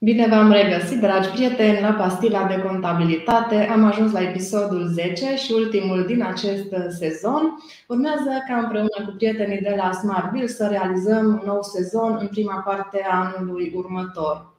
Bine 0.00 0.26
v-am 0.28 0.52
regăsit, 0.52 1.00
dragi 1.00 1.28
prieteni, 1.28 1.80
la 1.80 1.92
Pastila 1.92 2.44
de 2.44 2.62
Contabilitate. 2.62 3.54
Am 3.54 3.84
ajuns 3.84 4.12
la 4.12 4.22
episodul 4.22 4.86
10 4.86 5.36
și 5.36 5.52
ultimul 5.52 6.04
din 6.06 6.22
acest 6.22 6.74
sezon. 6.88 7.64
Urmează 7.88 8.44
ca 8.48 8.56
împreună 8.56 9.04
cu 9.06 9.14
prietenii 9.16 9.60
de 9.60 9.74
la 9.76 9.92
Smart 9.92 10.32
Bill 10.32 10.48
să 10.48 10.66
realizăm 10.70 11.26
un 11.26 11.42
nou 11.44 11.62
sezon 11.62 12.18
în 12.20 12.26
prima 12.26 12.62
parte 12.66 13.06
a 13.10 13.32
anului 13.36 13.72
următor. 13.74 14.54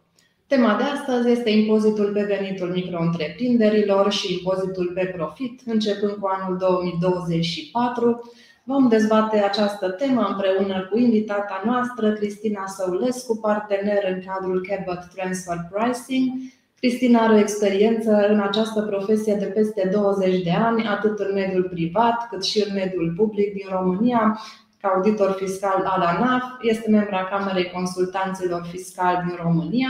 Tema 0.48 0.76
de 0.78 0.84
astăzi 0.84 1.30
este 1.30 1.50
impozitul 1.50 2.12
pe 2.14 2.24
venitul 2.24 2.68
micro-întreprinderilor 2.68 4.12
și 4.12 4.34
impozitul 4.34 4.92
pe 4.94 5.14
profit, 5.16 5.62
începând 5.66 6.12
cu 6.12 6.30
anul 6.40 6.58
2024 6.58 8.32
Vom 8.70 8.88
dezbate 8.88 9.38
această 9.38 9.90
temă 9.90 10.22
împreună 10.22 10.88
cu 10.92 10.98
invitata 10.98 11.62
noastră, 11.66 12.14
Cristina 12.14 12.68
Săulescu, 12.68 13.38
partener 13.38 14.04
în 14.14 14.22
cadrul 14.26 14.68
Cabot 14.68 15.08
Transfer 15.16 15.58
Pricing. 15.72 16.30
Cristina 16.80 17.20
are 17.22 17.34
o 17.34 17.38
experiență 17.38 18.28
în 18.30 18.40
această 18.40 18.82
profesie 18.82 19.36
de 19.36 19.46
peste 19.46 19.90
20 19.94 20.44
de 20.44 20.52
ani, 20.52 20.88
atât 20.88 21.20
în 21.20 21.34
mediul 21.34 21.64
privat 21.64 22.28
cât 22.30 22.44
și 22.44 22.64
în 22.68 22.74
mediul 22.74 23.14
public 23.18 23.54
din 23.54 23.68
România, 23.70 24.40
ca 24.82 24.92
auditor 24.96 25.32
fiscal 25.32 25.84
al 25.86 26.02
ANAF, 26.02 26.44
este 26.62 26.90
membra 26.90 27.24
Camerei 27.24 27.72
Consultanților 27.72 28.66
Fiscali 28.72 29.24
din 29.28 29.38
România, 29.44 29.90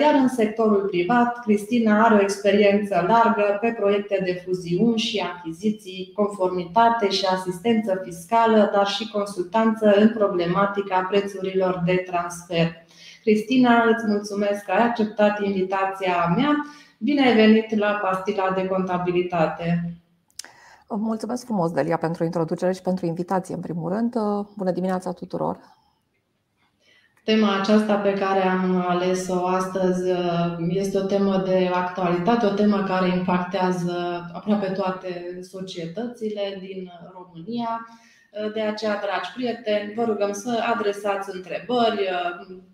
iar 0.00 0.14
în 0.14 0.28
sectorul 0.28 0.88
privat, 0.90 1.40
Cristina 1.40 2.04
are 2.04 2.14
o 2.14 2.20
experiență 2.20 3.04
largă 3.08 3.58
pe 3.60 3.76
proiecte 3.78 4.20
de 4.24 4.42
fuziuni 4.44 4.98
și 4.98 5.24
achiziții, 5.36 6.12
conformitate 6.14 7.10
și 7.10 7.24
asistență 7.24 8.00
fiscală, 8.04 8.70
dar 8.74 8.86
și 8.86 9.10
consultanță 9.10 9.92
în 9.96 10.08
problematica 10.08 11.06
prețurilor 11.10 11.82
de 11.84 12.04
transfer. 12.06 12.72
Cristina, 13.22 13.84
îți 13.84 14.06
mulțumesc 14.06 14.64
că 14.64 14.72
ai 14.72 14.82
acceptat 14.82 15.42
invitația 15.42 16.34
mea. 16.36 16.64
Bine 16.98 17.26
ai 17.26 17.34
venit 17.34 17.78
la 17.78 17.90
Pastila 18.02 18.52
de 18.56 18.66
Contabilitate! 18.66 19.94
Mulțumesc 20.88 21.44
frumos, 21.44 21.70
Delia, 21.70 21.96
pentru 21.96 22.24
introducere 22.24 22.72
și 22.72 22.82
pentru 22.82 23.06
invitație, 23.06 23.54
în 23.54 23.60
primul 23.60 23.92
rând. 23.92 24.14
Bună 24.56 24.70
dimineața 24.70 25.12
tuturor! 25.12 25.58
Tema 27.24 27.60
aceasta 27.60 27.94
pe 27.94 28.12
care 28.12 28.40
am 28.46 28.84
ales-o 28.88 29.46
astăzi 29.46 30.10
este 30.68 30.98
o 30.98 31.04
temă 31.04 31.36
de 31.36 31.70
actualitate, 31.74 32.46
o 32.46 32.54
temă 32.54 32.82
care 32.82 33.16
impactează 33.16 34.24
aproape 34.32 34.66
toate 34.66 35.38
societățile 35.42 36.58
din 36.60 36.90
România 37.12 37.86
de 38.54 38.60
aceea, 38.60 39.00
dragi 39.04 39.32
prieteni, 39.34 39.92
vă 39.96 40.04
rugăm 40.04 40.32
să 40.32 40.64
adresați 40.74 41.34
întrebări, 41.34 42.08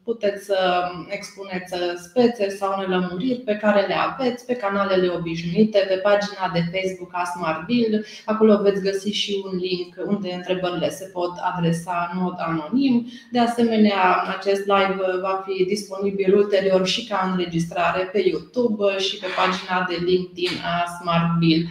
puteți 0.05 0.45
să 0.45 0.91
expuneți 1.09 1.75
spețe 2.05 2.49
sau 2.49 2.81
nelămuriri 2.81 3.41
pe 3.41 3.57
care 3.57 3.87
le 3.87 3.95
aveți 3.95 4.47
pe 4.47 4.55
canalele 4.55 5.09
obișnuite, 5.09 5.85
pe 5.89 5.95
pagina 5.95 6.51
de 6.53 6.63
Facebook 6.73 7.11
a 7.13 7.25
Smartbill. 7.25 8.05
Acolo 8.25 8.63
veți 8.63 8.83
găsi 8.83 9.11
și 9.11 9.43
un 9.45 9.59
link 9.59 9.95
unde 10.07 10.33
întrebările 10.35 10.91
se 10.91 11.11
pot 11.13 11.33
adresa 11.55 12.11
în 12.13 12.21
mod 12.23 12.35
anonim. 12.39 13.07
De 13.33 13.39
asemenea, 13.39 14.23
acest 14.39 14.61
live 14.61 14.97
va 15.21 15.45
fi 15.47 15.65
disponibil 15.65 16.37
ulterior 16.37 16.87
și 16.87 17.07
ca 17.07 17.31
înregistrare 17.31 18.03
pe 18.13 18.19
YouTube 18.19 18.99
și 18.99 19.19
pe 19.19 19.27
pagina 19.37 19.87
de 19.89 20.05
LinkedIn 20.05 20.59
a 20.65 20.85
Smartbill. 21.01 21.69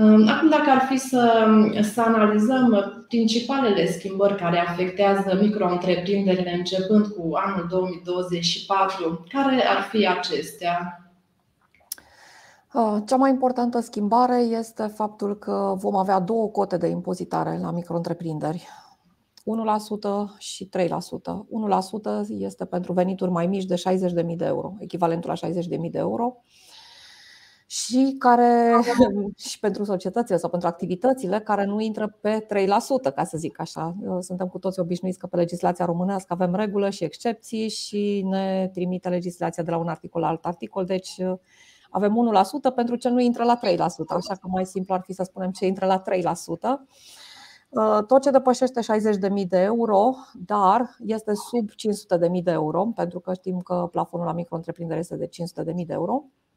Acum, 0.00 0.48
dacă 0.48 0.70
ar 0.70 0.86
fi 0.88 0.96
să, 0.96 1.46
să 1.92 2.00
analizăm 2.00 3.04
principalele 3.08 3.86
schimbări 3.86 4.36
care 4.36 4.58
afectează 4.58 5.38
micro-întreprinderile 5.40 6.54
începând 6.54 7.06
cu 7.06 7.30
anul 7.34 7.66
2024, 7.70 9.24
care 9.28 9.66
ar 9.66 9.82
fi 9.82 10.06
acestea? 10.06 11.02
Cea 13.06 13.16
mai 13.16 13.30
importantă 13.30 13.80
schimbare 13.80 14.36
este 14.36 14.86
faptul 14.86 15.36
că 15.36 15.74
vom 15.76 15.96
avea 15.96 16.20
două 16.20 16.48
cote 16.48 16.76
de 16.76 16.86
impozitare 16.86 17.58
la 17.62 17.70
micro-întreprinderi. 17.70 18.68
1% 20.36 20.38
și 20.38 20.68
3%. 20.68 20.90
1% 22.24 22.28
este 22.28 22.64
pentru 22.64 22.92
venituri 22.92 23.30
mai 23.30 23.46
mici 23.46 23.64
de 23.64 23.74
60.000 23.74 24.36
de 24.36 24.44
euro, 24.44 24.74
echivalentul 24.78 25.36
la 25.40 25.48
60.000 25.48 25.52
de 25.90 25.98
euro 25.98 26.36
și 27.70 28.14
care 28.18 28.80
și 29.48 29.58
pentru 29.58 29.84
societățile 29.84 30.36
sau 30.36 30.50
pentru 30.50 30.68
activitățile 30.68 31.40
care 31.40 31.64
nu 31.64 31.80
intră 31.80 32.18
pe 32.20 32.46
3%, 33.10 33.14
ca 33.14 33.24
să 33.24 33.36
zic 33.36 33.60
așa. 33.60 33.96
Suntem 34.20 34.46
cu 34.46 34.58
toți 34.58 34.80
obișnuiți 34.80 35.18
că 35.18 35.26
pe 35.26 35.36
legislația 35.36 35.84
românească 35.84 36.32
avem 36.32 36.54
regulă 36.54 36.90
și 36.90 37.04
excepții 37.04 37.68
și 37.68 38.24
ne 38.28 38.70
trimite 38.72 39.08
legislația 39.08 39.62
de 39.62 39.70
la 39.70 39.76
un 39.76 39.88
articol 39.88 40.20
la 40.20 40.28
alt 40.28 40.44
articol, 40.44 40.84
deci 40.84 41.20
avem 41.90 42.32
1% 42.70 42.74
pentru 42.74 42.96
ce 42.96 43.08
nu 43.08 43.20
intră 43.20 43.44
la 43.44 43.58
3%, 43.58 43.76
așa 44.08 44.34
că 44.34 44.48
mai 44.48 44.66
simplu 44.66 44.94
ar 44.94 45.00
fi 45.04 45.12
să 45.12 45.22
spunem 45.22 45.50
ce 45.50 45.66
intră 45.66 45.86
la 45.86 46.02
3%. 46.02 46.04
Tot 48.06 48.22
ce 48.22 48.30
depășește 48.30 48.80
60.000 49.40 49.46
de 49.48 49.58
euro, 49.58 50.14
dar 50.46 50.96
este 51.04 51.32
sub 51.34 51.70
500.000 51.70 52.42
de 52.42 52.50
euro, 52.50 52.84
pentru 52.94 53.20
că 53.20 53.32
știm 53.34 53.58
că 53.58 53.88
plafonul 53.90 54.26
la 54.26 54.32
micro 54.32 54.60
este 54.88 55.16
de 55.16 55.28
500.000 55.28 55.64
de 55.64 55.92
euro, 55.92 56.24
Uh, 56.24 56.47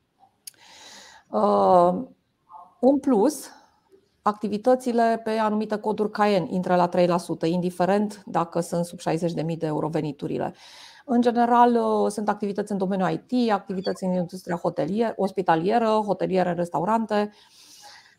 în 2.79 2.99
plus, 2.99 3.49
activitățile 4.21 5.21
pe 5.23 5.29
anumite 5.29 5.75
coduri 5.77 6.11
CAEN 6.11 6.47
intră 6.49 6.75
la 6.75 6.89
3%, 6.89 7.47
indiferent 7.47 8.23
dacă 8.25 8.59
sunt 8.59 8.85
sub 8.85 8.99
60.000 8.99 9.57
de 9.57 9.65
euro 9.65 9.87
veniturile. 9.87 10.53
În 11.05 11.21
general, 11.21 11.75
uh, 11.75 12.11
sunt 12.11 12.29
activități 12.29 12.71
în 12.71 12.77
domeniul 12.77 13.21
IT, 13.27 13.51
activități 13.51 14.03
în 14.03 14.13
industria 14.13 14.55
hotelier, 14.55 15.13
ospitalieră, 15.15 15.85
hoteliere, 15.85 16.53
restaurante, 16.53 17.31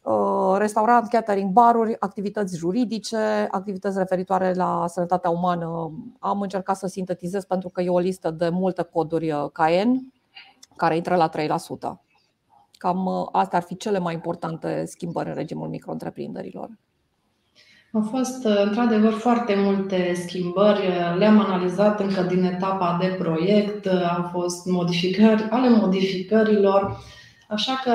uh, 0.03 0.55
restaurant, 0.57 1.09
catering, 1.09 1.51
baruri, 1.51 1.97
activități 1.99 2.57
juridice, 2.57 3.49
activități 3.51 3.99
referitoare 3.99 4.53
la 4.55 4.85
sănătatea 4.89 5.31
umană. 5.31 5.93
Am 6.19 6.41
încercat 6.41 6.77
să 6.77 6.87
sintetizez 6.87 7.45
pentru 7.45 7.69
că 7.69 7.83
e 7.83 7.89
o 7.89 7.99
listă 7.99 8.31
de 8.31 8.49
multe 8.49 8.83
coduri 8.83 9.51
CAEN 9.53 10.13
care 10.77 10.97
intră 10.97 11.17
la 11.17 11.29
3%. 11.29 12.01
Cam 12.83 13.07
uh, 13.07 13.29
astea 13.33 13.59
ar 13.59 13.65
fi 13.65 13.77
cele 13.77 13.99
mai 13.99 14.15
importante 14.15 14.85
schimbări 14.87 15.29
în 15.29 15.35
regimul 15.35 15.69
micro-întreprinderilor. 15.69 16.69
Au 17.93 18.03
fost 18.11 18.45
uh, 18.45 18.63
într-adevăr 18.65 19.13
foarte 19.13 19.55
multe 19.57 20.13
schimbări, 20.15 20.81
le-am 21.19 21.41
analizat 21.41 22.01
încă 22.01 22.23
din 22.23 22.45
etapa 22.45 22.99
de 23.01 23.07
proiect, 23.07 23.85
uh, 23.85 24.17
au 24.17 24.29
fost 24.33 24.67
modificări 24.67 25.49
ale 25.51 25.69
modificărilor, 25.69 26.99
așa 27.49 27.81
că 27.85 27.93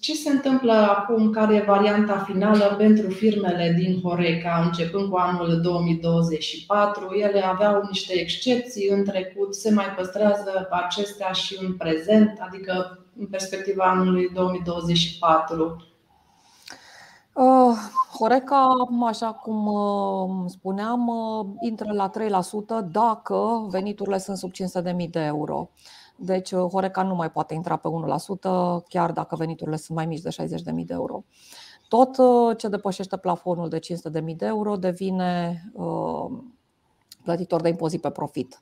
ce 0.00 0.14
se 0.14 0.30
întâmplă 0.30 0.72
acum, 0.72 1.30
care 1.30 1.54
e 1.54 1.64
varianta 1.66 2.18
finală 2.18 2.74
pentru 2.78 3.10
firmele 3.10 3.74
din 3.78 4.00
Horeca 4.02 4.62
începând 4.64 5.10
cu 5.10 5.16
anul 5.16 5.60
2024? 5.60 7.14
Ele 7.14 7.44
aveau 7.44 7.82
niște 7.88 8.20
excepții 8.20 8.88
în 8.88 9.04
trecut, 9.04 9.54
se 9.54 9.72
mai 9.72 9.94
păstrează 9.96 10.68
acestea 10.70 11.32
și 11.32 11.58
în 11.60 11.76
prezent, 11.76 12.38
adică 12.40 12.98
în 13.18 13.26
perspectiva 13.26 13.84
anului 13.84 14.28
2024? 14.28 15.86
Uh, 17.32 17.76
Horeca, 18.18 18.66
așa 19.06 19.32
cum 19.32 19.66
uh, 19.66 20.44
spuneam, 20.46 21.08
uh, 21.08 21.46
intră 21.60 21.92
la 21.92 22.10
3% 22.10 22.90
dacă 22.90 23.66
veniturile 23.70 24.18
sunt 24.18 24.36
sub 24.36 24.50
500.000 24.50 25.10
de 25.10 25.20
euro. 25.20 25.70
Deci 26.16 26.54
Horeca 26.54 27.02
nu 27.02 27.14
mai 27.14 27.30
poate 27.30 27.54
intra 27.54 27.76
pe 27.76 27.88
1%, 27.88 28.84
chiar 28.88 29.12
dacă 29.12 29.36
veniturile 29.36 29.76
sunt 29.76 29.96
mai 29.96 30.06
mici 30.06 30.20
de 30.20 30.36
60.000 30.42 30.84
de 30.84 30.92
euro. 30.92 31.24
Tot 31.88 32.16
ce 32.58 32.68
depășește 32.68 33.16
plafonul 33.16 33.68
de 33.68 33.78
500.000 33.78 34.36
de 34.36 34.46
euro 34.46 34.76
devine 34.76 35.62
plătitor 37.22 37.60
de 37.60 37.68
impozit 37.68 38.00
pe 38.00 38.10
profit. 38.10 38.60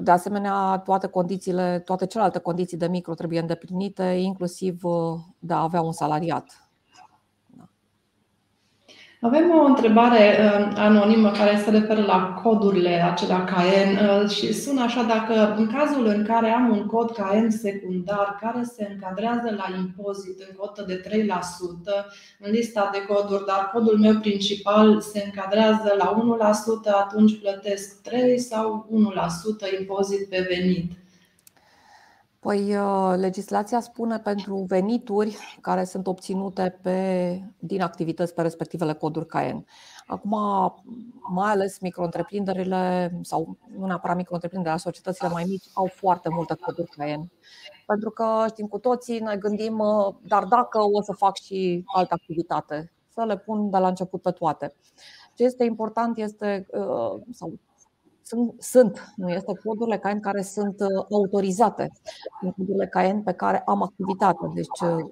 De 0.00 0.10
asemenea, 0.10 0.78
toate 0.84 1.06
condițiile, 1.06 1.78
toate 1.84 2.06
celelalte 2.06 2.38
condiții 2.38 2.76
de 2.76 2.88
micro 2.88 3.14
trebuie 3.14 3.40
îndeplinite, 3.40 4.02
inclusiv 4.02 4.80
de 5.38 5.52
a 5.52 5.62
avea 5.62 5.80
un 5.80 5.92
salariat. 5.92 6.67
Avem 9.20 9.50
o 9.50 9.64
întrebare 9.64 10.38
uh, 10.38 10.72
anonimă 10.76 11.30
care 11.30 11.60
se 11.64 11.70
referă 11.70 12.00
la 12.00 12.40
codurile 12.42 13.02
acelea 13.02 13.44
CAEN 13.44 13.96
uh, 13.96 14.30
și 14.30 14.52
sună 14.52 14.82
așa 14.82 15.02
dacă 15.02 15.54
în 15.56 15.66
cazul 15.66 16.06
în 16.06 16.24
care 16.24 16.50
am 16.50 16.70
un 16.70 16.86
cod 16.86 17.10
CAEN 17.10 17.50
secundar 17.50 18.38
care 18.40 18.62
se 18.62 18.88
încadrează 18.92 19.54
la 19.56 19.76
impozit 19.78 20.40
în 20.40 20.56
cotă 20.56 20.84
de 20.86 21.02
3% 21.08 21.10
în 22.38 22.50
lista 22.50 22.90
de 22.92 23.14
coduri, 23.14 23.46
dar 23.46 23.70
codul 23.72 23.98
meu 23.98 24.14
principal 24.14 25.00
se 25.00 25.22
încadrează 25.24 25.94
la 25.98 26.38
1%, 26.90 26.92
atunci 27.00 27.40
plătesc 27.40 28.02
3 28.02 28.38
sau 28.38 28.88
1% 29.76 29.78
impozit 29.78 30.28
pe 30.28 30.46
venit. 30.48 30.92
Păi, 32.40 32.76
uh, 32.76 33.14
legislația 33.16 33.80
spune 33.80 34.18
pentru 34.18 34.56
venituri 34.56 35.36
care 35.60 35.84
sunt 35.84 36.06
obținute 36.06 36.78
pe, 36.82 37.40
din 37.58 37.82
activități 37.82 38.34
pe 38.34 38.42
respectivele 38.42 38.92
coduri 38.92 39.26
CAEN. 39.26 39.66
Acum, 40.06 40.36
mai 41.30 41.50
ales 41.50 41.78
micro 41.78 42.08
sau 43.22 43.56
nu 43.78 43.86
neapărat 43.86 44.16
micro 44.16 44.38
dar 44.62 44.78
societățile 44.78 45.28
mai 45.28 45.44
mici 45.48 45.64
au 45.74 45.86
foarte 45.94 46.28
multe 46.28 46.54
coduri 46.54 46.90
CAEN. 46.90 47.30
Pentru 47.86 48.10
că 48.10 48.44
știm 48.48 48.66
cu 48.66 48.78
toții, 48.78 49.18
ne 49.18 49.36
gândim, 49.36 49.78
uh, 49.78 50.14
dar 50.26 50.44
dacă 50.44 50.78
o 50.92 51.02
să 51.02 51.12
fac 51.12 51.36
și 51.36 51.84
altă 51.86 52.14
activitate, 52.14 52.92
să 53.08 53.24
le 53.24 53.38
pun 53.38 53.70
de 53.70 53.78
la 53.78 53.88
început 53.88 54.22
pe 54.22 54.30
toate. 54.30 54.74
Ce 55.34 55.44
este 55.44 55.64
important 55.64 56.16
este, 56.16 56.66
uh, 56.70 57.20
sau 57.32 57.52
sunt, 58.28 58.54
sunt, 58.58 59.12
nu 59.16 59.28
este 59.28 59.52
codurile 59.64 59.98
CAEN 59.98 60.20
care 60.20 60.42
sunt 60.42 60.80
uh, 60.80 61.06
autorizate, 61.10 61.90
sunt 62.40 62.54
codurile 62.54 62.86
CAEN 62.86 63.22
pe 63.22 63.32
care 63.32 63.62
am 63.66 63.82
activitate. 63.82 64.50
Deci, 64.54 64.80
uh, 64.80 65.10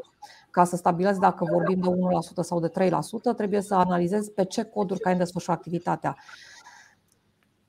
ca 0.50 0.64
să 0.64 0.76
stabilesc 0.76 1.20
dacă 1.20 1.46
vorbim 1.52 1.80
de 1.80 1.88
1% 1.88 2.40
sau 2.40 2.60
de 2.60 2.68
3%, 2.68 3.34
trebuie 3.36 3.60
să 3.60 3.74
analizez 3.74 4.28
pe 4.28 4.44
ce 4.44 4.62
coduri 4.62 5.00
CAEN 5.00 5.18
desfășoară 5.18 5.60
activitatea. 5.60 6.16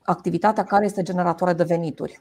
Activitatea 0.02 0.64
care 0.64 0.84
este 0.84 1.02
generatoare 1.02 1.52
de 1.52 1.64
venituri. 1.64 2.20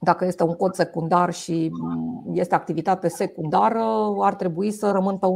Dacă 0.00 0.24
este 0.24 0.42
un 0.42 0.54
cod 0.54 0.74
secundar 0.74 1.32
și 1.32 1.70
mm, 1.72 2.30
este 2.32 2.54
activitate 2.54 3.08
secundară, 3.08 3.84
ar 4.20 4.34
trebui 4.34 4.70
să 4.70 4.90
rămân 4.90 5.18
pe 5.18 5.26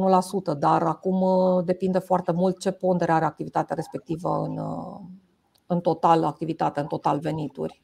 1%, 0.54 0.58
dar 0.58 0.82
acum 0.82 1.20
uh, 1.20 1.64
depinde 1.64 1.98
foarte 1.98 2.32
mult 2.32 2.58
ce 2.58 2.70
pondere 2.70 3.12
are 3.12 3.25
activitatea 3.25 3.75
respectivă 3.75 4.44
în, 4.48 4.60
în 5.72 5.80
total 5.80 6.24
activitate, 6.24 6.80
în 6.80 6.86
total 6.86 7.19
venituri. 7.19 7.82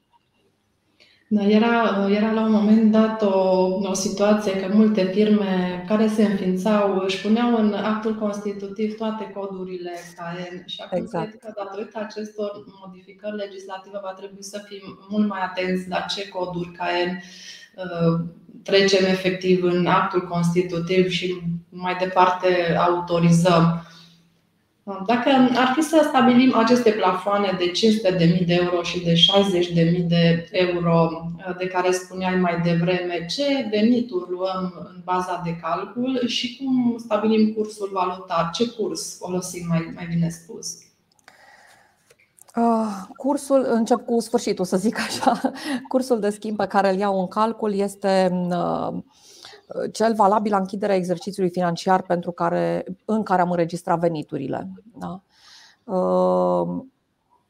Da, 1.31 1.43
era, 1.43 2.07
era 2.11 2.33
la 2.33 2.41
un 2.41 2.51
moment 2.51 2.93
dat 2.93 3.23
o, 3.23 3.65
o 3.83 3.95
situație 3.95 4.61
că 4.61 4.75
multe 4.75 5.05
firme 5.05 5.85
care 5.89 6.07
se 6.07 6.25
înființau 6.25 7.03
își 7.05 7.21
puneau 7.21 7.57
în 7.57 7.73
actul 7.73 8.15
constitutiv 8.15 8.97
toate 8.97 9.33
codurile 9.35 9.93
KN 10.17 10.63
și 10.67 10.81
acum 10.81 10.99
exact. 10.99 11.29
cred 11.29 11.41
că 11.41 11.53
datorită 11.57 11.99
acestor 11.99 12.65
modificări 12.85 13.37
legislative 13.37 13.99
va 14.03 14.13
trebui 14.13 14.43
să 14.43 14.63
fim 14.69 14.99
mult 15.09 15.29
mai 15.29 15.41
atenți 15.43 15.89
la 15.89 16.01
ce 16.01 16.29
coduri 16.29 16.73
KN 16.73 17.11
uh, 17.17 18.21
trecem 18.63 19.05
efectiv 19.05 19.65
în 19.65 19.87
actul 19.87 20.29
constitutiv 20.29 21.09
și 21.09 21.43
mai 21.69 21.97
departe 21.97 22.77
autorizăm. 22.79 23.83
Dacă 25.07 25.31
ar 25.55 25.73
fi 25.75 25.83
să 25.83 26.05
stabilim 26.09 26.55
aceste 26.57 26.91
plafoane 26.91 27.57
de 27.59 27.71
500.000 28.39 28.47
de 28.47 28.55
euro 28.55 28.83
și 28.83 29.05
de 29.05 29.13
60.000 29.13 30.07
de 30.07 30.49
euro 30.51 31.11
de 31.59 31.67
care 31.67 31.91
spuneai 31.91 32.37
mai 32.37 32.61
devreme, 32.65 33.27
ce 33.27 33.69
venituri 33.71 34.31
luăm 34.31 34.73
în 34.95 35.01
baza 35.05 35.41
de 35.45 35.57
calcul 35.57 36.27
și 36.27 36.57
cum 36.57 36.97
stabilim 36.99 37.53
cursul 37.53 37.91
valutar? 37.93 38.51
Ce 38.53 38.69
curs 38.71 39.17
folosim, 39.19 39.67
mai, 39.69 39.93
mai 39.95 40.07
bine 40.11 40.29
spus? 40.29 40.79
Cursul, 43.17 43.67
încep 43.71 44.05
cu 44.05 44.21
sfârșitul, 44.21 44.65
să 44.65 44.77
zic 44.77 44.99
așa. 44.99 45.41
Cursul 45.89 46.21
de 46.21 46.31
schimb 46.31 46.57
pe 46.57 46.67
care 46.67 46.91
îl 46.91 46.99
iau 46.99 47.21
în 47.21 47.27
calcul 47.27 47.75
este 47.75 48.31
cel 49.93 50.15
valabil 50.15 50.53
la 50.53 50.59
închiderea 50.59 50.95
exercițiului 50.95 51.51
financiar 51.51 52.03
pentru 52.03 52.31
care, 52.31 52.85
în 53.05 53.23
care 53.23 53.41
am 53.41 53.51
înregistrat 53.51 53.99
veniturile. 53.99 54.71
Da? 54.99 55.23
Ehm, 55.87 56.93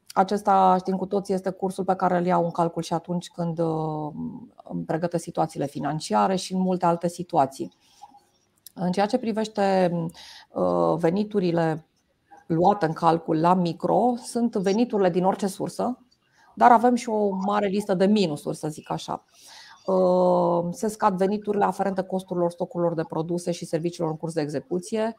acesta, 0.08 0.76
știm 0.78 0.96
cu 0.96 1.06
toții, 1.06 1.34
este 1.34 1.50
cursul 1.50 1.84
pe 1.84 1.94
care 1.94 2.18
îl 2.18 2.26
iau 2.26 2.44
în 2.44 2.50
calcul 2.50 2.82
și 2.82 2.92
atunci 2.92 3.28
când 3.28 3.58
ehm, 3.58 4.52
îmi 4.64 4.84
pregătesc 4.84 5.22
situațiile 5.22 5.66
financiare 5.66 6.36
și 6.36 6.54
în 6.54 6.60
multe 6.60 6.86
alte 6.86 7.08
situații. 7.08 7.72
În 8.74 8.92
ceea 8.92 9.06
ce 9.06 9.18
privește 9.18 9.62
ehm, 9.62 10.12
veniturile 10.96 11.86
luate 12.46 12.86
în 12.86 12.92
calcul 12.92 13.40
la 13.40 13.54
micro, 13.54 14.14
sunt 14.16 14.56
veniturile 14.56 15.10
din 15.10 15.24
orice 15.24 15.46
sursă, 15.46 15.98
dar 16.54 16.72
avem 16.72 16.94
și 16.94 17.08
o 17.08 17.28
mare 17.28 17.66
listă 17.66 17.94
de 17.94 18.06
minusuri, 18.06 18.56
să 18.56 18.68
zic 18.68 18.90
așa. 18.90 19.12
Ă, 19.12 19.22
se 20.70 20.88
scad 20.88 21.16
veniturile 21.16 21.64
aferente 21.64 22.02
costurilor 22.02 22.50
stocurilor 22.50 22.94
de 22.94 23.04
produse 23.08 23.50
și 23.50 23.64
serviciilor 23.64 24.10
în 24.10 24.16
curs 24.16 24.32
de 24.32 24.40
execuție. 24.40 25.14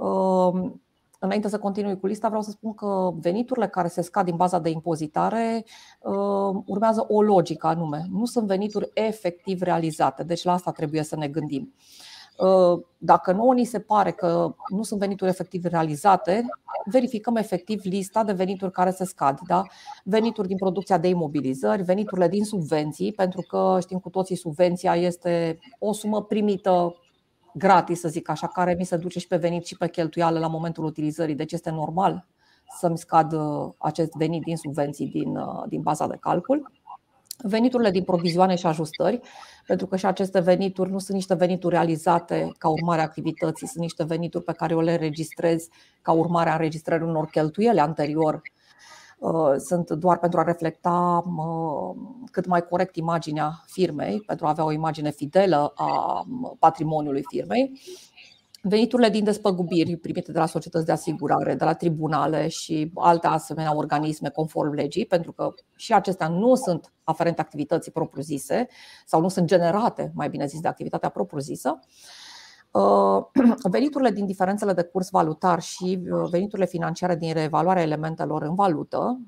Ă, 0.00 0.52
înainte 1.18 1.48
să 1.48 1.58
continui 1.58 1.98
cu 1.98 2.06
lista, 2.06 2.26
vreau 2.28 2.42
să 2.42 2.50
spun 2.50 2.74
că 2.74 3.10
veniturile 3.20 3.68
care 3.68 3.88
se 3.88 4.02
scad 4.02 4.24
din 4.24 4.36
baza 4.36 4.58
de 4.58 4.70
impozitare 4.70 5.64
ă, 6.04 6.12
urmează 6.66 7.04
o 7.08 7.22
logică 7.22 7.66
anume. 7.66 8.06
Nu 8.10 8.24
sunt 8.24 8.46
venituri 8.46 8.90
efectiv 8.94 9.62
realizate, 9.62 10.22
deci 10.22 10.44
la 10.44 10.52
asta 10.52 10.70
trebuie 10.70 11.02
să 11.02 11.16
ne 11.16 11.28
gândim. 11.28 11.74
Uh, 12.38 12.80
dacă 12.98 13.32
nouă 13.32 13.54
ni 13.54 13.64
se 13.64 13.80
pare 13.80 14.10
că 14.10 14.54
nu 14.68 14.82
sunt 14.82 15.00
venituri 15.00 15.30
efectiv 15.30 15.64
realizate, 15.64 16.44
verificăm 16.84 17.36
efectiv 17.36 17.80
lista 17.84 18.24
de 18.24 18.32
venituri 18.32 18.72
care 18.72 18.90
se 18.90 19.04
scad. 19.04 19.38
Da? 19.46 19.62
Venituri 20.04 20.48
din 20.48 20.56
producția 20.56 20.98
de 20.98 21.08
imobilizări, 21.08 21.82
veniturile 21.82 22.28
din 22.28 22.44
subvenții, 22.44 23.12
pentru 23.12 23.40
că 23.40 23.78
știm 23.80 23.98
cu 23.98 24.10
toții 24.10 24.36
subvenția 24.36 24.96
este 24.96 25.58
o 25.78 25.92
sumă 25.92 26.22
primită 26.22 26.96
gratis, 27.54 28.00
să 28.00 28.08
zic 28.08 28.28
așa, 28.28 28.46
care 28.46 28.74
mi 28.78 28.84
se 28.84 28.96
duce 28.96 29.18
și 29.18 29.26
pe 29.26 29.36
venit 29.36 29.66
și 29.66 29.76
pe 29.76 29.88
cheltuială 29.88 30.38
la 30.38 30.46
momentul 30.46 30.84
utilizării, 30.84 31.34
deci 31.34 31.52
este 31.52 31.70
normal 31.70 32.26
să-mi 32.78 32.98
scad 32.98 33.32
uh, 33.32 33.72
acest 33.78 34.12
venit 34.12 34.42
din 34.42 34.56
subvenții 34.56 35.06
din, 35.06 35.36
uh, 35.36 35.62
din 35.68 35.82
baza 35.82 36.06
de 36.06 36.16
calcul. 36.20 36.72
Veniturile 37.42 37.90
din 37.90 38.02
provizioane 38.02 38.54
și 38.54 38.66
ajustări, 38.66 39.20
pentru 39.66 39.86
că 39.86 39.96
și 39.96 40.06
aceste 40.06 40.40
venituri 40.40 40.90
nu 40.90 40.98
sunt 40.98 41.16
niște 41.16 41.34
venituri 41.34 41.74
realizate 41.74 42.52
ca 42.58 42.68
urmare 42.68 43.00
a 43.00 43.04
activității, 43.04 43.66
sunt 43.66 43.82
niște 43.82 44.04
venituri 44.04 44.44
pe 44.44 44.52
care 44.52 44.72
eu 44.72 44.80
le 44.80 44.96
registrez 44.96 45.68
ca 46.02 46.12
urmare 46.12 46.50
a 46.50 46.52
înregistrării 46.52 47.06
unor 47.06 47.26
cheltuieli 47.26 47.80
anterior. 47.80 48.42
Uh, 49.18 49.54
sunt 49.56 49.90
doar 49.90 50.18
pentru 50.18 50.40
a 50.40 50.42
reflecta 50.42 51.22
uh, 51.26 51.96
cât 52.30 52.46
mai 52.46 52.66
corect 52.66 52.96
imaginea 52.96 53.62
firmei, 53.66 54.20
pentru 54.26 54.46
a 54.46 54.48
avea 54.48 54.64
o 54.64 54.72
imagine 54.72 55.10
fidelă 55.10 55.72
a 55.74 56.24
patrimoniului 56.58 57.22
firmei 57.28 57.80
veniturile 58.66 59.08
din 59.08 59.24
despăgubiri 59.24 59.96
primite 59.96 60.32
de 60.32 60.38
la 60.38 60.46
societăți 60.46 60.84
de 60.84 60.92
asigurare, 60.92 61.54
de 61.54 61.64
la 61.64 61.74
tribunale 61.74 62.48
și 62.48 62.90
alte 62.94 63.26
asemenea 63.26 63.76
organisme 63.76 64.28
conform 64.28 64.72
legii, 64.72 65.06
pentru 65.06 65.32
că 65.32 65.54
și 65.76 65.92
acestea 65.92 66.28
nu 66.28 66.54
sunt 66.54 66.92
aferente 67.02 67.40
activității 67.40 67.92
propriu-zise 67.92 68.66
sau 69.06 69.20
nu 69.20 69.28
sunt 69.28 69.46
generate, 69.46 70.12
mai 70.14 70.28
bine 70.28 70.46
zis, 70.46 70.60
de 70.60 70.68
activitatea 70.68 71.08
propriu-zisă. 71.08 71.78
Uh, 72.70 73.24
veniturile 73.70 74.10
din 74.10 74.26
diferențele 74.26 74.72
de 74.72 74.82
curs 74.82 75.10
valutar 75.10 75.60
și 75.60 76.00
uh, 76.10 76.28
veniturile 76.30 76.66
financiare 76.66 77.16
din 77.16 77.32
reevaluarea 77.32 77.82
elementelor 77.82 78.42
în 78.42 78.54
valută, 78.54 79.20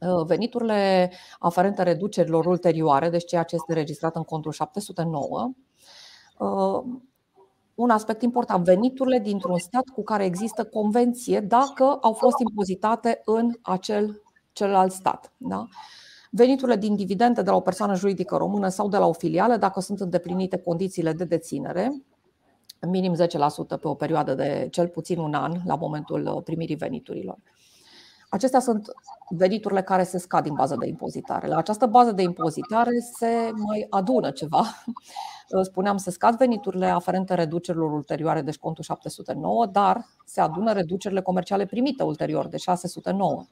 uh, 0.00 0.24
veniturile 0.26 1.12
aferente 1.38 1.82
reducerilor 1.82 2.46
ulterioare, 2.46 3.10
deci 3.10 3.24
ceea 3.24 3.42
ce 3.42 3.54
este 3.54 3.72
registrat 3.72 4.16
în 4.16 4.22
contul 4.22 4.52
709, 4.52 5.50
un 7.74 7.90
aspect 7.90 8.22
important, 8.22 8.64
veniturile 8.64 9.18
dintr-un 9.18 9.58
stat 9.58 9.88
cu 9.88 10.02
care 10.02 10.24
există 10.24 10.64
convenție 10.64 11.40
dacă 11.40 11.98
au 12.00 12.12
fost 12.12 12.38
impozitate 12.48 13.20
în 13.24 13.50
acel 13.62 14.22
celălalt 14.52 14.92
stat. 14.92 15.32
Da? 15.36 15.66
Veniturile 16.30 16.76
din 16.76 16.96
dividende 16.96 17.42
de 17.42 17.50
la 17.50 17.56
o 17.56 17.60
persoană 17.60 17.94
juridică 17.94 18.36
română 18.36 18.68
sau 18.68 18.88
de 18.88 18.96
la 18.96 19.06
o 19.06 19.12
filială, 19.12 19.56
dacă 19.56 19.80
sunt 19.80 20.00
îndeplinite 20.00 20.56
condițiile 20.56 21.12
de 21.12 21.24
deținere, 21.24 22.02
minim 22.88 23.14
10% 23.14 23.16
pe 23.80 23.88
o 23.88 23.94
perioadă 23.94 24.34
de 24.34 24.68
cel 24.70 24.88
puțin 24.88 25.18
un 25.18 25.34
an 25.34 25.52
la 25.64 25.74
momentul 25.74 26.42
primirii 26.44 26.76
veniturilor. 26.76 27.38
Acestea 28.34 28.60
sunt 28.60 28.92
veniturile 29.28 29.82
care 29.82 30.04
se 30.04 30.18
scad 30.18 30.42
din 30.42 30.54
baza 30.54 30.76
de 30.76 30.86
impozitare. 30.86 31.46
La 31.46 31.56
această 31.56 31.86
bază 31.86 32.12
de 32.12 32.22
impozitare 32.22 32.90
se 33.16 33.50
mai 33.56 33.86
adună 33.90 34.30
ceva. 34.30 34.64
Spuneam, 35.62 35.96
se 35.96 36.10
scad 36.10 36.36
veniturile 36.36 36.86
aferente 36.86 37.34
reducerilor 37.34 37.92
ulterioare, 37.92 38.42
deci 38.42 38.56
contul 38.56 38.84
709, 38.84 39.66
dar 39.66 40.06
se 40.24 40.40
adună 40.40 40.72
reducerile 40.72 41.20
comerciale 41.20 41.66
primite 41.66 42.02
ulterior, 42.02 42.46
de 42.46 42.56
609. 42.56 43.44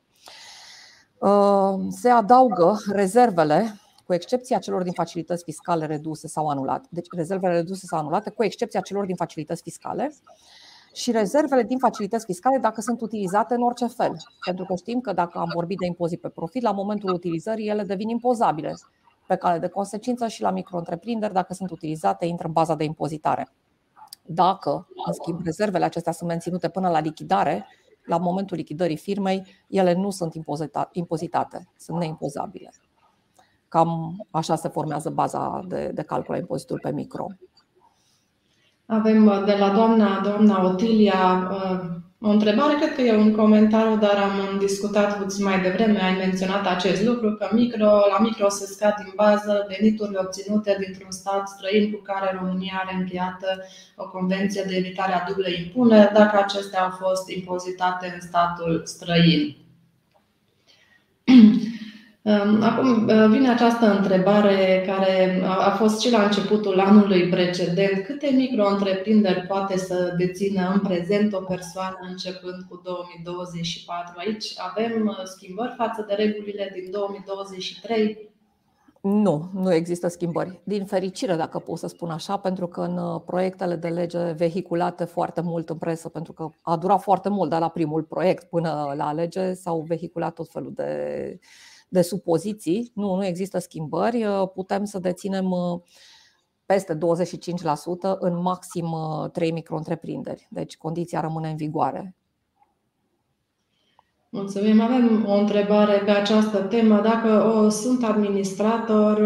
Se 1.91 2.09
adaugă 2.09 2.77
rezervele, 2.93 3.81
cu 4.07 4.15
excepția 4.15 4.59
celor 4.59 4.83
din 4.83 4.93
facilități 4.93 5.45
fiscale 5.45 5.87
reduse 5.87 6.29
sau 6.29 6.49
anulate. 6.49 6.89
Deci 6.91 7.07
rezervele 7.17 7.55
reduse 7.55 7.87
sau 7.87 7.99
anulate, 7.99 8.31
cu 8.31 8.45
excepția 8.45 8.81
celor 8.81 9.07
din 9.07 9.17
facilități 9.17 9.63
fiscale 9.63 10.13
și 10.93 11.11
rezervele 11.11 11.63
din 11.63 11.79
facilități 11.79 12.25
fiscale 12.25 12.59
dacă 12.59 12.81
sunt 12.81 13.01
utilizate 13.01 13.55
în 13.55 13.63
orice 13.63 13.87
fel. 13.87 14.17
Pentru 14.45 14.65
că 14.65 14.75
știm 14.75 15.01
că 15.01 15.13
dacă 15.13 15.39
am 15.39 15.51
vorbit 15.55 15.79
de 15.79 15.87
impozit 15.87 16.21
pe 16.21 16.29
profit, 16.29 16.63
la 16.63 16.73
momentul 16.73 17.13
utilizării 17.13 17.69
ele 17.69 17.83
devin 17.83 18.09
impozabile. 18.09 18.75
Pe 19.27 19.37
cale 19.37 19.59
de 19.59 19.69
consecință 19.69 20.29
și 20.29 20.43
la 20.43 20.51
micro 20.51 20.83
dacă 21.33 21.55
sunt 21.55 21.71
utilizate, 21.71 22.27
intră 22.27 22.47
în 22.47 22.53
baza 22.53 22.75
de 22.75 22.85
impozitare. 22.85 23.49
Dacă, 24.23 24.89
în 25.07 25.13
schimb, 25.13 25.41
rezervele 25.45 25.85
acestea 25.85 26.13
sunt 26.13 26.29
menținute 26.29 26.69
până 26.69 26.89
la 26.89 27.01
lichidare, 27.01 27.67
la 28.05 28.17
momentul 28.17 28.57
lichidării 28.57 28.97
firmei, 28.97 29.47
ele 29.69 29.93
nu 29.93 30.11
sunt 30.11 30.35
impozitate, 30.93 31.69
sunt 31.77 31.99
neimpozabile. 31.99 32.73
Cam 33.69 34.17
așa 34.31 34.57
se 34.57 34.69
formează 34.69 35.11
baza 35.11 35.65
de, 35.69 35.91
de 35.95 36.03
calcul 36.03 36.35
a 36.35 36.39
impozitului 36.39 36.83
pe 36.83 36.93
micro. 36.93 37.27
Avem 38.87 39.27
uh, 39.27 39.43
de 39.45 39.57
la 39.59 39.69
doamna, 39.69 40.21
doamna 40.21 40.65
Otilia 40.65 41.51
uh, 41.51 42.01
o 42.25 42.29
întrebare, 42.31 42.75
cred 42.75 42.95
că 42.95 43.01
e 43.01 43.17
un 43.17 43.35
comentariu, 43.35 43.97
dar 43.97 44.17
am 44.17 44.59
discutat 44.59 45.19
puțin 45.19 45.45
mai 45.45 45.61
devreme, 45.61 46.03
ai 46.03 46.17
menționat 46.17 46.67
acest 46.67 47.03
lucru, 47.03 47.35
că 47.35 47.49
micro, 47.53 47.87
la 47.87 48.19
micro 48.21 48.49
se 48.49 48.67
scad 48.67 48.95
din 48.97 49.13
bază 49.17 49.67
veniturile 49.69 50.19
obținute 50.21 50.77
dintr-un 50.85 51.11
stat 51.11 51.49
străin 51.49 51.93
cu 51.93 52.01
care 52.03 52.39
România 52.41 52.83
are 52.85 52.97
încheiată 52.97 53.65
o 53.97 54.09
convenție 54.09 54.65
de 54.69 54.77
evitare 54.77 55.13
a 55.13 55.25
dublei 55.29 55.63
impuneri, 55.65 56.13
dacă 56.13 56.39
acestea 56.39 56.83
au 56.83 56.91
fost 56.91 57.31
impozitate 57.31 58.13
în 58.15 58.21
statul 58.21 58.83
străin. 58.85 59.57
Acum 62.61 63.09
uh, 63.09 63.27
vine 63.31 63.51
această 63.51 63.97
întrebare 63.97 64.85
care 64.87 65.43
a 65.45 65.71
fost 65.71 66.01
și 66.01 66.11
la 66.11 66.23
începutul 66.23 66.81
anului 66.81 67.29
precedent. 67.29 68.05
Câte 68.05 68.31
micro-întreprinderi 68.31 69.47
poate 69.47 69.77
să 69.79 70.15
dețină 70.19 70.71
în 70.75 70.81
prezent 70.81 71.33
o 71.33 71.41
persoană 71.41 71.99
începând 72.11 72.63
cu 72.69 72.81
2024? 72.85 74.15
Aici 74.17 74.55
avem 74.57 75.07
uh, 75.07 75.25
schimbări 75.25 75.75
față 75.77 76.05
de 76.09 76.15
regulile 76.15 76.71
din 76.75 76.91
2023? 76.91 78.31
Nu, 79.01 79.51
nu 79.55 79.75
există 79.75 80.09
schimbări. 80.09 80.61
Din 80.65 80.85
fericire, 80.85 81.37
dacă 81.37 81.59
pot 81.59 81.79
să 81.79 81.87
spun 81.87 82.11
așa, 82.11 82.37
pentru 82.37 82.67
că 82.67 82.81
în 82.81 82.97
uh, 82.97 83.21
proiectele 83.27 83.77
de 83.77 83.89
lege 83.89 84.19
vehiculate 84.19 85.05
foarte 85.05 85.41
mult 85.41 85.71
în 85.71 85.77
presă, 85.77 86.09
pentru 86.09 86.33
că 86.33 86.49
a 86.61 86.77
durat 86.77 87.03
foarte 87.03 87.29
mult, 87.29 87.51
dar 87.51 87.61
la 87.61 87.69
primul 87.69 88.03
proiect 88.03 88.45
până 88.45 88.93
la 88.97 89.13
lege 89.13 89.53
s-au 89.53 89.81
vehiculat 89.81 90.35
tot 90.35 90.51
felul 90.51 90.73
de 90.75 91.39
de 91.93 92.03
supoziții, 92.03 92.91
nu, 92.95 93.15
nu 93.15 93.25
există 93.25 93.59
schimbări, 93.59 94.25
uh, 94.25 94.49
putem 94.55 94.85
să 94.85 94.99
deținem 94.99 95.51
uh, 95.51 95.81
peste 96.67 96.95
25% 96.95 96.99
în 98.19 98.43
maxim 98.43 98.87
3 99.33 99.49
uh, 99.49 99.55
micro-întreprinderi. 99.55 100.47
Deci 100.51 100.77
condiția 100.77 101.21
rămâne 101.21 101.49
în 101.49 101.57
vigoare. 101.57 102.15
Mulțumim. 104.29 104.81
Avem 104.81 105.25
o 105.29 105.35
întrebare 105.35 105.99
pe 106.05 106.11
această 106.11 106.59
temă. 106.59 107.01
Dacă 107.01 107.45
o, 107.45 107.69
sunt 107.69 108.05
administrator, 108.05 109.19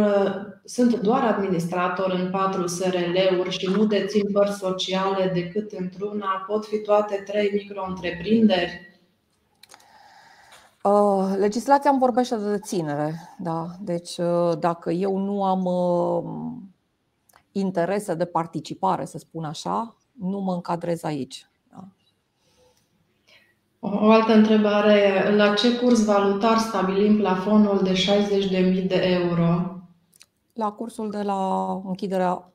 sunt 0.64 1.00
doar 1.00 1.23
administrator 1.23 2.11
în 2.11 2.30
patru 2.30 2.66
SRL-uri 2.66 3.50
și 3.58 3.66
nu 3.66 3.87
dețin 3.87 4.32
părți 4.32 4.58
sociale 4.58 5.30
decât 5.35 5.73
într-una, 5.73 6.44
pot 6.46 6.66
fi 6.66 6.78
toate 6.78 7.23
trei 7.26 7.50
micro-întreprinderi? 7.52 8.95
Uh, 10.86 11.34
legislația 11.38 11.90
îmi 11.90 11.98
vorbește 11.98 12.36
de 12.36 12.50
deținere. 12.50 13.14
Da? 13.38 13.66
Deci, 13.80 14.16
uh, 14.16 14.58
dacă 14.58 14.90
eu 14.90 15.16
nu 15.16 15.44
am 15.44 15.64
uh, 15.64 16.24
interese 17.52 18.14
de 18.14 18.24
participare, 18.24 19.04
să 19.04 19.18
spun 19.18 19.44
așa, 19.44 19.96
nu 20.12 20.40
mă 20.40 20.52
încadrez 20.52 21.02
aici. 21.02 21.46
Da? 21.70 21.88
O 23.80 24.10
altă 24.10 24.32
întrebare. 24.32 25.34
La 25.36 25.54
ce 25.54 25.76
curs 25.76 26.04
valutar 26.04 26.58
stabilim 26.58 27.16
plafonul 27.16 27.82
de 27.82 27.92
60.000 28.82 28.86
de 28.86 29.00
euro? 29.22 29.80
La 30.52 30.72
cursul 30.72 31.10
de 31.10 31.22
la 31.22 31.72
închiderea 31.84 32.52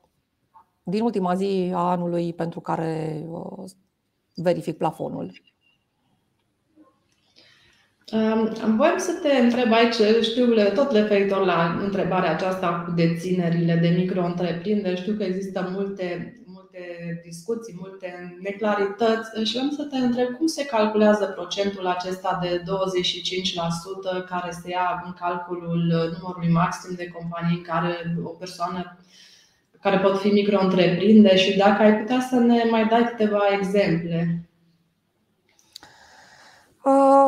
din 0.82 1.02
ultima 1.02 1.34
zi 1.34 1.70
a 1.74 1.90
anului 1.90 2.32
pentru 2.32 2.60
care 2.60 3.24
verific 4.34 4.76
plafonul. 4.76 5.51
Voiam 8.76 8.98
să 8.98 9.12
te 9.22 9.36
întreb 9.36 9.72
aici, 9.72 10.22
știu 10.22 10.46
tot 10.74 10.92
referitor 10.92 11.44
la 11.44 11.78
întrebarea 11.82 12.30
aceasta 12.30 12.82
cu 12.84 12.90
deținerile 12.90 13.74
de 13.74 13.88
micro-întreprinderi. 13.88 15.00
Știu 15.00 15.14
că 15.14 15.22
există 15.22 15.68
multe, 15.72 16.36
multe 16.46 16.80
discuții, 17.24 17.76
multe 17.78 18.36
neclarități 18.40 19.42
și 19.44 19.52
vreau 19.52 19.70
să 19.70 19.82
te 19.82 19.96
întreb 19.96 20.36
cum 20.36 20.46
se 20.46 20.66
calculează 20.66 21.24
procentul 21.24 21.86
acesta 21.86 22.38
de 22.42 22.62
25% 24.22 24.26
care 24.28 24.50
se 24.50 24.70
ia 24.70 25.02
în 25.06 25.12
calculul 25.12 25.82
numărului 26.18 26.50
maxim 26.50 26.94
de 26.96 27.08
companii 27.08 27.56
în 27.56 27.62
care 27.62 28.16
o 28.22 28.28
persoană 28.28 28.98
care 29.80 29.98
pot 29.98 30.20
fi 30.20 30.28
micro-întreprinderi 30.28 31.40
și 31.40 31.56
dacă 31.56 31.82
ai 31.82 31.98
putea 31.98 32.20
să 32.20 32.34
ne 32.34 32.64
mai 32.70 32.86
dai 32.86 33.04
câteva 33.04 33.40
exemple. 33.58 34.46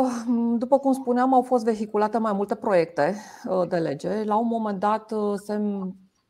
Uh, 0.05 0.57
după 0.59 0.79
cum 0.79 0.93
spuneam, 0.93 1.35
au 1.35 1.43
fost 1.43 1.65
vehiculate 1.65 2.19
mai 2.19 2.33
multe 2.33 2.55
proiecte 2.55 3.15
uh, 3.49 3.69
de 3.69 3.77
lege. 3.77 4.25
La 4.25 4.37
un 4.37 4.47
moment 4.47 4.79
dat 4.79 5.13
uh, 5.13 5.35
se 5.45 5.61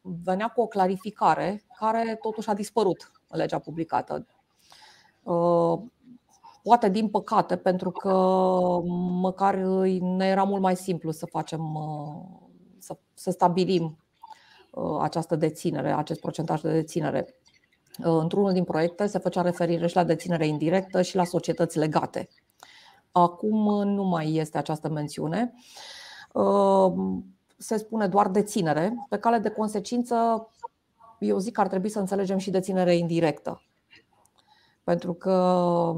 venea 0.01 0.49
cu 0.49 0.61
o 0.61 0.67
clarificare 0.67 1.65
care 1.79 2.19
totuși 2.21 2.49
a 2.49 2.55
dispărut 2.55 3.11
în 3.29 3.39
legea 3.39 3.59
publicată. 3.59 4.27
Poate 6.63 6.89
din 6.89 7.09
păcate, 7.09 7.57
pentru 7.57 7.91
că 7.91 8.13
măcar 9.21 9.55
ne 10.01 10.27
era 10.27 10.43
mult 10.43 10.63
mai 10.63 10.77
simplu 10.77 11.11
să 11.11 11.27
facem, 11.27 11.79
să, 12.79 12.97
să 13.15 13.31
stabilim 13.31 13.99
această 15.01 15.37
deținere, 15.37 15.93
acest 15.93 16.21
procentaj 16.21 16.61
de 16.61 16.73
deținere. 16.73 17.35
Într-unul 17.97 18.53
din 18.53 18.65
proiecte 18.65 19.07
se 19.07 19.19
făcea 19.19 19.43
referire 19.43 19.87
și 19.87 19.97
la 19.97 20.05
deținere 20.05 20.47
indirectă 20.47 21.03
și 21.03 21.17
la 21.17 21.25
societăți 21.25 21.79
legate 21.79 22.29
Acum 23.17 23.67
uh, 23.67 23.85
nu 23.85 24.05
mai 24.05 24.35
este 24.35 24.59
această 24.59 24.89
mențiune. 24.89 25.55
Uh, 26.33 26.93
se 27.57 27.77
spune 27.77 28.07
doar 28.07 28.29
deținere. 28.29 29.07
Pe 29.09 29.19
cale 29.19 29.39
de 29.39 29.49
consecință, 29.49 30.49
eu 31.19 31.39
zic 31.39 31.53
că 31.53 31.61
ar 31.61 31.69
trebui 31.69 31.89
să 31.89 31.99
înțelegem 31.99 32.39
și 32.39 32.51
deținere 32.51 32.97
indirectă. 32.97 33.63
Pentru 34.85 35.13
că 35.13 35.95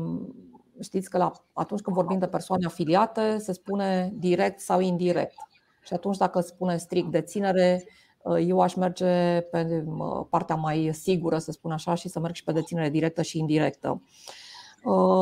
știți 0.81 1.11
că 1.11 1.19
la, 1.19 1.33
atunci 1.53 1.81
când 1.81 1.97
vorbim 1.97 2.19
de 2.19 2.27
persoane 2.27 2.67
afiliate, 2.67 3.39
se 3.39 3.53
spune 3.53 4.13
direct 4.15 4.61
sau 4.61 4.81
indirect. 4.81 5.35
Și 5.83 5.93
atunci, 5.93 6.17
dacă 6.17 6.41
spune 6.41 6.77
strict 6.77 7.11
deținere, 7.11 7.85
uh, 8.23 8.45
eu 8.47 8.61
aș 8.61 8.75
merge 8.75 9.41
pe 9.41 9.85
partea 10.31 10.57
mai 10.57 10.91
sigură, 10.93 11.39
să 11.39 11.53
spun 11.53 11.71
așa, 11.71 11.95
și 11.95 12.09
să 12.09 12.21
merg 12.21 12.35
și 12.35 12.45
pe 12.45 12.53
deținere 12.53 12.91
directă 12.91 13.23
și 13.23 13.39
indirectă. 13.39 13.89
Uh, 13.89 14.45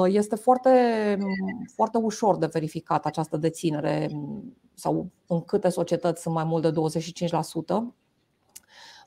este 0.07 0.37
foarte, 0.37 0.71
foarte 1.75 1.99
ușor 1.99 2.37
de 2.37 2.49
verificat 2.53 3.07
această 3.07 3.37
deținere 3.37 4.11
sau 4.75 5.11
în 5.27 5.41
câte 5.41 5.69
societăți 5.69 6.23
sunt 6.23 6.35
mai 6.35 6.45
mult 6.45 6.63
de 6.63 6.71
25%. 6.71 7.95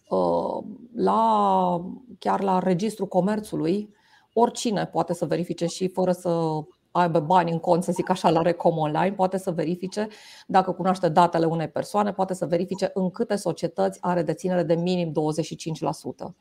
Uh, 0.10 0.64
la, 0.96 1.82
chiar 2.20 2.42
la 2.42 2.60
registrul 2.60 3.08
comerțului, 3.08 3.94
oricine 4.34 4.86
poate 4.86 5.14
să 5.14 5.26
verifice 5.26 5.66
și 5.66 5.88
fără 5.88 6.12
să 6.12 6.60
aibă 6.92 7.20
bani 7.20 7.52
în 7.52 7.60
cont, 7.60 7.84
să 7.84 7.92
zic 7.92 8.10
așa, 8.10 8.30
la 8.30 8.42
Recom 8.42 8.78
Online, 8.78 9.14
poate 9.14 9.38
să 9.38 9.52
verifice, 9.52 10.08
dacă 10.48 10.72
cunoaște 10.72 11.10
datele 11.10 11.46
unei 11.46 11.70
persoane, 11.70 12.14
poate 12.14 12.34
să 12.34 12.46
verifice 12.46 12.92
în 12.94 13.10
câte 13.10 13.36
societăți 13.36 13.98
are 14.02 14.24
deținere 14.24 14.64
de 14.64 14.76
minim 14.76 15.12
25%. 15.12 16.34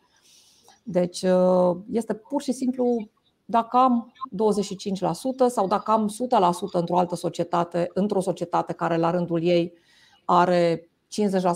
Deci 0.82 1.22
uh, 1.22 1.76
este 1.90 2.14
pur 2.14 2.42
și 2.42 2.52
simplu 2.52 3.08
dacă 3.48 3.76
am 3.76 4.12
25% 5.46 5.46
sau 5.48 5.66
dacă 5.66 5.90
am 5.90 6.08
100% 6.08 6.72
într-o 6.72 6.98
altă 6.98 7.14
societate, 7.14 7.90
într-o 7.94 8.20
societate 8.20 8.72
care 8.72 8.96
la 8.96 9.10
rândul 9.10 9.42
ei 9.42 9.72
are 10.24 10.80
50% 10.80 10.88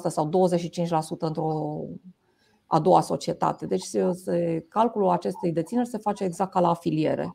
sau 0.08 0.28
25% 0.28 1.18
într-o 1.18 1.80
a 2.72 2.78
doua 2.78 3.00
societate. 3.00 3.66
Deci 3.66 3.82
se, 3.82 4.66
calculul 4.68 5.08
acestei 5.08 5.52
dețineri 5.52 5.88
se 5.88 5.98
face 5.98 6.24
exact 6.24 6.50
ca 6.50 6.60
la 6.60 6.68
afiliere. 6.68 7.34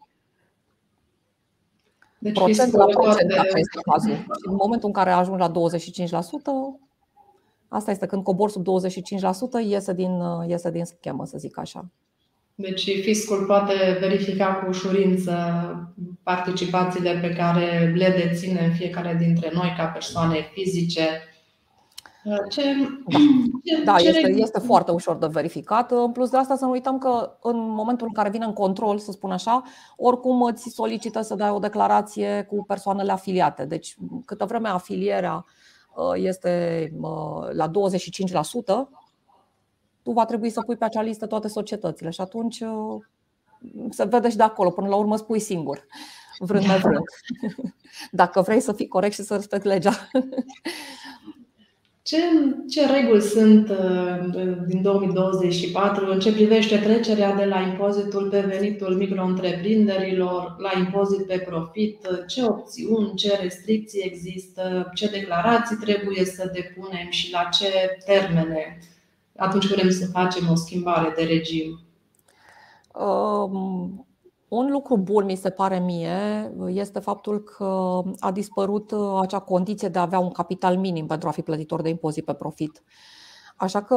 Deci 2.19 2.33
procent 2.33 2.73
la 2.73 2.85
procent, 2.85 3.29
de... 3.29 3.35
dacă 3.35 3.53
este 3.55 3.79
cazul. 3.91 4.13
Și 4.13 4.47
în 4.49 4.55
momentul 4.55 4.87
în 4.87 4.93
care 4.93 5.11
ajung 5.11 5.39
la 5.39 5.51
25%, 5.51 5.53
asta 7.67 7.91
este 7.91 8.05
când 8.05 8.23
cobor 8.23 8.49
sub 8.49 8.65
25%, 9.61 9.65
iese 9.65 9.93
din, 9.93 10.21
iese 10.47 10.71
din 10.71 10.85
schemă, 10.85 11.25
să 11.25 11.37
zic 11.37 11.57
așa. 11.57 11.89
Deci 12.55 13.01
fiscul 13.01 13.45
poate 13.45 13.97
verifica 13.99 14.53
cu 14.53 14.69
ușurință 14.69 15.33
participațiile 16.23 17.19
pe 17.21 17.29
care 17.29 17.93
le 17.95 18.09
deține 18.23 18.73
fiecare 18.77 19.17
dintre 19.19 19.51
noi 19.53 19.73
ca 19.77 19.85
persoane 19.85 20.49
fizice. 20.53 21.07
Ce, 22.49 22.61
ce, 23.63 23.83
da, 23.83 23.95
ce 23.95 24.07
este, 24.07 24.31
este 24.35 24.59
foarte 24.59 24.91
ușor 24.91 25.17
de 25.17 25.27
verificat. 25.27 25.91
În 25.91 26.11
plus 26.11 26.29
de 26.29 26.37
asta, 26.37 26.55
să 26.55 26.65
nu 26.65 26.71
uităm 26.71 26.97
că 26.97 27.37
în 27.41 27.69
momentul 27.69 28.07
în 28.07 28.13
care 28.13 28.29
vine 28.29 28.45
în 28.45 28.53
control, 28.53 28.97
să 28.97 29.11
spun 29.11 29.31
așa, 29.31 29.63
oricum 29.95 30.41
îți 30.41 30.69
solicită 30.69 31.21
să 31.21 31.35
dai 31.35 31.49
o 31.49 31.59
declarație 31.59 32.45
cu 32.49 32.63
persoanele 32.67 33.11
afiliate. 33.11 33.65
Deci, 33.65 33.95
câtă 34.25 34.45
vreme 34.45 34.69
afilierea 34.69 35.45
uh, 35.95 36.11
este 36.15 36.91
uh, 37.01 37.49
la 37.51 37.69
25%, 37.69 37.71
tu 40.05 40.11
va 40.11 40.25
trebui 40.25 40.49
să 40.49 40.61
pui 40.61 40.75
pe 40.75 40.85
acea 40.85 41.01
listă 41.01 41.25
toate 41.25 41.47
societățile 41.47 42.09
și 42.09 42.21
atunci 42.21 42.59
uh, 42.59 43.01
se 43.89 44.03
vede 44.03 44.29
și 44.29 44.35
de 44.35 44.43
acolo. 44.43 44.69
Până 44.69 44.87
la 44.87 44.95
urmă 44.95 45.15
spui 45.15 45.39
singur, 45.39 45.85
vrând 46.39 46.65
mai 46.65 46.77
vrând. 46.77 47.03
Dacă 48.21 48.41
vrei 48.41 48.59
să 48.59 48.73
fii 48.73 48.87
corect 48.87 49.13
și 49.13 49.23
să 49.23 49.35
respecti 49.35 49.67
legea. 49.67 49.91
Ce, 52.01 52.17
ce 52.69 52.85
reguli 52.85 53.21
sunt 53.21 53.69
uh, 53.69 54.65
din 54.67 54.81
2024 54.81 56.11
în 56.11 56.19
ce 56.19 56.33
privește 56.33 56.77
trecerea 56.77 57.35
de 57.35 57.45
la 57.45 57.59
impozitul 57.59 58.29
pe 58.29 58.39
venitul 58.39 58.95
micro-întreprinderilor 58.95 60.55
la 60.57 60.79
impozit 60.79 61.25
pe 61.25 61.37
profit? 61.37 62.07
Ce 62.27 62.43
opțiuni, 62.43 63.15
ce 63.15 63.37
restricții 63.41 64.01
există, 64.03 64.91
ce 64.93 65.07
declarații 65.07 65.75
trebuie 65.75 66.25
să 66.25 66.51
depunem 66.53 67.09
și 67.09 67.31
la 67.31 67.43
ce 67.43 67.97
termene 68.05 68.79
atunci 69.35 69.67
vrem 69.67 69.89
să 69.89 70.05
facem 70.05 70.49
o 70.49 70.55
schimbare 70.55 71.13
de 71.15 71.23
regim? 71.23 71.79
Um, 72.93 74.07
un 74.47 74.71
lucru 74.71 74.97
bun, 74.97 75.25
mi 75.25 75.35
se 75.35 75.49
pare 75.49 75.79
mie, 75.79 76.51
este 76.67 76.99
faptul 76.99 77.39
că 77.43 78.01
a 78.19 78.31
dispărut 78.31 78.91
uh, 78.91 79.19
acea 79.21 79.39
condiție 79.39 79.87
de 79.87 79.99
a 79.99 80.01
avea 80.01 80.19
un 80.19 80.31
capital 80.31 80.77
minim 80.77 81.05
pentru 81.05 81.27
a 81.27 81.31
fi 81.31 81.41
plătitor 81.41 81.81
de 81.81 81.89
impozit 81.89 82.25
pe 82.25 82.33
profit. 82.33 82.83
Așa 83.55 83.83
că 83.83 83.95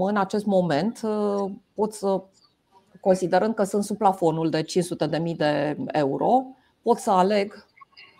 în 0.00 0.16
acest 0.16 0.46
moment 0.46 1.00
uh, 1.02 1.50
pot 1.74 1.92
să, 1.92 2.22
considerând 3.00 3.54
că 3.54 3.62
sunt 3.64 3.84
sub 3.84 3.96
plafonul 3.96 4.50
de 4.50 4.62
500.000 4.62 5.36
de 5.36 5.76
euro, 5.86 6.44
pot 6.82 6.98
să 6.98 7.10
aleg 7.10 7.67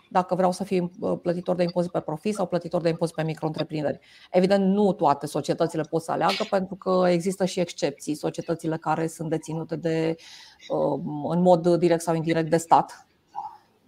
dacă 0.09 0.35
vreau 0.35 0.51
să 0.51 0.63
fiu 0.63 0.91
uh, 0.99 1.19
plătitor 1.21 1.55
de 1.55 1.63
impozit 1.63 1.91
pe 1.91 1.99
profit 1.99 2.33
sau 2.33 2.45
plătitor 2.45 2.81
de 2.81 2.89
impozit 2.89 3.15
pe 3.15 3.23
micro-întreprinderi. 3.23 3.99
Evident, 4.31 4.65
nu 4.65 4.93
toate 4.93 5.25
societățile 5.25 5.81
pot 5.81 6.01
să 6.01 6.11
aleagă 6.11 6.45
pentru 6.49 6.75
că 6.75 7.05
există 7.07 7.45
și 7.45 7.59
excepții, 7.59 8.15
societățile 8.15 8.77
care 8.77 9.07
sunt 9.07 9.29
deținute 9.29 9.75
de, 9.75 10.15
um, 10.69 11.25
în 11.25 11.41
mod 11.41 11.75
direct 11.75 12.01
sau 12.01 12.15
indirect 12.15 12.49
de 12.49 12.57
stat. 12.57 13.08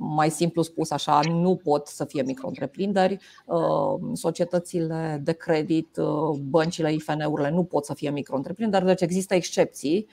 Mai 0.03 0.29
simplu 0.29 0.62
spus 0.62 0.91
așa, 0.91 1.20
nu 1.29 1.55
pot 1.55 1.88
să 1.88 2.05
fie 2.05 2.22
micro-întreprinderi, 2.22 3.17
um, 3.46 4.13
societățile 4.13 5.22
de 5.24 5.31
credit, 5.31 5.98
uh, 5.98 6.39
băncile, 6.41 6.93
IFN-urile 6.93 7.50
nu 7.50 7.63
pot 7.63 7.86
să 7.86 7.93
fie 7.93 8.10
micro-întreprinderi, 8.10 8.86
deci 8.86 9.01
există 9.01 9.34
excepții 9.34 10.08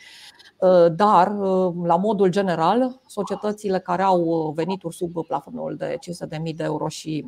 Uh, 0.58 0.86
dar, 0.94 1.38
uh, 1.38 1.74
la 1.82 1.96
modul 1.96 2.28
general, 2.28 3.00
societățile 3.06 3.78
care 3.78 4.02
au 4.02 4.20
uh, 4.20 4.54
venituri 4.54 4.94
sub 4.94 5.26
plafonul 5.26 5.76
de 5.76 5.98
500.000 6.00 6.54
de 6.54 6.64
euro 6.64 6.88
și 6.88 7.26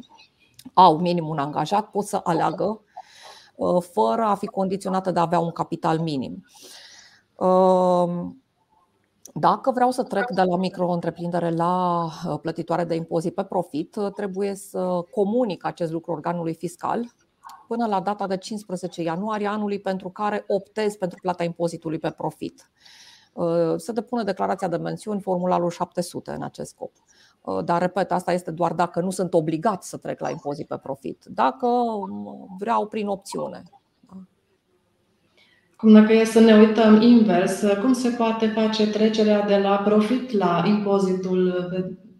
au 0.74 0.98
minim 0.98 1.28
un 1.28 1.38
angajat 1.38 1.90
pot 1.90 2.04
să 2.04 2.20
aleagă 2.22 2.80
fără 3.92 4.22
a 4.22 4.34
fi 4.34 4.46
condiționată 4.46 5.10
de 5.10 5.18
a 5.18 5.22
avea 5.22 5.38
un 5.38 5.50
capital 5.50 5.98
minim. 5.98 6.44
Dacă 9.34 9.70
vreau 9.70 9.90
să 9.90 10.02
trec 10.02 10.30
de 10.30 10.42
la 10.42 10.56
micro-întreprindere 10.56 11.50
la 11.50 12.08
plătitoare 12.42 12.84
de 12.84 12.94
impozit 12.94 13.34
pe 13.34 13.44
profit, 13.44 13.96
trebuie 14.14 14.54
să 14.54 15.04
comunic 15.10 15.64
acest 15.64 15.92
lucru 15.92 16.12
organului 16.12 16.54
fiscal 16.54 17.04
până 17.68 17.86
la 17.86 18.00
data 18.00 18.26
de 18.26 18.36
15 18.36 19.02
ianuarie 19.02 19.46
anului 19.46 19.80
pentru 19.80 20.08
care 20.08 20.44
optez 20.46 20.96
pentru 20.96 21.18
plata 21.22 21.44
impozitului 21.44 21.98
pe 21.98 22.10
profit. 22.10 22.70
Uh, 23.32 23.74
se 23.76 23.92
depune 23.92 24.22
declarația 24.22 24.68
de 24.68 24.76
mențiuni, 24.76 25.20
formularul 25.20 25.70
700 25.70 26.30
în 26.30 26.42
acest 26.42 26.70
scop. 26.70 26.92
Uh, 27.40 27.64
dar, 27.64 27.80
repet, 27.80 28.12
asta 28.12 28.32
este 28.32 28.50
doar 28.50 28.72
dacă 28.72 29.00
nu 29.00 29.10
sunt 29.10 29.34
obligat 29.34 29.82
să 29.82 29.96
trec 29.96 30.20
la 30.20 30.30
impozit 30.30 30.66
pe 30.66 30.76
profit, 30.76 31.24
dacă 31.24 31.66
um, 31.66 32.56
vreau 32.58 32.86
prin 32.86 33.06
opțiune. 33.06 33.62
Cum 35.80 35.92
dacă 35.92 36.12
e 36.12 36.24
să 36.24 36.40
ne 36.40 36.58
uităm 36.58 37.00
invers, 37.00 37.62
cum 37.80 37.92
se 37.92 38.08
poate 38.08 38.46
face 38.46 38.90
trecerea 38.90 39.46
de 39.46 39.56
la 39.56 39.76
profit 39.76 40.30
la 40.30 40.62
impozitul 40.66 41.68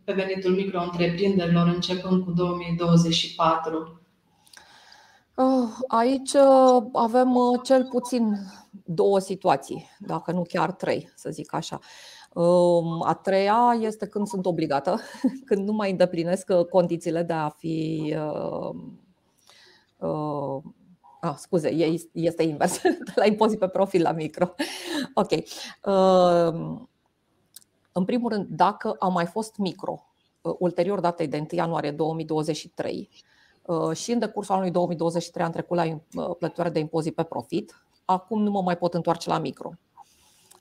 pe 0.05 0.12
venitul 0.12 0.50
micro-întreprinderilor 0.50 1.67
începând 1.67 2.25
cu 2.25 2.31
2024? 2.31 4.00
Uh, 5.35 5.69
aici 5.88 6.35
avem 6.93 7.35
cel 7.62 7.87
puțin 7.90 8.37
două 8.85 9.19
situații, 9.19 9.88
dacă 9.99 10.33
nu 10.33 10.43
chiar 10.43 10.73
trei, 10.73 11.12
să 11.14 11.31
zic 11.31 11.55
așa. 11.55 11.79
Um, 12.35 13.02
a 13.07 13.14
treia 13.14 13.76
este 13.81 14.07
când 14.07 14.26
sunt 14.26 14.47
obligată, 14.47 15.00
când 15.47 15.67
nu 15.67 15.73
mai 15.73 15.90
îndeplinesc 15.90 16.49
uh, 16.49 16.64
condițiile 16.64 17.23
de 17.23 17.33
a 17.33 17.49
fi. 17.49 18.14
Uh, 21.22 21.28
uh, 21.28 21.35
ah, 21.35 21.35
scuze, 21.37 21.68
este 22.12 22.42
invers, 22.42 22.83
de 22.83 23.12
la 23.14 23.26
impozit 23.26 23.59
pe 23.59 23.68
profil 23.68 24.02
la 24.02 24.12
micro. 24.12 24.54
Ok. 25.14 25.30
Uh, 25.30 26.78
în 27.92 28.04
primul 28.04 28.30
rând, 28.30 28.46
dacă 28.48 28.96
am 28.98 29.12
mai 29.12 29.26
fost 29.26 29.56
micro, 29.56 30.06
uh, 30.40 30.54
ulterior 30.59 31.00
datei 31.00 31.28
de 31.28 31.37
1 31.37 31.46
ianuarie 31.50 31.90
2023, 31.90 33.11
uh, 33.62 33.96
și 33.96 34.12
în 34.12 34.18
decursul 34.18 34.54
anului 34.54 34.72
2023 34.72 35.44
am 35.44 35.52
trecut 35.52 35.76
la 35.76 36.00
plătitoare 36.38 36.70
de 36.70 36.78
impozit 36.78 37.14
pe 37.14 37.22
profit, 37.22 37.85
acum 38.04 38.42
nu 38.42 38.50
mă 38.50 38.62
mai 38.62 38.76
pot 38.76 38.94
întoarce 38.94 39.28
la 39.28 39.38
micro. 39.38 39.70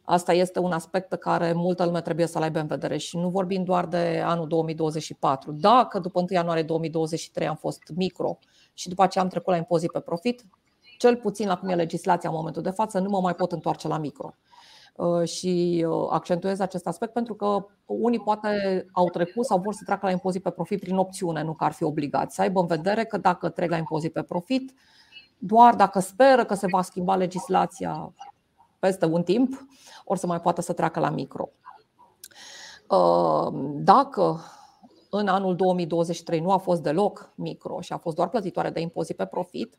Asta 0.04 0.34
este 0.34 0.60
un 0.60 0.72
aspect 0.72 1.10
pe 1.10 1.16
care 1.16 1.54
multă 1.54 1.86
lume 1.86 2.02
trebuie 2.02 2.26
să-l 2.26 2.42
aibă 2.42 2.60
în 2.60 2.68
vedere 2.68 2.98
și 2.98 3.18
nu 3.18 3.30
vorbim 3.30 3.64
doar 3.64 3.86
de 3.86 4.22
anul 4.26 4.48
2024. 4.48 5.52
Dacă 5.52 6.00
după 6.00 6.20
1 6.20 6.28
ianuarie 6.30 6.64
2023 6.64 7.48
am 7.48 7.56
fost 7.56 7.84
micro 7.96 8.38
și 8.80 8.90
după 8.90 9.04
aceea 9.04 9.24
am 9.24 9.30
trecut 9.30 9.52
la 9.52 9.58
impozit 9.58 9.92
pe 9.92 10.00
profit, 10.00 10.46
cel 10.98 11.16
puțin 11.16 11.48
la 11.48 11.58
cum 11.58 11.70
e 11.70 11.76
legislația 11.76 12.30
în 12.30 12.36
momentul 12.36 12.62
de 12.62 12.70
față, 12.70 13.00
nu 13.00 13.10
mă 13.10 13.20
mai 13.20 13.36
pot 13.36 13.52
întoarce 13.52 13.88
la 13.88 13.98
micro. 13.98 14.34
Uh, 14.96 15.28
și 15.28 15.86
uh, 15.90 16.08
accentuez 16.10 16.60
acest 16.60 16.88
aspect 16.88 17.14
pentru 17.14 17.34
că 17.34 17.66
unii 17.86 18.20
poate 18.20 18.86
au 18.92 19.10
trecut 19.10 19.46
sau 19.46 19.60
vor 19.60 19.74
să 19.74 19.82
treacă 19.86 20.06
la 20.06 20.12
impozit 20.12 20.44
pe 20.44 20.50
profit 20.50 20.80
prin 20.80 20.98
opțiune, 20.98 21.44
nu 21.44 21.54
că 21.54 21.64
ar 21.64 21.72
fi 21.72 21.84
obligați. 21.84 22.36
Să 22.36 22.42
aibă 22.42 22.60
în 22.60 22.66
vedere 22.66 23.06
că 23.06 23.18
dacă 23.18 23.50
trec 23.50 23.70
la 23.70 23.78
impozit 23.78 24.14
pe 24.14 24.22
profit, 24.22 24.74
doar 25.38 25.76
dacă 25.76 26.00
speră 26.00 26.46
că 26.46 26.54
se 26.54 26.68
va 26.72 26.82
schimba 26.82 27.16
legislația 27.16 28.14
peste 28.80 29.06
un 29.06 29.24
timp, 29.24 29.68
ori 30.04 30.20
să 30.20 30.28
mai 30.28 30.42
poată 30.42 30.62
să 30.62 30.74
treacă 30.74 31.00
la 31.00 31.10
micro. 31.10 31.50
Uh, 32.88 33.48
dacă 33.74 34.40
în 35.10 35.28
anul 35.28 35.56
2023 35.56 36.40
nu 36.40 36.52
a 36.52 36.58
fost 36.58 36.82
deloc 36.82 37.34
micro 37.36 37.82
și 37.82 37.94
a 37.94 37.98
fost 37.98 38.16
doar 38.16 38.30
plătitoare 38.30 38.70
de 38.70 38.80
impozit 38.80 39.16
pe 39.16 39.26
profit, 39.26 39.78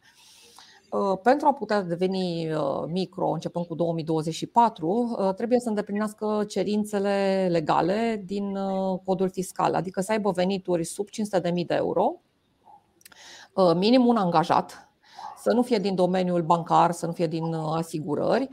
uh, 0.90 1.18
pentru 1.22 1.46
a 1.46 1.52
putea 1.52 1.82
deveni 1.82 2.52
uh, 2.52 2.84
micro 2.86 3.28
începând 3.28 3.66
cu 3.66 3.74
2024, 3.74 5.16
trebuie 5.36 5.58
să 5.60 5.68
îndeplinească 5.68 6.44
cerințele 6.48 7.48
legale 7.50 8.22
din 8.26 8.58
codul 9.04 9.30
fiscal, 9.30 9.74
adică 9.74 10.00
să 10.00 10.12
aibă 10.12 10.30
venituri 10.30 10.84
sub 10.84 11.06
500.000 11.08 11.66
de 11.66 11.74
euro, 11.74 12.20
minim 13.74 14.06
un 14.06 14.16
angajat 14.16 14.90
să 15.40 15.52
nu 15.52 15.62
fie 15.62 15.78
din 15.78 15.94
domeniul 15.94 16.42
bancar, 16.42 16.90
să 16.90 17.06
nu 17.06 17.12
fie 17.12 17.26
din 17.26 17.54
uh, 17.54 17.72
asigurări, 17.74 18.48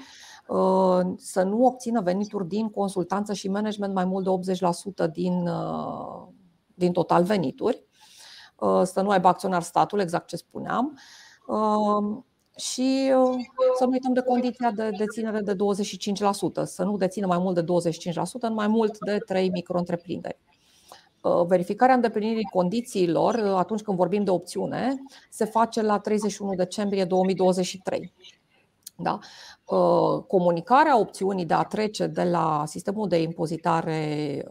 uh, 0.48 1.00
să 1.18 1.44
nu 1.44 1.66
obțină 1.66 2.02
venituri 2.02 2.48
din 2.48 2.70
consultanță 2.70 3.34
și 3.34 3.50
management 3.50 3.94
mai 3.94 4.06
mult 4.06 4.24
de 4.24 4.30
80% 4.30 5.12
din, 5.12 5.48
uh, 5.48 6.28
din 6.78 6.92
total 6.92 7.24
venituri, 7.24 7.84
să 8.84 9.02
nu 9.02 9.10
aibă 9.10 9.28
acționar 9.28 9.62
statul, 9.62 10.00
exact 10.00 10.28
ce 10.28 10.36
spuneam, 10.36 11.00
și 12.56 13.12
să 13.78 13.86
nu 13.86 13.92
uităm 13.92 14.14
de 14.14 14.22
condiția 14.22 14.72
de 14.72 14.90
deținere 14.98 15.42
de 15.42 15.54
25%, 15.54 15.58
să 16.64 16.84
nu 16.84 16.98
dețină 16.98 17.28
mai 17.28 17.38
mult 17.38 17.56
de 17.56 17.64
25% 17.64 18.14
în 18.40 18.54
mai 18.54 18.68
mult 18.68 18.98
de 19.00 19.18
3 19.18 19.50
micro-întreprinderi. 19.50 20.40
Uh, 21.22 21.46
verificarea 21.48 21.96
îndeplinirii 21.96 22.50
condițiilor, 22.52 23.34
uh, 23.34 23.54
atunci 23.56 23.82
când 23.82 23.98
vorbim 23.98 24.24
de 24.24 24.30
opțiune, 24.30 24.96
se 25.30 25.46
face 25.46 25.82
la 25.82 26.00
31 26.00 26.54
decembrie 26.54 27.06
2023. 27.06 28.14
Da? 29.00 29.20
Uh, 29.66 30.24
comunicarea 30.28 31.00
opțiunii 31.00 31.46
de 31.46 31.54
a 31.54 31.64
trece 31.64 32.08
de 32.08 32.24
la 32.24 32.64
sistemul 32.66 33.08
de 33.08 33.22
impozitare, 33.22 34.46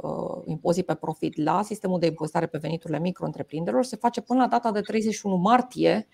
impozit 0.45 0.87
pe 0.87 0.95
profit, 0.95 1.43
la 1.43 1.63
sistemul 1.63 1.99
de 1.99 2.07
impozitare 2.07 2.47
pe 2.47 2.59
veniturile 2.59 2.99
micro-întreprinderilor 2.99 3.85
se 3.85 3.97
face 3.97 4.21
până 4.21 4.41
la 4.41 4.47
data 4.47 4.71
de 4.71 4.81
31 4.81 5.37
martie. 5.37 6.09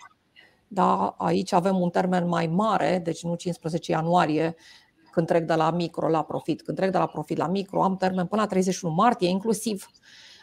Da? 0.68 1.14
Aici 1.18 1.52
avem 1.52 1.80
un 1.80 1.90
termen 1.90 2.28
mai 2.28 2.46
mare, 2.46 3.00
deci 3.04 3.24
nu 3.24 3.34
15 3.34 3.90
ianuarie, 3.90 4.54
când 5.10 5.26
trec 5.26 5.46
de 5.46 5.54
la 5.54 5.70
micro 5.70 6.08
la 6.08 6.22
profit. 6.22 6.62
Când 6.62 6.76
trec 6.76 6.90
de 6.90 6.98
la 6.98 7.06
profit 7.06 7.36
la 7.36 7.46
micro, 7.46 7.82
am 7.82 7.96
termen 7.96 8.26
până 8.26 8.40
la 8.40 8.46
31 8.46 8.94
martie, 8.94 9.28
inclusiv 9.28 9.86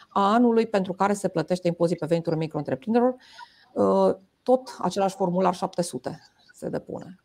a 0.08 0.32
anului 0.32 0.66
pentru 0.66 0.92
care 0.92 1.12
se 1.12 1.28
plătește 1.28 1.68
impozit 1.68 1.98
pe 1.98 2.06
venituri 2.06 2.36
micro-întreprinderilor, 2.36 3.14
uh, 3.72 4.14
tot 4.42 4.76
același 4.78 5.14
formular 5.16 5.54
700 5.54 6.20
se 6.52 6.68
depune. 6.68 7.20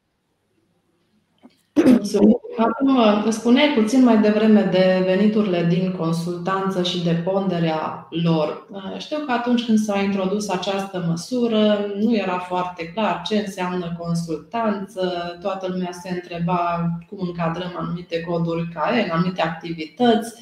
Acum, 2.58 3.00
spuneai 3.32 3.74
puțin 3.76 4.04
mai 4.04 4.18
devreme 4.18 4.62
de 4.62 5.04
veniturile 5.06 5.66
din 5.70 5.96
consultanță 5.98 6.84
și 6.84 7.04
de 7.04 7.12
ponderea 7.12 8.08
lor. 8.10 8.68
Uh, 8.70 8.98
știu 8.98 9.18
că 9.26 9.32
atunci 9.32 9.66
când 9.66 9.78
s-a 9.78 10.00
introdus 10.00 10.50
această 10.50 11.06
măsură, 11.08 11.86
nu 12.00 12.16
era 12.16 12.38
foarte 12.38 12.92
clar 12.94 13.22
ce 13.26 13.38
înseamnă 13.38 13.96
consultanță. 14.00 15.38
Toată 15.42 15.68
lumea 15.70 15.92
se 15.92 16.10
întreba 16.10 16.90
cum 17.10 17.28
încadrăm 17.28 17.76
anumite 17.78 18.22
coduri 18.22 18.70
CAE, 18.74 19.10
anumite 19.12 19.42
activități. 19.42 20.34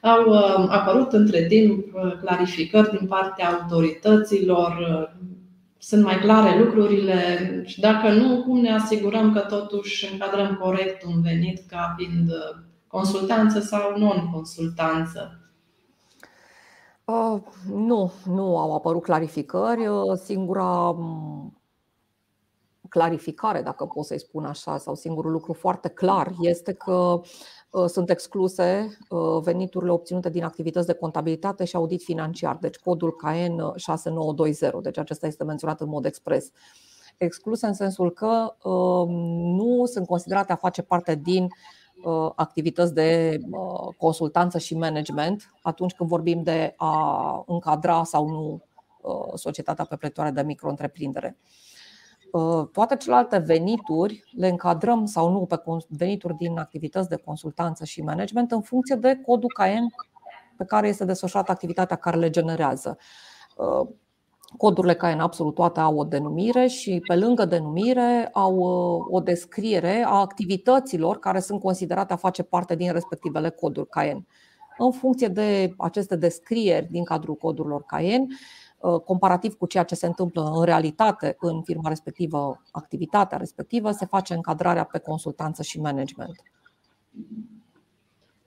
Au 0.00 0.24
uh, 0.28 0.66
apărut 0.68 1.12
între 1.12 1.46
timp 1.46 1.94
uh, 1.94 2.12
clarificări 2.20 2.98
din 2.98 3.06
partea 3.06 3.48
autorităților 3.48 4.76
uh, 4.90 5.22
sunt 5.84 6.04
mai 6.04 6.18
clare 6.18 6.58
lucrurile 6.58 7.62
și 7.66 7.80
dacă 7.80 8.08
nu, 8.08 8.42
cum 8.42 8.60
ne 8.60 8.72
asigurăm 8.74 9.32
că 9.32 9.40
totuși 9.40 10.12
încadrăm 10.12 10.56
corect 10.60 11.04
un 11.04 11.22
venit 11.22 11.66
ca 11.68 11.94
fiind 11.96 12.30
consultanță 12.86 13.60
sau 13.60 13.98
non-consultanță? 13.98 15.40
Uh, 17.04 17.40
nu, 17.72 18.12
nu 18.24 18.58
au 18.58 18.74
apărut 18.74 19.02
clarificări. 19.02 19.86
Singura 20.24 20.96
clarificare, 22.88 23.62
dacă 23.62 23.84
pot 23.84 24.04
să-i 24.04 24.20
spun 24.20 24.44
așa, 24.44 24.78
sau 24.78 24.94
singurul 24.94 25.32
lucru 25.32 25.52
foarte 25.52 25.88
clar 25.88 26.32
este 26.40 26.72
că 26.72 26.92
uh, 26.92 27.22
sunt 27.86 28.10
excluse 28.10 28.98
uh, 29.08 29.40
veniturile 29.42 29.90
obținute 29.90 30.30
din 30.30 30.44
activități 30.44 30.86
de 30.86 30.92
contabilitate 30.92 31.64
și 31.64 31.76
audit 31.76 32.02
financiar, 32.02 32.56
deci 32.60 32.76
codul 32.76 33.12
KN 33.12 33.76
6920, 33.76 34.82
deci 34.82 34.98
acesta 34.98 35.26
este 35.26 35.44
menționat 35.44 35.80
în 35.80 35.88
mod 35.88 36.04
expres. 36.04 36.50
Excluse 37.16 37.66
în 37.66 37.74
sensul 37.74 38.12
că 38.12 38.54
uh, 38.62 39.08
nu 39.56 39.86
sunt 39.86 40.06
considerate 40.06 40.52
a 40.52 40.56
face 40.56 40.82
parte 40.82 41.14
din 41.14 41.48
activități 42.34 42.94
de 42.94 43.40
consultanță 43.96 44.58
și 44.58 44.76
management 44.76 45.54
atunci 45.62 45.92
când 45.92 46.08
vorbim 46.08 46.42
de 46.42 46.74
a 46.76 47.44
încadra 47.46 48.04
sau 48.04 48.28
nu 48.28 48.62
societatea 49.34 49.84
pe 49.84 49.96
plătoare 49.96 50.30
de 50.30 50.42
micro-întreprindere. 50.42 51.36
Uh, 52.32 52.68
toate 52.72 52.96
celelalte 52.96 53.38
venituri 53.38 54.24
le 54.36 54.48
încadrăm 54.48 55.04
sau 55.04 55.30
nu 55.30 55.46
pe 55.46 55.62
venituri 55.88 56.36
din 56.36 56.58
activități 56.58 57.08
de 57.08 57.16
consultanță 57.16 57.84
și 57.84 58.02
management 58.02 58.52
în 58.52 58.60
funcție 58.60 58.96
de 58.96 59.20
codul 59.26 59.52
CAEN 59.54 59.86
pe 60.56 60.64
care 60.64 60.88
este 60.88 61.04
desfășurată 61.04 61.50
activitatea 61.50 61.96
care 61.96 62.16
le 62.16 62.30
generează. 62.30 62.98
Uh, 63.56 63.88
codurile 64.56 64.94
CAEN 64.94 65.20
absolut 65.20 65.54
toate 65.54 65.80
au 65.80 65.98
o 65.98 66.04
denumire 66.04 66.66
și 66.66 67.02
pe 67.06 67.16
lângă 67.16 67.44
denumire 67.44 68.28
au 68.32 68.56
uh, 68.56 69.06
o 69.10 69.20
descriere 69.20 70.04
a 70.06 70.20
activităților 70.20 71.18
care 71.18 71.40
sunt 71.40 71.60
considerate 71.60 72.12
a 72.12 72.16
face 72.16 72.42
parte 72.42 72.76
din 72.76 72.92
respectivele 72.92 73.50
coduri 73.50 73.88
CAEN. 73.88 74.26
În 74.78 74.90
funcție 74.90 75.28
de 75.28 75.74
aceste 75.78 76.16
descrieri 76.16 76.86
din 76.90 77.04
cadrul 77.04 77.34
codurilor 77.34 77.84
CAEN, 77.84 78.20
Uh, 78.22 78.36
comparativ 79.04 79.54
cu 79.54 79.66
ceea 79.66 79.84
ce 79.84 79.94
se 79.94 80.06
întâmplă 80.06 80.52
în 80.54 80.64
realitate 80.64 81.36
în 81.40 81.62
firma 81.62 81.88
respectivă, 81.88 82.62
activitatea 82.70 83.38
respectivă, 83.38 83.90
se 83.90 84.06
face 84.06 84.34
încadrarea 84.34 84.84
pe 84.84 84.98
consultanță 84.98 85.62
și 85.62 85.80
management. 85.80 86.42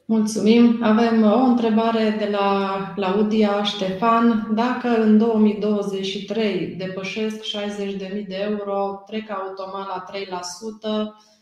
Mulțumim. 0.07 0.83
Avem 0.83 1.23
o 1.23 1.37
întrebare 1.37 2.15
de 2.19 2.29
la 2.31 2.77
Claudia 2.95 3.63
Ștefan. 3.63 4.51
Dacă 4.55 4.87
în 4.87 5.17
2023 5.17 6.75
depășesc 6.77 7.37
60.000 7.37 8.27
de 8.27 8.35
euro, 8.49 9.03
trec 9.05 9.29
automat 9.29 9.87
la 9.87 10.03
3%, 11.07 11.34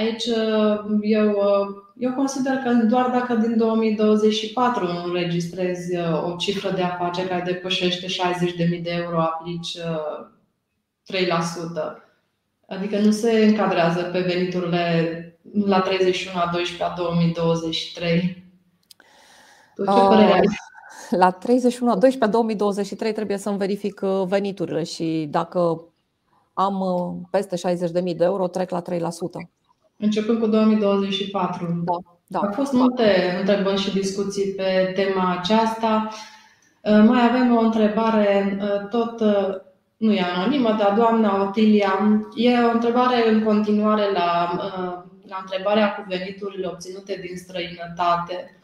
Aici 0.00 0.26
eu, 1.02 1.36
eu 1.96 2.12
consider 2.12 2.52
că 2.52 2.72
doar 2.72 3.10
dacă 3.10 3.34
din 3.34 3.56
2024 3.56 4.86
înregistrezi 5.04 5.96
uh, 5.96 6.24
o 6.24 6.36
cifră 6.36 6.70
de 6.70 6.82
afaceri 6.82 7.28
care 7.28 7.42
depășește 7.42 8.06
60.000 8.06 8.82
de 8.82 8.90
euro, 8.90 9.20
aplici 9.20 9.78
3%. 9.78 9.80
Uh, 11.08 11.82
adică 12.68 12.98
nu 12.98 13.10
se 13.10 13.44
încadrează 13.44 14.02
pe 14.02 14.20
veniturile 14.20 15.24
la 15.64 15.80
31 15.80 16.40
a 16.40 16.50
12 16.52 16.84
a 16.84 16.94
2023. 16.96 18.44
Tu 19.74 19.84
ce 19.84 19.90
părere 20.08 20.32
ai? 20.32 20.40
La 21.10 21.30
31 21.30 21.90
a 21.90 21.96
12 21.96 22.24
a 22.24 22.28
2023 22.28 23.12
trebuie 23.12 23.36
să-mi 23.36 23.58
verific 23.58 24.00
uh, 24.02 24.22
veniturile 24.26 24.82
și 24.82 25.26
dacă 25.30 25.84
am 26.52 26.82
peste 27.30 27.56
60.000 27.56 28.16
de 28.16 28.24
euro, 28.24 28.48
trec 28.48 28.70
la 28.70 28.82
3% 28.82 28.86
începând 30.00 30.38
cu 30.40 30.46
2024. 30.46 31.82
Da, 31.84 31.92
da. 32.26 32.38
Au 32.38 32.52
fost 32.52 32.72
multe 32.72 33.36
întrebări 33.38 33.80
și 33.80 33.92
discuții 33.92 34.52
pe 34.52 34.92
tema 34.94 35.36
aceasta. 35.38 36.08
Uh, 36.80 37.04
mai 37.06 37.28
avem 37.28 37.56
o 37.56 37.60
întrebare, 37.60 38.58
uh, 38.62 38.88
tot 38.88 39.20
uh, 39.20 39.54
nu 39.96 40.12
e 40.12 40.20
anonimă, 40.20 40.76
dar 40.78 40.94
doamna 40.96 41.42
Otilia. 41.42 42.20
E 42.34 42.58
o 42.58 42.70
întrebare 42.70 43.30
în 43.30 43.42
continuare 43.42 44.12
la, 44.12 44.50
la 45.28 45.36
întrebarea 45.40 45.94
cu 45.94 46.04
veniturile 46.08 46.66
obținute 46.66 47.20
din 47.26 47.36
străinătate. 47.36 48.54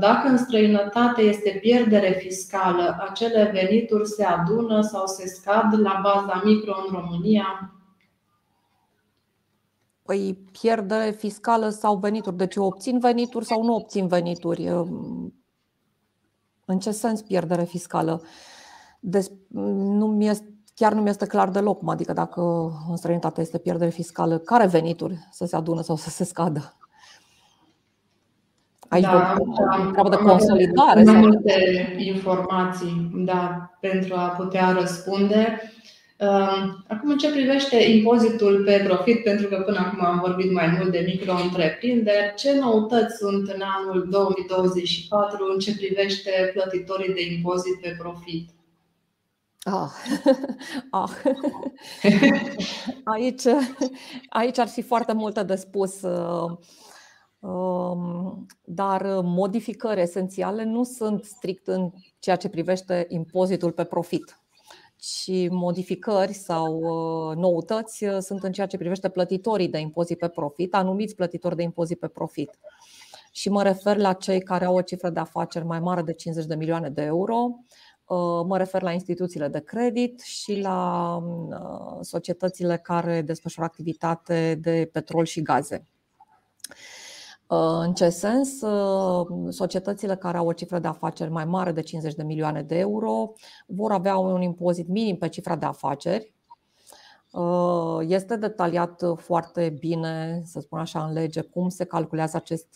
Dacă 0.00 0.28
în 0.28 0.36
străinătate 0.36 1.22
este 1.22 1.58
pierdere 1.60 2.16
fiscală, 2.20 3.06
acele 3.10 3.50
venituri 3.52 4.08
se 4.08 4.24
adună 4.24 4.80
sau 4.80 5.06
se 5.06 5.26
scad 5.26 5.80
la 5.80 6.00
baza 6.02 6.42
micro 6.44 6.72
în 6.86 7.00
România? 7.00 7.77
Păi 10.08 10.38
pierdere 10.60 11.10
fiscală 11.10 11.68
sau 11.68 11.96
venituri. 11.96 12.36
Deci 12.36 12.54
eu 12.54 12.64
obțin 12.64 12.98
venituri 12.98 13.44
sau 13.44 13.62
nu 13.62 13.74
obțin 13.74 14.06
venituri. 14.06 14.66
În 16.64 16.78
ce 16.78 16.90
sens 16.90 17.22
pierdere 17.22 17.64
fiscală? 17.64 18.22
Des, 19.00 19.30
nu 19.48 20.06
mi 20.06 20.30
chiar 20.74 20.92
nu 20.92 21.00
mi 21.00 21.08
este 21.08 21.26
clar 21.26 21.48
deloc, 21.48 21.80
adică 21.86 22.12
dacă 22.12 22.40
în 22.90 22.96
străinătate 22.96 23.40
este 23.40 23.58
pierdere 23.58 23.90
fiscală, 23.90 24.38
care 24.38 24.66
venituri 24.66 25.18
să 25.30 25.44
se 25.46 25.56
adună 25.56 25.82
sau 25.82 25.96
să 25.96 26.10
se 26.10 26.24
scadă? 26.24 26.76
Aici 28.88 29.04
da, 29.04 29.34
am, 29.96 30.06
de 30.10 30.16
consolidare. 30.16 31.02
Mai 31.02 31.20
multe 31.20 31.52
informații 31.98 33.10
da, 33.14 33.70
pentru 33.80 34.14
a 34.14 34.28
putea 34.28 34.72
răspunde. 34.72 35.60
Ehm, 36.18 36.84
acum, 36.88 37.10
în 37.10 37.18
ce 37.18 37.30
privește 37.30 37.76
impozitul 37.76 38.62
pe 38.64 38.82
profit, 38.86 39.22
pentru 39.22 39.48
că 39.48 39.60
până 39.60 39.78
acum 39.78 40.04
am 40.04 40.18
vorbit 40.20 40.52
mai 40.52 40.66
mult 40.78 40.90
de 40.90 41.04
micro-întreprinderi, 41.06 42.34
ce 42.36 42.58
noutăți 42.58 43.16
sunt 43.16 43.48
în 43.48 43.60
anul 43.60 44.08
2024 44.10 45.52
în 45.52 45.58
ce 45.58 45.76
privește 45.76 46.50
plătitorii 46.52 47.14
de 47.14 47.32
impozit 47.32 47.80
pe 47.80 47.96
profit? 47.98 48.50
Ah. 49.62 49.90
Ah. 50.90 51.10
Aici, 53.14 53.42
aici 54.28 54.58
ar 54.58 54.68
fi 54.68 54.82
foarte 54.82 55.12
multe 55.12 55.42
de 55.42 55.54
spus, 55.54 56.02
ehm, 56.02 56.66
dar 58.64 59.20
modificări 59.22 60.00
esențiale 60.00 60.64
nu 60.64 60.82
sunt 60.84 61.24
strict 61.24 61.66
în 61.66 61.90
ceea 62.18 62.36
ce 62.36 62.48
privește 62.48 63.06
impozitul 63.08 63.72
pe 63.72 63.84
profit 63.84 64.37
și 65.00 65.48
modificări 65.50 66.32
sau 66.32 66.78
uh, 66.78 67.36
noutăți 67.36 68.04
uh, 68.04 68.18
sunt 68.20 68.42
în 68.42 68.52
ceea 68.52 68.66
ce 68.66 68.76
privește 68.76 69.08
plătitorii 69.08 69.68
de 69.68 69.78
impozit 69.78 70.18
pe 70.18 70.28
profit, 70.28 70.74
anumiți 70.74 71.14
plătitori 71.14 71.56
de 71.56 71.62
impozit 71.62 71.98
pe 71.98 72.08
profit. 72.08 72.58
Și 73.32 73.48
mă 73.48 73.62
refer 73.62 73.96
la 73.96 74.12
cei 74.12 74.42
care 74.42 74.64
au 74.64 74.74
o 74.74 74.82
cifră 74.82 75.10
de 75.10 75.20
afaceri 75.20 75.64
mai 75.64 75.80
mare 75.80 76.02
de 76.02 76.12
50 76.12 76.46
de 76.46 76.54
milioane 76.54 76.88
de 76.90 77.02
euro, 77.02 77.36
uh, 78.06 78.44
mă 78.46 78.56
refer 78.56 78.82
la 78.82 78.92
instituțiile 78.92 79.48
de 79.48 79.60
credit 79.60 80.20
și 80.20 80.60
la 80.60 81.22
societățile 82.00 82.76
care 82.76 83.22
desfășoară 83.22 83.70
activitate 83.70 84.58
de 84.60 84.88
petrol 84.92 85.24
și 85.24 85.42
gaze. 85.42 85.86
Uh, 87.48 87.78
în 87.80 87.92
ce 87.94 88.08
sens? 88.08 88.60
Uh, 88.60 89.26
societățile 89.48 90.16
care 90.16 90.36
au 90.36 90.46
o 90.46 90.52
cifră 90.52 90.78
de 90.78 90.88
afaceri 90.88 91.30
mai 91.30 91.44
mare 91.44 91.72
de 91.72 91.80
50 91.80 92.14
de 92.14 92.22
milioane 92.22 92.62
de 92.62 92.78
euro 92.78 93.32
vor 93.66 93.92
avea 93.92 94.16
un 94.16 94.42
impozit 94.42 94.88
minim 94.88 95.16
pe 95.16 95.28
cifra 95.28 95.56
de 95.56 95.66
afaceri. 95.66 96.34
Uh, 97.30 97.98
este 98.00 98.36
detaliat 98.36 99.02
foarte 99.16 99.76
bine, 99.78 100.42
să 100.44 100.60
spun 100.60 100.78
așa, 100.78 101.04
în 101.04 101.12
lege 101.12 101.40
cum 101.40 101.68
se 101.68 101.84
calculează 101.84 102.36
acest, 102.36 102.68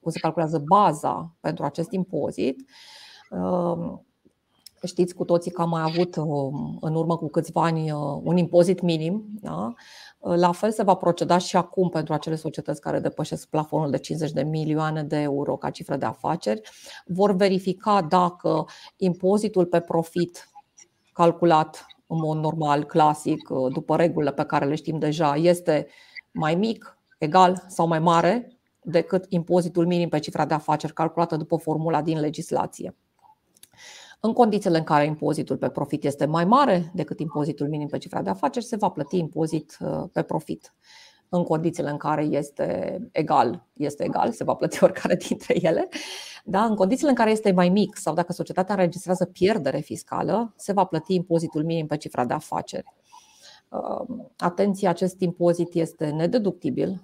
cum 0.00 0.10
se 0.10 0.18
calculează 0.18 0.58
baza 0.58 1.34
pentru 1.40 1.64
acest 1.64 1.92
impozit. 1.92 2.70
Știți 4.84 5.14
cu 5.14 5.24
toții 5.24 5.50
că 5.50 5.62
am 5.62 5.68
mai 5.68 5.82
avut 5.82 6.16
în 6.80 6.94
urmă 6.94 7.16
cu 7.16 7.28
câțiva 7.28 7.62
ani 7.62 7.92
un 8.22 8.36
impozit 8.36 8.80
minim. 8.80 9.24
Da? 9.40 9.74
La 10.24 10.52
fel 10.52 10.72
se 10.72 10.82
va 10.82 10.94
proceda 10.94 11.38
și 11.38 11.56
acum 11.56 11.88
pentru 11.88 12.12
acele 12.12 12.34
societăți 12.36 12.80
care 12.80 12.98
depășesc 12.98 13.48
plafonul 13.48 13.90
de 13.90 13.98
50 13.98 14.30
de 14.30 14.42
milioane 14.42 15.02
de 15.02 15.16
euro 15.16 15.56
ca 15.56 15.70
cifră 15.70 15.96
de 15.96 16.04
afaceri. 16.04 16.60
Vor 17.06 17.32
verifica 17.32 18.02
dacă 18.02 18.64
impozitul 18.96 19.66
pe 19.66 19.80
profit 19.80 20.48
calculat 21.12 21.86
în 22.06 22.18
mod 22.18 22.38
normal, 22.38 22.84
clasic, 22.84 23.48
după 23.48 23.96
regulile 23.96 24.32
pe 24.32 24.44
care 24.44 24.64
le 24.64 24.74
știm 24.74 24.98
deja, 24.98 25.34
este 25.36 25.86
mai 26.32 26.54
mic, 26.54 26.98
egal 27.18 27.64
sau 27.68 27.86
mai 27.86 27.98
mare 27.98 28.58
decât 28.82 29.24
impozitul 29.28 29.86
minim 29.86 30.08
pe 30.08 30.18
cifra 30.18 30.46
de 30.46 30.54
afaceri 30.54 30.92
calculată 30.92 31.36
după 31.36 31.56
formula 31.56 32.02
din 32.02 32.20
legislație. 32.20 32.94
În 34.26 34.32
condițiile 34.32 34.78
în 34.78 34.84
care 34.84 35.04
impozitul 35.04 35.56
pe 35.56 35.68
profit 35.68 36.04
este 36.04 36.24
mai 36.24 36.44
mare 36.44 36.90
decât 36.94 37.20
impozitul 37.20 37.68
minim 37.68 37.86
pe 37.86 37.98
cifra 37.98 38.22
de 38.22 38.30
afaceri, 38.30 38.64
se 38.64 38.76
va 38.76 38.88
plăti 38.88 39.18
impozit 39.18 39.76
uh, 39.80 40.04
pe 40.12 40.22
profit. 40.22 40.74
în 41.28 41.42
condițiile 41.42 41.90
în 41.90 41.96
care 41.96 42.22
este 42.22 42.98
egal, 43.12 43.66
este 43.72 44.04
egal, 44.04 44.32
se 44.32 44.44
va 44.44 44.54
plăti 44.54 44.84
oricare 44.84 45.14
dintre 45.14 45.56
ele. 45.60 45.88
Da? 46.44 46.64
În 46.64 46.74
condițiile 46.74 47.10
în 47.10 47.16
care 47.16 47.30
este 47.30 47.52
mai 47.52 47.68
mic 47.68 47.96
sau 47.96 48.14
dacă 48.14 48.32
societatea 48.32 48.74
înregistrează 48.74 49.24
pierdere 49.24 49.78
fiscală, 49.78 50.52
se 50.56 50.72
va 50.72 50.84
plăti 50.84 51.14
impozitul 51.14 51.64
minim 51.64 51.86
pe 51.86 51.96
cifra 51.96 52.24
de 52.24 52.34
afaceri. 52.34 52.94
Um, 53.68 54.32
atenție, 54.36 54.88
acest 54.88 55.20
impozit 55.20 55.74
este 55.74 56.06
nedeductibil, 56.06 57.02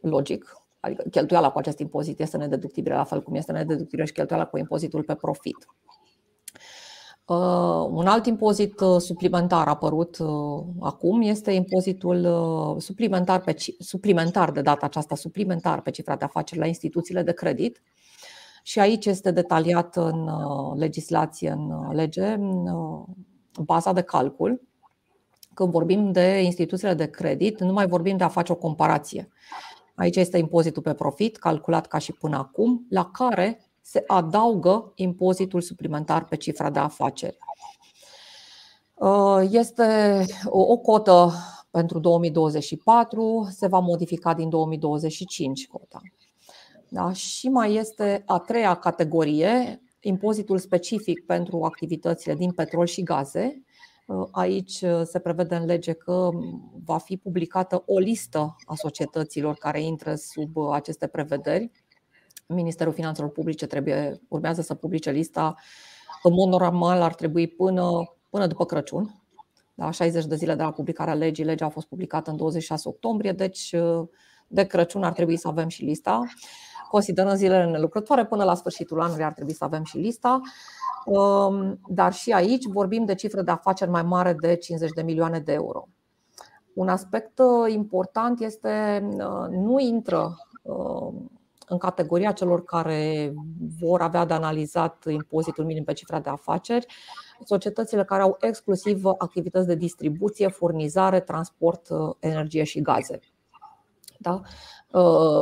logic, 0.00 0.56
adică 0.80 1.04
cheltuiala 1.10 1.50
cu 1.50 1.58
acest 1.58 1.78
impozit 1.78 2.20
este 2.20 2.36
nedeductibilă, 2.36 2.94
la 2.94 3.04
fel 3.04 3.22
cum 3.22 3.34
este 3.34 3.52
nedeductibilă 3.52 4.06
și 4.06 4.12
cheltuiala 4.12 4.46
cu 4.46 4.58
impozitul 4.58 5.02
pe 5.02 5.14
profit. 5.14 5.66
Uh, 7.26 7.86
un 7.90 8.06
alt 8.06 8.26
impozit 8.26 8.80
uh, 8.80 9.00
suplimentar 9.00 9.68
apărut 9.68 10.18
uh, 10.18 10.64
acum 10.80 11.20
este 11.20 11.50
impozitul 11.52 12.26
suplimentar, 12.78 13.40
pe, 13.40 13.56
suplimentar 13.78 14.50
de 14.50 14.60
data 14.60 14.86
aceasta, 14.86 15.14
suplimentar 15.14 15.80
pe 15.80 15.90
cifra 15.90 16.16
de 16.16 16.24
afaceri 16.24 16.60
la 16.60 16.66
instituțiile 16.66 17.22
de 17.22 17.32
credit. 17.32 17.82
Și 18.62 18.80
aici 18.80 19.06
este 19.06 19.30
detaliat 19.30 19.96
în 19.96 20.30
legislație, 20.76 21.50
în 21.50 21.92
lege, 21.92 22.36
baza 23.62 23.92
de 23.92 24.02
calcul. 24.02 24.60
Când 25.54 25.70
vorbim 25.70 26.12
de 26.12 26.40
instituțiile 26.44 26.94
de 26.94 27.10
credit, 27.10 27.60
nu 27.60 27.72
mai 27.72 27.86
vorbim 27.86 28.16
de 28.16 28.24
a 28.24 28.28
face 28.28 28.52
o 28.52 28.56
comparație. 28.56 29.28
Aici 29.94 30.16
este 30.16 30.38
impozitul 30.38 30.82
pe 30.82 30.94
profit, 30.94 31.36
calculat 31.36 31.86
ca 31.86 31.98
și 31.98 32.12
până 32.12 32.36
acum, 32.36 32.86
la 32.88 33.10
care 33.10 33.71
se 33.82 34.04
adaugă 34.06 34.92
impozitul 34.94 35.60
suplimentar 35.60 36.24
pe 36.24 36.36
cifra 36.36 36.70
de 36.70 36.78
afaceri. 36.78 37.38
Uh, 38.94 39.48
este 39.50 40.24
o 40.44 40.76
cotă 40.76 41.32
pentru 41.70 41.98
2024, 41.98 43.48
se 43.50 43.66
va 43.66 43.78
modifica 43.78 44.34
din 44.34 44.48
2025 44.48 45.68
cota. 45.68 46.00
Da? 46.88 47.12
Și 47.12 47.48
mai 47.48 47.74
este 47.74 48.22
a 48.26 48.38
treia 48.38 48.74
categorie, 48.74 49.82
impozitul 50.00 50.58
specific 50.58 51.26
pentru 51.26 51.62
activitățile 51.62 52.34
din 52.34 52.52
petrol 52.52 52.86
și 52.86 53.02
gaze. 53.02 53.62
Uh, 54.06 54.28
aici 54.30 54.80
uh, 54.80 55.00
se 55.04 55.18
prevede 55.18 55.54
în 55.54 55.64
lege 55.64 55.92
că 55.92 56.30
va 56.84 56.98
fi 56.98 57.16
publicată 57.16 57.82
o 57.86 57.98
listă 57.98 58.56
a 58.64 58.74
societăților 58.74 59.54
care 59.54 59.82
intră 59.82 60.14
sub 60.14 60.58
aceste 60.58 61.06
prevederi 61.06 61.70
Ministerul 62.54 62.92
Finanțelor 62.92 63.30
Publice 63.30 63.66
trebuie, 63.66 64.20
urmează 64.28 64.62
să 64.62 64.74
publice 64.74 65.10
lista. 65.10 65.54
În 66.22 66.32
mod 66.32 66.48
normal 66.48 67.02
ar 67.02 67.14
trebui 67.14 67.46
până, 67.48 68.14
până 68.30 68.46
după 68.46 68.64
Crăciun, 68.64 69.22
la 69.74 69.90
60 69.90 70.24
de 70.24 70.34
zile 70.34 70.54
de 70.54 70.62
la 70.62 70.72
publicarea 70.72 71.14
legii. 71.14 71.44
Legea 71.44 71.66
a 71.66 71.68
fost 71.68 71.86
publicată 71.86 72.30
în 72.30 72.36
26 72.36 72.88
octombrie, 72.88 73.32
deci 73.32 73.74
de 74.46 74.64
Crăciun 74.64 75.02
ar 75.02 75.12
trebui 75.12 75.36
să 75.36 75.48
avem 75.48 75.68
și 75.68 75.84
lista. 75.84 76.22
Considerând 76.90 77.36
zilele 77.36 77.70
nelucrătoare, 77.70 78.26
până 78.26 78.44
la 78.44 78.54
sfârșitul 78.54 79.00
anului 79.00 79.24
ar 79.24 79.32
trebui 79.32 79.52
să 79.52 79.64
avem 79.64 79.84
și 79.84 79.96
lista. 79.96 80.40
Um, 81.04 81.80
dar 81.86 82.12
și 82.12 82.32
aici 82.32 82.64
vorbim 82.64 83.04
de 83.04 83.14
cifre 83.14 83.42
de 83.42 83.50
afaceri 83.50 83.90
mai 83.90 84.02
mare 84.02 84.36
de 84.40 84.56
50 84.56 84.90
de 84.92 85.02
milioane 85.02 85.38
de 85.38 85.52
euro. 85.52 85.88
Un 86.74 86.88
aspect 86.88 87.38
uh, 87.38 87.72
important 87.72 88.40
este 88.40 89.02
uh, 89.12 89.48
nu 89.50 89.78
intră 89.78 90.36
uh, 90.62 91.12
în 91.68 91.78
categoria 91.78 92.32
celor 92.32 92.64
care 92.64 93.32
vor 93.80 94.00
avea 94.00 94.24
de 94.24 94.34
analizat 94.34 95.04
impozitul 95.08 95.64
minim 95.64 95.84
pe 95.84 95.92
cifra 95.92 96.20
de 96.20 96.30
afaceri, 96.30 96.86
societățile 97.44 98.04
care 98.04 98.22
au 98.22 98.36
exclusiv 98.40 99.04
activități 99.04 99.66
de 99.66 99.74
distribuție, 99.74 100.48
furnizare, 100.48 101.20
transport, 101.20 101.88
energie 102.18 102.64
și 102.64 102.80
gaze. 102.80 103.18
Da? 104.18 104.40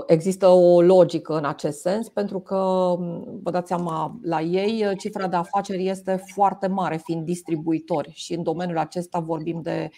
Există 0.07 0.47
o 0.47 0.81
logică 0.81 1.37
în 1.37 1.45
acest 1.45 1.81
sens, 1.81 2.09
pentru 2.09 2.41
că, 2.41 2.95
vă 3.43 3.51
dați 3.51 3.69
seama, 3.69 4.19
la 4.23 4.41
ei 4.41 4.97
cifra 4.99 5.27
de 5.27 5.37
afaceri 5.37 5.89
este 5.89 6.25
foarte 6.35 6.67
mare, 6.67 6.97
fiind 6.97 7.25
distribuitori, 7.25 8.13
și 8.15 8.35
în 8.35 8.43
domeniul 8.43 8.79
acesta 8.79 9.19
vorbim 9.19 9.61
de 9.63 9.91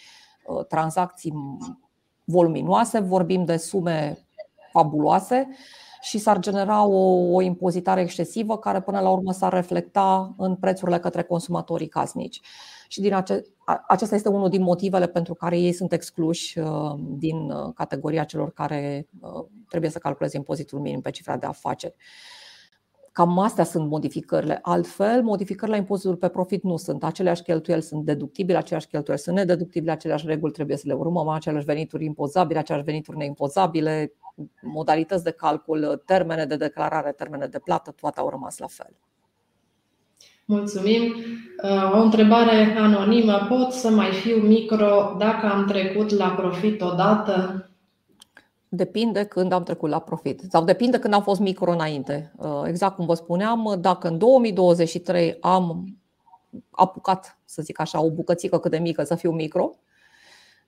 tranzacții 0.68 1.32
voluminoase, 2.24 2.98
vorbim 2.98 3.44
de 3.44 3.56
sume 3.56 4.26
fabuloase 4.72 5.48
și 6.02 6.18
s-ar 6.18 6.38
genera 6.38 6.84
o, 6.84 7.32
o 7.32 7.40
impozitare 7.40 8.00
excesivă 8.00 8.58
care 8.58 8.80
până 8.80 9.00
la 9.00 9.10
urmă 9.10 9.32
s-ar 9.32 9.52
reflecta 9.52 10.34
în 10.36 10.56
prețurile 10.56 10.98
către 10.98 11.22
consumatorii 11.22 11.88
casnici. 11.88 12.40
Și 12.88 13.00
din 13.00 13.14
ace- 13.14 13.42
acesta 13.88 14.14
este 14.14 14.28
unul 14.28 14.48
din 14.48 14.62
motivele 14.62 15.06
pentru 15.06 15.34
care 15.34 15.58
ei 15.58 15.72
sunt 15.72 15.92
excluși 15.92 16.58
uh, 16.58 16.94
din 16.98 17.50
uh, 17.50 17.72
categoria 17.74 18.24
celor 18.24 18.52
care 18.52 19.08
uh, 19.20 19.44
trebuie 19.68 19.90
să 19.90 19.98
calculeze 19.98 20.36
impozitul 20.36 20.80
minim 20.80 21.00
pe 21.00 21.10
cifra 21.10 21.36
de 21.36 21.46
afaceri. 21.46 21.94
Cam 23.12 23.38
astea 23.38 23.64
sunt 23.64 23.88
modificările. 23.88 24.58
Altfel, 24.62 25.22
modificările 25.22 25.76
la 25.76 25.82
impozitul 25.82 26.16
pe 26.16 26.28
profit 26.28 26.62
nu 26.62 26.76
sunt. 26.76 27.04
Aceleași 27.04 27.42
cheltuieli 27.42 27.82
sunt 27.82 28.04
deductibile, 28.04 28.58
aceleași 28.58 28.86
cheltuieli 28.86 29.22
sunt 29.22 29.36
nedeductibile, 29.36 29.92
aceleași 29.92 30.26
reguli 30.26 30.52
trebuie 30.52 30.76
să 30.76 30.84
le 30.86 30.92
urmăm, 30.92 31.28
aceleași 31.28 31.64
venituri 31.64 32.04
impozabile, 32.04 32.58
aceleași 32.58 32.86
venituri 32.86 33.16
neimpozabile, 33.16 34.12
modalități 34.62 35.24
de 35.24 35.30
calcul, 35.30 36.02
termene 36.06 36.44
de 36.44 36.56
declarare, 36.56 37.12
termene 37.12 37.46
de 37.46 37.58
plată, 37.58 37.90
toate 37.90 38.20
au 38.20 38.28
rămas 38.28 38.58
la 38.58 38.66
fel. 38.66 38.96
Mulțumim. 40.44 41.14
Uh, 41.62 41.92
o 41.94 42.02
întrebare 42.02 42.76
anonimă. 42.78 43.46
Pot 43.48 43.72
să 43.72 43.90
mai 43.90 44.12
fiu 44.12 44.36
micro 44.36 45.16
dacă 45.18 45.46
am 45.46 45.66
trecut 45.66 46.10
la 46.10 46.28
profit 46.28 46.82
odată? 46.82 47.66
Depinde 48.74 49.24
când 49.24 49.52
am 49.52 49.62
trecut 49.62 49.90
la 49.90 49.98
profit 49.98 50.42
sau 50.50 50.64
depinde 50.64 50.98
când 50.98 51.14
am 51.14 51.22
fost 51.22 51.40
micro 51.40 51.70
înainte. 51.70 52.32
Uh, 52.36 52.62
exact 52.64 52.96
cum 52.96 53.06
vă 53.06 53.14
spuneam, 53.14 53.76
dacă 53.80 54.08
în 54.08 54.18
2023 54.18 55.36
am 55.40 55.96
apucat, 56.70 57.38
să 57.44 57.62
zic 57.62 57.80
așa, 57.80 58.02
o 58.02 58.10
bucățică 58.10 58.58
cât 58.58 58.70
de 58.70 58.78
mică 58.78 59.02
să 59.02 59.14
fiu 59.14 59.30
micro, 59.30 59.70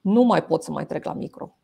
nu 0.00 0.22
mai 0.22 0.44
pot 0.44 0.62
să 0.62 0.70
mai 0.70 0.86
trec 0.86 1.04
la 1.04 1.12
micro. 1.12 1.56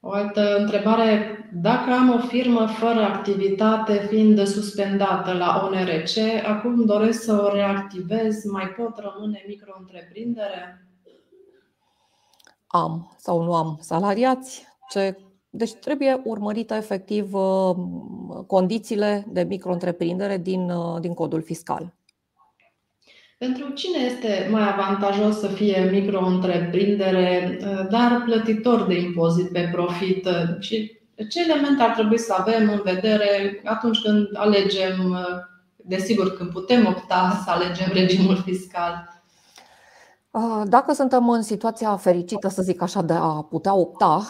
O 0.00 0.10
altă 0.10 0.56
întrebare. 0.58 1.38
Dacă 1.52 1.90
am 1.90 2.10
o 2.10 2.18
firmă 2.18 2.66
fără 2.66 3.00
activitate 3.00 4.06
fiind 4.08 4.46
suspendată 4.46 5.32
la 5.32 5.62
ONRC, 5.64 6.44
acum 6.46 6.84
doresc 6.84 7.22
să 7.22 7.42
o 7.42 7.52
reactivez, 7.52 8.44
mai 8.44 8.66
pot 8.66 8.98
rămâne 8.98 9.44
micro-întreprindere? 9.46 10.86
Am 12.74 13.14
sau 13.18 13.42
nu 13.42 13.54
am 13.54 13.78
salariați. 13.80 14.66
Ce... 14.90 15.16
Deci 15.50 15.72
trebuie 15.72 16.20
urmărită 16.24 16.74
efectiv 16.74 17.34
uh, 17.34 17.76
condițiile 18.46 19.24
de 19.28 19.42
micro-întreprindere 19.42 20.36
din, 20.38 20.70
uh, 20.70 21.00
din 21.00 21.14
codul 21.14 21.42
fiscal. 21.42 21.94
Pentru 23.38 23.68
cine 23.68 23.98
este 23.98 24.48
mai 24.50 24.68
avantajos 24.68 25.38
să 25.38 25.46
fie 25.46 25.88
micro-întreprindere, 25.92 27.58
uh, 27.60 27.88
dar 27.90 28.22
plătitor 28.24 28.86
de 28.86 28.98
impozit 28.98 29.52
pe 29.52 29.68
profit? 29.72 30.26
Uh, 30.26 30.60
și 30.60 30.98
ce 31.28 31.40
elemente 31.40 31.82
ar 31.82 31.90
trebui 31.90 32.18
să 32.18 32.34
avem 32.38 32.70
în 32.70 32.80
vedere 32.84 33.60
atunci 33.64 34.00
când 34.00 34.28
alegem, 34.32 35.10
uh, 35.10 35.36
desigur, 35.76 36.36
când 36.36 36.50
putem 36.50 36.86
opta 36.86 37.42
să 37.44 37.50
alegem 37.50 37.90
regimul 37.92 38.36
fiscal? 38.36 39.13
Dacă 40.64 40.92
suntem 40.92 41.28
în 41.28 41.42
situația 41.42 41.96
fericită, 41.96 42.48
să 42.48 42.62
zic 42.62 42.82
așa, 42.82 43.02
de 43.02 43.12
a 43.12 43.42
putea 43.42 43.74
opta, 43.74 44.22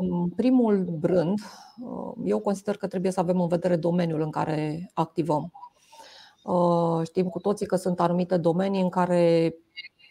în 0.00 0.28
primul 0.28 0.98
rând, 1.02 1.38
eu 2.24 2.38
consider 2.38 2.76
că 2.76 2.86
trebuie 2.86 3.12
să 3.12 3.20
avem 3.20 3.40
în 3.40 3.48
vedere 3.48 3.76
domeniul 3.76 4.20
în 4.20 4.30
care 4.30 4.90
activăm. 4.94 5.52
Uh, 6.44 7.00
știm 7.04 7.28
cu 7.28 7.38
toții 7.38 7.66
că 7.66 7.76
sunt 7.76 8.00
anumite 8.00 8.36
domenii 8.36 8.80
în 8.80 8.88
care 8.88 9.54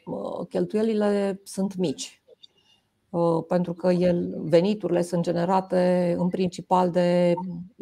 uh, 0.06 0.48
cheltuielile 0.50 1.42
sunt 1.44 1.76
mici, 1.76 2.22
uh, 3.10 3.44
pentru 3.48 3.74
că 3.74 3.92
el, 3.92 4.42
veniturile 4.42 5.02
sunt 5.02 5.24
generate 5.24 6.16
în 6.18 6.28
principal 6.28 6.92
de 6.92 7.34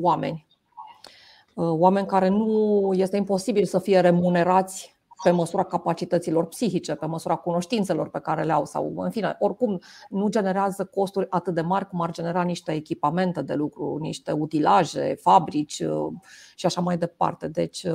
oameni. 0.02 0.48
Oameni 1.56 2.08
care 2.08 2.28
nu 2.28 2.92
este 2.94 3.18
imposibil 3.18 3.66
să 3.66 3.80
fie 3.80 4.00
remunerați 4.00 4.97
pe 5.24 5.32
măsura 5.32 5.64
capacităților 5.64 6.46
psihice, 6.46 6.96
pe 6.96 7.06
măsura 7.06 7.36
cunoștințelor 7.36 8.10
pe 8.10 8.20
care 8.20 8.44
le 8.44 8.52
au 8.52 8.66
sau, 8.66 8.94
în 8.96 9.10
fine, 9.10 9.36
oricum 9.40 9.80
nu 10.10 10.28
generează 10.28 10.86
costuri 10.86 11.28
atât 11.30 11.54
de 11.54 11.62
mari 11.62 11.88
cum 11.88 12.02
ar 12.02 12.12
genera 12.12 12.42
niște 12.42 12.72
echipamente 12.72 13.42
de 13.42 13.54
lucru, 13.54 13.98
niște 14.00 14.32
utilaje, 14.32 15.18
fabrici 15.22 15.84
și 16.56 16.66
așa 16.66 16.82
mai 16.82 16.98
departe. 16.98 17.48
Deci, 17.48 17.86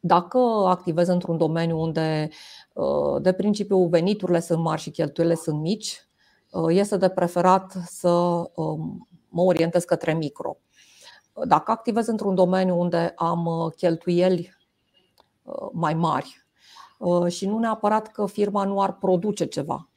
dacă 0.00 0.38
activezi 0.66 1.10
într-un 1.10 1.36
domeniu 1.36 1.80
unde, 1.80 2.28
uh, 2.72 3.22
de 3.22 3.32
principiu, 3.32 3.86
veniturile 3.86 4.40
sunt 4.40 4.62
mari 4.62 4.80
și 4.80 4.90
cheltuielile 4.90 5.38
sunt 5.38 5.60
mici, 5.60 6.08
uh, 6.50 6.66
este 6.68 6.96
de 6.96 7.08
preferat 7.08 7.72
să 7.86 8.08
um, 8.54 9.08
mă 9.28 9.42
orientez 9.42 9.84
către 9.84 10.14
micro. 10.14 10.56
Dacă 11.44 11.70
activez 11.70 12.06
într-un 12.06 12.34
domeniu 12.34 12.78
unde 12.78 13.12
am 13.16 13.46
uh, 13.46 13.72
cheltuieli 13.76 14.56
mai 15.72 15.94
mari 15.94 16.46
și 17.28 17.46
nu 17.46 17.58
neapărat 17.58 18.08
că 18.08 18.26
firma 18.26 18.64
nu 18.64 18.80
ar 18.80 18.92
produce 18.92 19.44
ceva, 19.44 19.88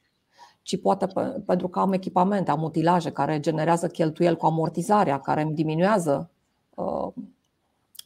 ci 0.62 0.80
poate 0.80 1.06
pentru 1.46 1.68
că 1.68 1.78
am 1.78 1.92
echipamente, 1.92 2.50
am 2.50 2.62
utilaje 2.62 3.10
care 3.10 3.40
generează 3.40 3.86
cheltuieli 3.88 4.36
cu 4.36 4.46
amortizarea, 4.46 5.20
care 5.20 5.42
îmi 5.42 5.54
diminuează 5.54 6.30
uh, 6.74 7.08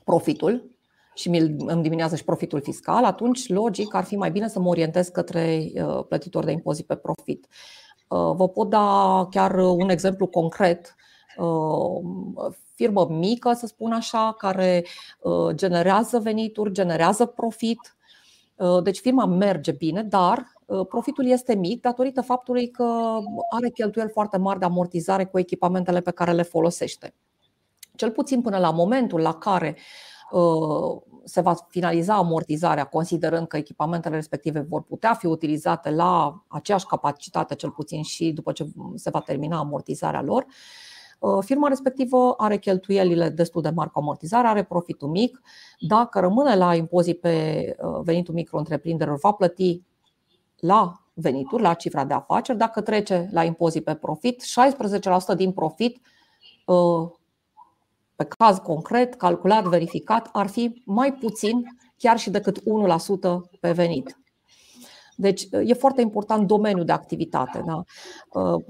profitul 0.04 0.70
și 1.14 1.28
îmi 1.66 1.82
diminuează 1.82 2.16
și 2.16 2.24
profitul 2.24 2.60
fiscal, 2.60 3.04
atunci 3.04 3.48
logic 3.48 3.94
ar 3.94 4.04
fi 4.04 4.16
mai 4.16 4.30
bine 4.30 4.48
să 4.48 4.60
mă 4.60 4.68
orientez 4.68 5.08
către 5.08 5.70
uh, 5.74 6.04
plătitori 6.08 6.46
de 6.46 6.52
impozit 6.52 6.86
pe 6.86 6.96
profit. 6.96 7.46
Uh, 8.08 8.32
vă 8.34 8.48
pot 8.48 8.68
da 8.68 9.26
chiar 9.30 9.54
un 9.54 9.88
exemplu 9.88 10.26
concret. 10.26 10.94
Firmă 12.74 13.06
mică, 13.10 13.52
să 13.52 13.66
spun 13.66 13.92
așa, 13.92 14.34
care 14.38 14.84
generează 15.50 16.18
venituri, 16.18 16.72
generează 16.72 17.26
profit. 17.26 17.96
Deci 18.82 19.00
firma 19.00 19.26
merge 19.26 19.72
bine, 19.72 20.02
dar 20.02 20.52
profitul 20.88 21.26
este 21.26 21.54
mic 21.54 21.80
datorită 21.80 22.20
faptului 22.20 22.70
că 22.70 23.18
are 23.50 23.70
cheltuieli 23.70 24.10
foarte 24.10 24.36
mari 24.36 24.58
de 24.58 24.64
amortizare 24.64 25.24
cu 25.24 25.38
echipamentele 25.38 26.00
pe 26.00 26.10
care 26.10 26.32
le 26.32 26.42
folosește. 26.42 27.14
Cel 27.94 28.10
puțin 28.10 28.40
până 28.40 28.58
la 28.58 28.70
momentul 28.70 29.20
la 29.20 29.34
care 29.34 29.76
Uh, 30.30 31.02
se 31.24 31.40
va 31.40 31.54
finaliza 31.68 32.14
amortizarea, 32.14 32.84
considerând 32.84 33.46
că 33.46 33.56
echipamentele 33.56 34.14
respective 34.14 34.60
vor 34.60 34.82
putea 34.82 35.14
fi 35.14 35.26
utilizate 35.26 35.90
la 35.90 36.42
aceeași 36.48 36.86
capacitate, 36.86 37.54
cel 37.54 37.70
puțin 37.70 38.02
și 38.02 38.32
după 38.32 38.52
ce 38.52 38.66
se 38.94 39.10
va 39.10 39.20
termina 39.20 39.58
amortizarea 39.58 40.22
lor. 40.22 40.42
Uh, 40.42 40.54
firma 41.40 41.68
respectivă 41.68 42.34
are 42.36 42.58
cheltuielile 42.58 43.28
destul 43.28 43.62
de 43.62 43.70
mari 43.70 43.90
cu 43.90 43.98
amortizare, 43.98 44.46
are 44.46 44.62
profitul 44.62 45.08
mic. 45.08 45.40
Dacă 45.80 46.20
rămâne 46.20 46.56
la 46.56 46.74
impozit 46.74 47.20
pe 47.20 47.76
uh, 47.78 48.00
venitul 48.02 48.34
micro-întreprinderilor, 48.34 49.18
va 49.18 49.32
plăti 49.32 49.82
la 50.56 50.92
venituri, 51.14 51.62
la 51.62 51.74
cifra 51.74 52.04
de 52.04 52.14
afaceri. 52.14 52.58
Dacă 52.58 52.80
trece 52.80 53.28
la 53.32 53.44
impozit 53.44 53.84
pe 53.84 53.94
profit, 53.94 54.42
16% 55.32 55.36
din 55.36 55.52
profit 55.52 56.00
pe 58.16 58.24
caz 58.24 58.58
concret, 58.58 59.14
calculat, 59.14 59.64
verificat, 59.64 60.28
ar 60.32 60.46
fi 60.46 60.82
mai 60.84 61.12
puțin 61.12 61.64
chiar 61.96 62.18
și 62.18 62.30
decât 62.30 62.60
1% 62.60 62.62
pe 63.60 63.72
venit. 63.72 64.18
Deci 65.16 65.48
e 65.64 65.74
foarte 65.74 66.00
important 66.00 66.46
domeniul 66.46 66.84
de 66.84 66.92
activitate. 66.92 67.62
Da? 67.66 67.82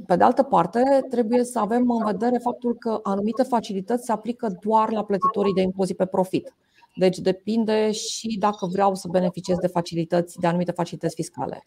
Pe 0.07 0.17
de 0.17 0.25
altă 0.25 0.43
parte, 0.43 1.07
trebuie 1.11 1.45
să 1.45 1.59
avem 1.59 1.91
în 1.91 2.05
vedere 2.05 2.39
faptul 2.39 2.75
că 2.75 3.01
anumite 3.03 3.43
facilități 3.43 4.05
se 4.05 4.13
aplică 4.13 4.59
doar 4.61 4.91
la 4.91 5.05
plătitorii 5.05 5.53
de 5.53 5.61
impozit 5.61 5.97
pe 5.97 6.07
profit. 6.07 6.55
Deci 6.95 7.19
depinde 7.19 7.91
și 7.93 8.37
dacă 8.39 8.67
vreau 8.67 8.95
să 8.95 9.09
beneficiez 9.11 9.57
de 9.59 9.67
facilități, 9.67 10.39
de 10.39 10.47
anumite 10.47 10.73
facilități 10.73 11.15
fiscale. 11.15 11.67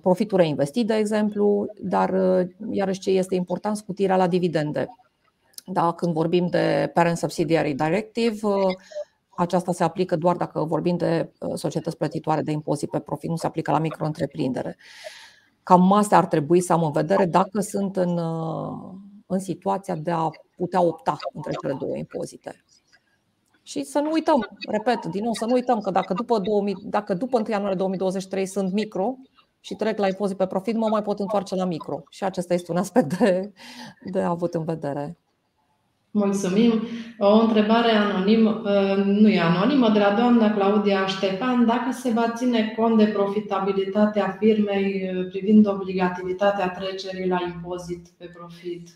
Profitul 0.00 0.38
reinvestit, 0.38 0.86
de 0.86 0.94
exemplu, 0.94 1.66
dar 1.80 2.14
iarăși 2.70 3.00
ce 3.00 3.10
este 3.10 3.34
important, 3.34 3.76
scutirea 3.76 4.16
la 4.16 4.26
dividende. 4.26 4.88
Da, 5.66 5.92
când 5.92 6.12
vorbim 6.12 6.46
de 6.46 6.90
Parent 6.94 7.16
Subsidiary 7.16 7.74
Directive, 7.74 8.46
uh, 8.46 8.74
aceasta 9.36 9.72
se 9.72 9.84
aplică 9.84 10.16
doar 10.16 10.36
dacă 10.36 10.64
vorbim 10.64 10.96
de 10.96 11.32
uh, 11.38 11.54
societăți 11.54 11.96
plătitoare 11.96 12.42
de 12.42 12.50
impozit 12.50 12.90
pe 12.90 12.98
profit, 12.98 13.30
nu 13.30 13.36
se 13.36 13.46
aplică 13.46 13.70
la 13.70 13.78
micro-întreprindere. 13.78 14.76
Cam 15.62 15.92
astea 15.92 16.18
ar 16.18 16.26
trebui 16.26 16.60
să 16.60 16.72
am 16.72 16.82
în 16.82 16.92
vedere 16.92 17.24
dacă 17.24 17.60
sunt 17.60 17.96
în, 17.96 18.18
uh, 18.18 18.94
în 19.26 19.38
situația 19.38 19.94
de 19.94 20.10
a 20.10 20.30
putea 20.56 20.82
opta 20.82 21.16
între 21.32 21.52
cele 21.60 21.76
două 21.78 21.96
impozite. 21.96 22.64
Și 23.62 23.84
să 23.84 23.98
nu 23.98 24.10
uităm, 24.10 24.48
repet, 24.68 25.06
din 25.06 25.22
nou, 25.22 25.32
să 25.32 25.44
nu 25.44 25.52
uităm 25.52 25.80
că 25.80 25.90
dacă 25.90 26.12
după, 26.12 26.38
2000, 26.38 26.76
dacă 26.82 27.14
după 27.14 27.38
1 27.38 27.46
ianuarie 27.48 27.76
2023 27.76 28.46
sunt 28.46 28.72
micro 28.72 29.14
și 29.60 29.74
trec 29.74 29.98
la 29.98 30.06
impozit 30.06 30.36
pe 30.36 30.46
profit, 30.46 30.76
mă 30.76 30.88
mai 30.88 31.02
pot 31.02 31.18
întoarce 31.18 31.54
la 31.54 31.64
micro. 31.64 32.02
Și 32.10 32.24
acesta 32.24 32.54
este 32.54 32.70
un 32.70 32.76
aspect 32.76 33.18
de, 33.18 33.52
de 34.10 34.20
avut 34.20 34.54
în 34.54 34.64
vedere. 34.64 35.18
Mulțumim. 36.16 36.72
O 37.18 37.40
întrebare 37.40 37.90
anonimă, 37.90 38.62
ă, 38.64 38.94
nu 38.94 39.28
e 39.28 39.40
anonimă, 39.40 39.90
de 39.90 39.98
la 39.98 40.14
doamna 40.14 40.54
Claudia 40.54 41.06
Ștefan, 41.06 41.66
dacă 41.66 41.92
se 41.92 42.10
va 42.10 42.32
ține 42.36 42.74
cont 42.76 42.96
de 42.98 43.06
profitabilitatea 43.06 44.36
firmei 44.38 45.10
ă, 45.18 45.24
privind 45.24 45.66
obligativitatea 45.66 46.70
trecerii 46.70 47.28
la 47.28 47.38
impozit 47.54 48.08
pe 48.16 48.30
profit. 48.34 48.88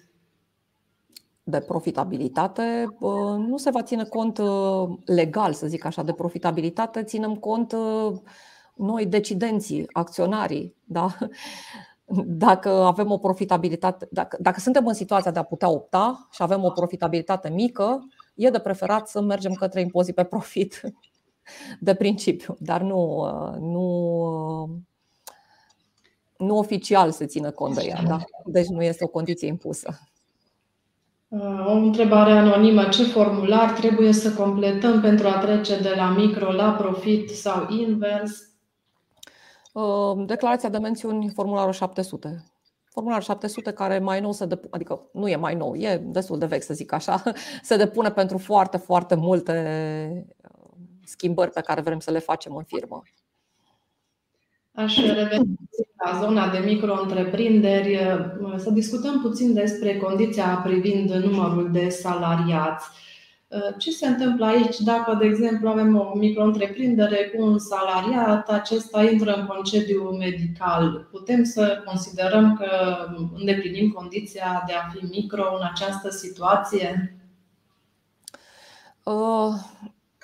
De 1.43 1.61
profitabilitate 1.61 2.97
ă, 3.03 3.37
nu 3.49 3.57
se 3.57 3.71
va 3.71 3.83
ține 3.83 4.05
cont 4.05 4.41
legal, 5.05 5.53
să 5.53 5.67
zic 5.67 5.85
așa, 5.85 6.03
de 6.03 6.13
profitabilitate, 6.13 7.03
ținem 7.03 7.35
cont 7.35 7.75
noi 8.75 9.07
decidenții, 9.07 9.87
acționarii, 9.93 10.75
da? 10.85 11.17
Dacă 12.27 12.69
avem 12.69 13.11
o 13.11 13.19
profitabilitate, 13.19 14.09
dacă, 14.11 14.37
dacă 14.41 14.61
suntem 14.61 14.87
în 14.87 14.95
situația 14.95 15.31
de 15.31 15.39
a 15.39 15.43
putea 15.43 15.71
opta 15.71 16.29
și 16.33 16.43
avem 16.43 16.65
o 16.65 16.71
profitabilitate 16.71 17.49
mică, 17.49 18.09
e 18.35 18.51
de 18.51 18.59
preferat 18.59 19.09
să 19.09 19.21
mergem 19.21 19.53
către 19.53 19.81
impozit 19.81 20.15
pe 20.15 20.25
profit 20.25 20.81
de 21.81 21.95
principiu, 21.95 22.57
dar 22.59 22.81
nu, 22.81 23.27
nu, 23.61 24.83
nu 26.37 26.57
oficial 26.57 27.11
se 27.11 27.27
ține 27.27 27.51
cont 27.51 27.75
de 27.75 27.85
ea. 27.87 28.03
Da? 28.07 28.19
Deci 28.45 28.67
nu 28.67 28.83
este 28.83 29.05
o 29.05 29.09
condiție 29.09 29.49
impusă. 29.49 29.99
O 31.67 31.73
întrebare 31.73 32.33
anonimă. 32.33 32.85
Ce 32.85 33.05
formular 33.05 33.71
trebuie 33.71 34.13
să 34.13 34.33
completăm 34.33 35.01
pentru 35.01 35.29
a 35.29 35.39
trece 35.39 35.81
de 35.81 35.93
la 35.97 36.11
micro 36.11 36.53
la 36.53 36.71
profit 36.71 37.31
sau 37.31 37.67
invers? 37.69 38.50
Ă, 39.75 40.15
declarația 40.27 40.69
de 40.69 40.79
mențiuni, 40.79 41.31
formularul 41.35 41.73
700. 41.73 42.45
Formularul 42.85 43.25
700 43.25 43.73
care 43.73 43.99
mai 43.99 44.21
nou 44.21 44.33
se 44.33 44.47
depune, 44.47 44.71
adică 44.71 45.09
nu 45.13 45.29
e 45.29 45.37
mai 45.37 45.55
nou, 45.55 45.75
e 45.75 45.97
destul 45.97 46.39
de 46.39 46.47
vechi 46.47 46.63
să 46.63 46.75
zic 46.75 46.93
așa, 46.93 47.23
se 47.63 47.77
depune 47.77 48.11
pentru 48.11 48.39
foarte, 48.39 48.77
foarte 48.77 49.15
multe 49.15 49.53
ă, 50.45 50.51
schimbări 51.05 51.51
pe 51.51 51.61
care 51.61 51.81
vrem 51.81 51.99
să 52.01 52.11
le 52.11 52.19
facem 52.19 52.57
în 52.57 52.65
firmă. 52.65 53.03
Aș 54.73 54.97
reveni 54.97 55.55
la 56.05 56.19
zona 56.23 56.51
de 56.51 56.59
micro-întreprinderi, 56.59 57.99
ă, 58.53 58.57
să 58.57 58.71
discutăm 58.71 59.21
puțin 59.21 59.55
despre 59.55 59.97
condiția 59.97 60.61
privind 60.65 61.11
numărul 61.11 61.71
de 61.73 61.89
salariați. 61.89 62.89
Uh, 63.51 63.75
ce 63.79 63.91
se 63.91 64.07
întâmplă 64.07 64.47
aici 64.47 64.79
dacă, 64.79 65.15
de 65.15 65.25
exemplu, 65.25 65.69
avem 65.69 65.97
o 65.97 66.13
micro-întreprindere 66.15 67.33
cu 67.35 67.43
un 67.43 67.59
salariat, 67.59 68.49
acesta 68.49 69.03
intră 69.03 69.33
în 69.33 69.47
concediu 69.47 70.03
medical? 70.11 71.09
Putem 71.11 71.45
să 71.45 71.83
considerăm 71.87 72.57
că 72.57 72.69
îndeplinim 73.35 73.91
condiția 73.91 74.63
de 74.67 74.73
a 74.73 74.89
fi 74.89 75.05
micro 75.05 75.43
în 75.55 75.67
această 75.73 76.11
situație? 76.11 77.19
Uh, 79.05 79.55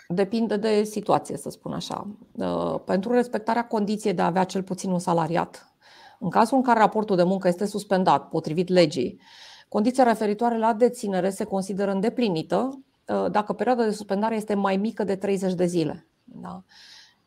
depinde 0.09 0.57
de 0.57 0.83
situație, 0.83 1.37
să 1.37 1.51
spun 1.51 1.73
așa. 1.73 2.07
Uh, 2.33 2.81
pentru 2.85 3.13
respectarea 3.13 3.67
condiției 3.67 4.15
de 4.15 4.23
a 4.23 4.27
avea 4.27 4.45
cel 4.45 4.63
puțin 4.63 4.91
un 4.91 4.99
salariat, 4.99 5.77
în 6.19 6.31
cazul 6.31 6.57
în 6.57 6.63
care 6.63 6.79
raportul 6.79 7.17
de 7.17 7.23
muncă 7.23 7.49
este 7.49 7.67
suspendat 7.67 8.29
potrivit 8.29 8.69
legii, 8.69 9.21
condiția 9.69 10.05
referitoare 10.05 10.59
la 10.59 10.73
deținere 10.73 11.31
se 11.31 11.45
consideră 11.45 11.91
îndeplinită 11.91 12.71
Uh, 12.71 12.86
dacă 13.31 13.53
perioada 13.53 13.85
de 13.85 13.91
suspendare 13.91 14.35
este 14.35 14.55
mai 14.55 14.77
mică 14.77 15.05
de 15.05 15.17
30 15.17 15.55
de 15.55 15.67
zile. 15.67 16.07
Da? 16.25 16.63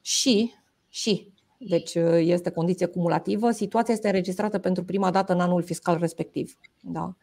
Și, 0.02 0.54
și, 0.88 1.34
deci 1.58 1.96
uh, 1.96 2.18
este 2.20 2.50
condiție 2.50 2.86
cumulativă, 2.86 3.52
situația 3.52 3.94
este 3.94 4.08
înregistrată 4.08 4.60
pentru 4.60 4.84
prima 4.84 5.12
dată 5.12 5.34
în 5.34 5.40
anul 5.40 5.64
fiscal 5.64 5.98
respectiv. 5.98 6.58
Da? 6.82 7.16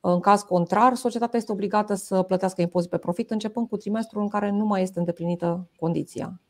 În 0.00 0.20
caz 0.20 0.42
contrar, 0.42 0.94
societatea 0.94 1.38
este 1.38 1.52
obligată 1.52 1.94
să 1.94 2.22
plătească 2.22 2.60
impozit 2.60 2.90
pe 2.90 2.96
profit 2.96 3.30
începând 3.30 3.68
cu 3.68 3.76
trimestrul 3.76 4.22
în 4.22 4.28
care 4.28 4.50
nu 4.50 4.64
mai 4.64 4.82
este 4.82 4.98
îndeplinită 4.98 5.68
condiția. 5.78 6.40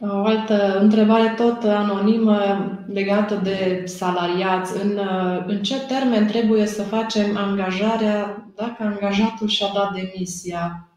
O 0.00 0.24
altă 0.24 0.78
întrebare 0.78 1.34
tot 1.36 1.62
anonimă 1.62 2.38
legată 2.86 3.34
de 3.34 3.82
salariați. 3.86 4.82
În, 4.82 4.98
în 5.46 5.62
ce 5.62 5.86
termen 5.86 6.26
trebuie 6.26 6.66
să 6.66 6.82
facem 6.82 7.36
angajarea 7.36 8.46
dacă 8.56 8.82
angajatul 8.82 9.48
și-a 9.48 9.66
dat 9.74 9.92
demisia? 9.92 10.88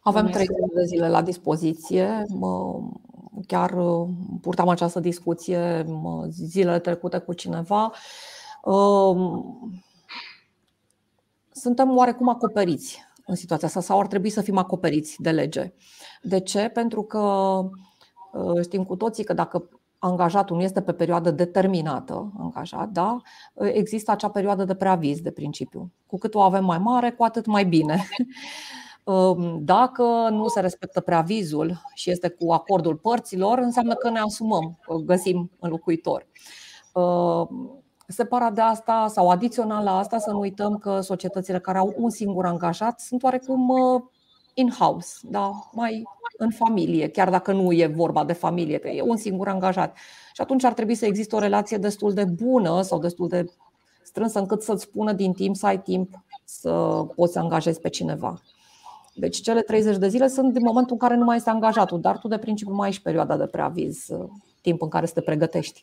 Avem 0.00 0.26
trei 0.26 0.46
de 0.74 0.84
zile 0.84 1.08
la 1.08 1.22
dispoziție. 1.22 2.24
Chiar 3.46 3.72
uh, 3.72 4.08
purtam 4.40 4.68
această 4.68 5.00
discuție 5.00 5.86
zilele 6.28 6.78
trecute 6.78 7.18
cu 7.18 7.32
cineva. 7.32 7.92
Um, 8.64 9.82
suntem 11.52 11.96
oarecum 11.96 12.28
acoperiți 12.28 13.06
în 13.26 13.34
situația 13.34 13.68
asta 13.68 13.80
sau 13.80 14.00
ar 14.00 14.06
trebui 14.06 14.30
să 14.30 14.40
fim 14.40 14.58
acoperiți 14.58 15.16
de 15.18 15.30
lege. 15.30 15.72
De 16.22 16.40
ce? 16.40 16.68
Pentru 16.68 17.02
că 17.02 17.18
Uh, 17.18 17.87
știm 18.62 18.84
cu 18.84 18.96
toții 18.96 19.24
că 19.24 19.32
dacă 19.32 19.68
angajatul 19.98 20.56
nu 20.56 20.62
este 20.62 20.82
pe 20.82 20.92
perioadă 20.92 21.30
determinată, 21.30 22.32
angajat, 22.38 22.88
da, 22.88 23.16
uh, 23.54 23.70
există 23.72 24.10
acea 24.10 24.30
perioadă 24.30 24.64
de 24.64 24.74
preaviz 24.74 25.20
de 25.20 25.30
principiu. 25.30 25.92
Cu 26.06 26.18
cât 26.18 26.34
o 26.34 26.40
avem 26.40 26.64
mai 26.64 26.78
mare, 26.78 27.10
cu 27.10 27.24
atât 27.24 27.46
mai 27.46 27.64
bine. 27.64 28.04
Um, 29.08 29.64
dacă 29.64 30.28
nu 30.30 30.48
se 30.48 30.60
respectă 30.60 31.00
preavizul 31.00 31.80
și 31.94 32.10
este 32.10 32.28
cu 32.28 32.52
acordul 32.52 32.96
părților, 32.96 33.58
înseamnă 33.58 33.94
că 33.94 34.10
ne 34.10 34.18
asumăm, 34.18 34.78
găsim 35.04 35.50
înlocuitor. 35.58 36.26
Um, 36.92 37.82
separat 38.08 38.54
de 38.54 38.60
asta 38.60 39.06
sau 39.08 39.28
adițional 39.28 39.84
la 39.84 39.98
asta, 39.98 40.18
să 40.18 40.30
nu 40.30 40.38
uităm 40.38 40.76
că 40.76 41.00
societățile 41.00 41.60
care 41.60 41.78
au 41.78 41.94
un 41.96 42.10
singur 42.10 42.46
angajat 42.46 43.00
sunt 43.00 43.22
oarecum 43.22 43.68
uh, 43.68 44.02
in-house, 44.58 45.18
da? 45.22 45.50
mai 45.72 46.02
în 46.36 46.50
familie, 46.50 47.08
chiar 47.08 47.30
dacă 47.30 47.52
nu 47.52 47.72
e 47.72 47.86
vorba 47.86 48.24
de 48.24 48.32
familie, 48.32 48.78
că 48.78 48.88
e 48.88 49.02
un 49.02 49.16
singur 49.16 49.48
angajat. 49.48 49.96
Și 50.32 50.40
atunci 50.40 50.64
ar 50.64 50.72
trebui 50.72 50.94
să 50.94 51.06
existe 51.06 51.36
o 51.36 51.38
relație 51.38 51.76
destul 51.76 52.12
de 52.14 52.24
bună 52.24 52.82
sau 52.82 52.98
destul 52.98 53.28
de 53.28 53.44
strânsă 54.02 54.38
încât 54.38 54.62
să-ți 54.62 54.82
spună 54.82 55.12
din 55.12 55.32
timp 55.32 55.56
să 55.56 55.66
ai 55.66 55.82
timp 55.82 56.24
să 56.44 56.70
poți 57.14 57.32
să 57.32 57.38
angajezi 57.38 57.80
pe 57.80 57.88
cineva. 57.88 58.42
Deci 59.14 59.40
cele 59.40 59.60
30 59.60 59.96
de 59.96 60.08
zile 60.08 60.28
sunt 60.28 60.52
din 60.52 60.62
momentul 60.64 60.92
în 60.92 61.08
care 61.08 61.16
nu 61.16 61.24
mai 61.24 61.36
este 61.36 61.50
angajatul, 61.50 62.00
dar 62.00 62.18
tu 62.18 62.28
de 62.28 62.38
principiu 62.38 62.74
mai 62.74 62.86
ai 62.86 62.92
și 62.92 63.02
perioada 63.02 63.36
de 63.36 63.46
preaviz, 63.46 64.06
timp 64.60 64.82
în 64.82 64.88
care 64.88 65.06
să 65.06 65.12
te 65.12 65.20
pregătești. 65.20 65.82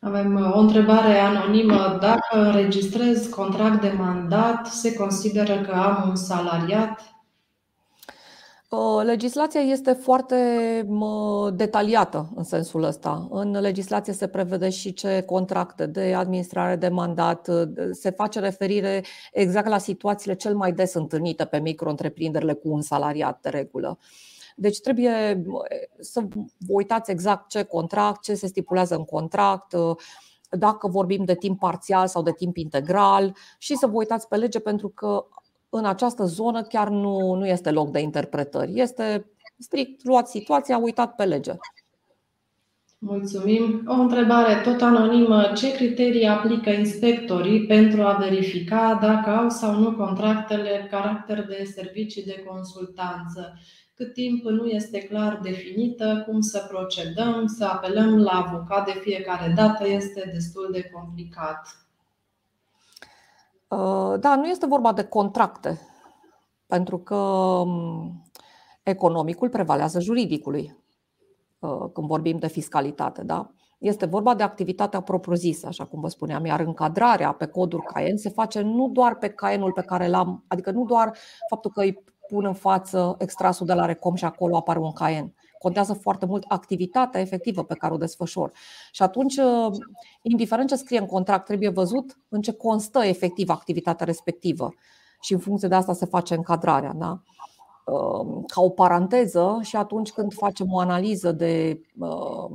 Avem 0.00 0.34
uh, 0.34 0.54
o 0.54 0.58
întrebare 0.58 1.18
anonimă. 1.18 1.98
Dacă 2.00 2.38
înregistrez 2.38 3.26
contract 3.26 3.80
de 3.80 3.94
mandat, 3.96 4.66
se 4.66 4.94
consideră 4.94 5.60
că 5.60 5.72
am 5.72 6.08
un 6.08 6.16
salariat? 6.16 7.17
Uh, 8.70 9.00
legislația 9.04 9.60
este 9.60 9.92
foarte 9.92 10.36
detaliată 11.54 12.32
în 12.34 12.44
sensul 12.44 12.82
ăsta. 12.82 13.28
În 13.30 13.50
legislație 13.60 14.12
se 14.12 14.26
prevede 14.26 14.68
și 14.68 14.92
ce 14.92 15.22
contracte 15.26 15.86
de 15.86 16.14
administrare 16.14 16.76
de 16.76 16.88
mandat, 16.88 17.48
uh, 17.48 17.68
se 17.92 18.10
face 18.10 18.40
referire 18.40 19.04
exact 19.32 19.68
la 19.68 19.78
situațiile 19.78 20.34
cel 20.34 20.56
mai 20.56 20.72
des 20.72 20.94
întâlnite 20.94 21.44
pe 21.44 21.58
micro-întreprinderile 21.58 22.52
cu 22.52 22.68
un 22.68 22.82
salariat 22.82 23.40
de 23.40 23.48
regulă. 23.48 23.98
Deci 24.56 24.80
trebuie 24.80 25.42
să 26.00 26.20
vă 26.58 26.72
uitați 26.72 27.10
exact 27.10 27.48
ce 27.48 27.62
contract, 27.62 28.22
ce 28.22 28.34
se 28.34 28.46
stipulează 28.46 28.94
în 28.94 29.04
contract, 29.04 29.72
uh, 29.72 29.96
dacă 30.50 30.88
vorbim 30.88 31.24
de 31.24 31.34
timp 31.34 31.58
parțial 31.58 32.06
sau 32.06 32.22
de 32.22 32.32
timp 32.32 32.56
integral 32.56 33.36
și 33.58 33.76
să 33.76 33.86
vă 33.86 33.96
uitați 33.96 34.28
pe 34.28 34.36
lege 34.36 34.58
pentru 34.58 34.88
că 34.88 35.26
în 35.68 35.84
această 35.84 36.24
zonă 36.24 36.62
chiar 36.62 36.88
nu, 36.88 37.34
nu 37.34 37.46
este 37.46 37.70
loc 37.70 37.90
de 37.90 38.00
interpretări. 38.00 38.80
Este 38.80 39.30
strict 39.58 40.04
luat 40.04 40.28
situația, 40.28 40.78
uitat 40.78 41.14
pe 41.14 41.24
lege. 41.24 41.52
Mulțumim. 42.98 43.82
O 43.86 43.92
întrebare 43.92 44.60
tot 44.64 44.80
anonimă. 44.80 45.52
Ce 45.56 45.72
criterii 45.72 46.26
aplică 46.26 46.70
inspectorii 46.70 47.66
pentru 47.66 48.02
a 48.02 48.12
verifica 48.12 48.98
dacă 49.00 49.30
au 49.30 49.48
sau 49.48 49.80
nu 49.80 49.92
contractele 49.92 50.86
caracter 50.90 51.46
de 51.46 51.64
servicii 51.74 52.24
de 52.24 52.44
consultanță? 52.46 53.58
cât 53.98 54.12
timp 54.12 54.44
nu 54.44 54.66
este 54.66 54.98
clar 55.02 55.40
definită 55.42 56.22
cum 56.26 56.40
să 56.40 56.66
procedăm, 56.68 57.46
să 57.46 57.64
apelăm 57.64 58.18
la 58.18 58.30
avocat 58.30 58.84
de 58.84 59.00
fiecare 59.02 59.52
dată, 59.56 59.88
este 59.88 60.30
destul 60.32 60.68
de 60.72 60.90
complicat. 60.92 61.87
Uh, 63.68 64.14
da, 64.20 64.36
nu 64.36 64.46
este 64.46 64.66
vorba 64.66 64.92
de 64.92 65.04
contracte, 65.04 65.80
pentru 66.66 66.98
că 66.98 67.14
um, 67.14 68.22
economicul 68.82 69.48
prevalează 69.48 70.00
juridicului 70.00 70.84
uh, 71.58 71.90
când 71.92 72.06
vorbim 72.06 72.38
de 72.38 72.46
fiscalitate. 72.46 73.22
Da? 73.22 73.50
Este 73.78 74.06
vorba 74.06 74.34
de 74.34 74.42
activitatea 74.42 75.00
propriu-zisă, 75.00 75.66
așa 75.66 75.84
cum 75.84 76.00
vă 76.00 76.08
spuneam, 76.08 76.44
iar 76.44 76.60
încadrarea 76.60 77.32
pe 77.32 77.46
codul 77.46 77.82
CAEN 77.82 78.16
se 78.16 78.28
face 78.28 78.60
nu 78.60 78.88
doar 78.88 79.16
pe 79.16 79.28
CAEN-ul 79.28 79.72
pe 79.72 79.82
care 79.82 80.08
l-am, 80.08 80.44
adică 80.48 80.70
nu 80.70 80.84
doar 80.84 81.16
faptul 81.48 81.70
că 81.70 81.80
îi 81.80 82.04
pun 82.28 82.44
în 82.44 82.54
față 82.54 83.14
extrasul 83.18 83.66
de 83.66 83.72
la 83.72 83.84
Recom 83.84 84.14
și 84.14 84.24
acolo 84.24 84.56
apare 84.56 84.78
un 84.78 84.92
caien. 84.92 85.34
Contează 85.58 85.92
foarte 85.92 86.26
mult 86.26 86.44
activitatea 86.48 87.20
efectivă 87.20 87.64
pe 87.64 87.74
care 87.74 87.92
o 87.92 87.96
desfășor. 87.96 88.52
Și 88.92 89.02
atunci, 89.02 89.36
uh, 89.36 89.76
indiferent 90.22 90.68
ce 90.68 90.76
scrie 90.76 90.98
în 90.98 91.06
contract, 91.06 91.44
trebuie 91.44 91.68
văzut 91.68 92.18
în 92.28 92.40
ce 92.40 92.52
constă 92.52 93.04
efectiv 93.04 93.48
activitatea 93.48 94.06
respectivă. 94.06 94.74
Și 95.20 95.32
în 95.32 95.38
funcție 95.38 95.68
de 95.68 95.74
asta 95.74 95.92
se 95.92 96.06
face 96.06 96.34
încadrarea. 96.34 96.92
Da? 96.92 97.22
Uh, 97.84 98.44
ca 98.46 98.60
o 98.60 98.68
paranteză, 98.68 99.58
și 99.62 99.76
atunci 99.76 100.10
când 100.10 100.32
facem 100.32 100.72
o 100.72 100.78
analiză 100.78 101.32
de. 101.32 101.80
Uh, 101.98 102.50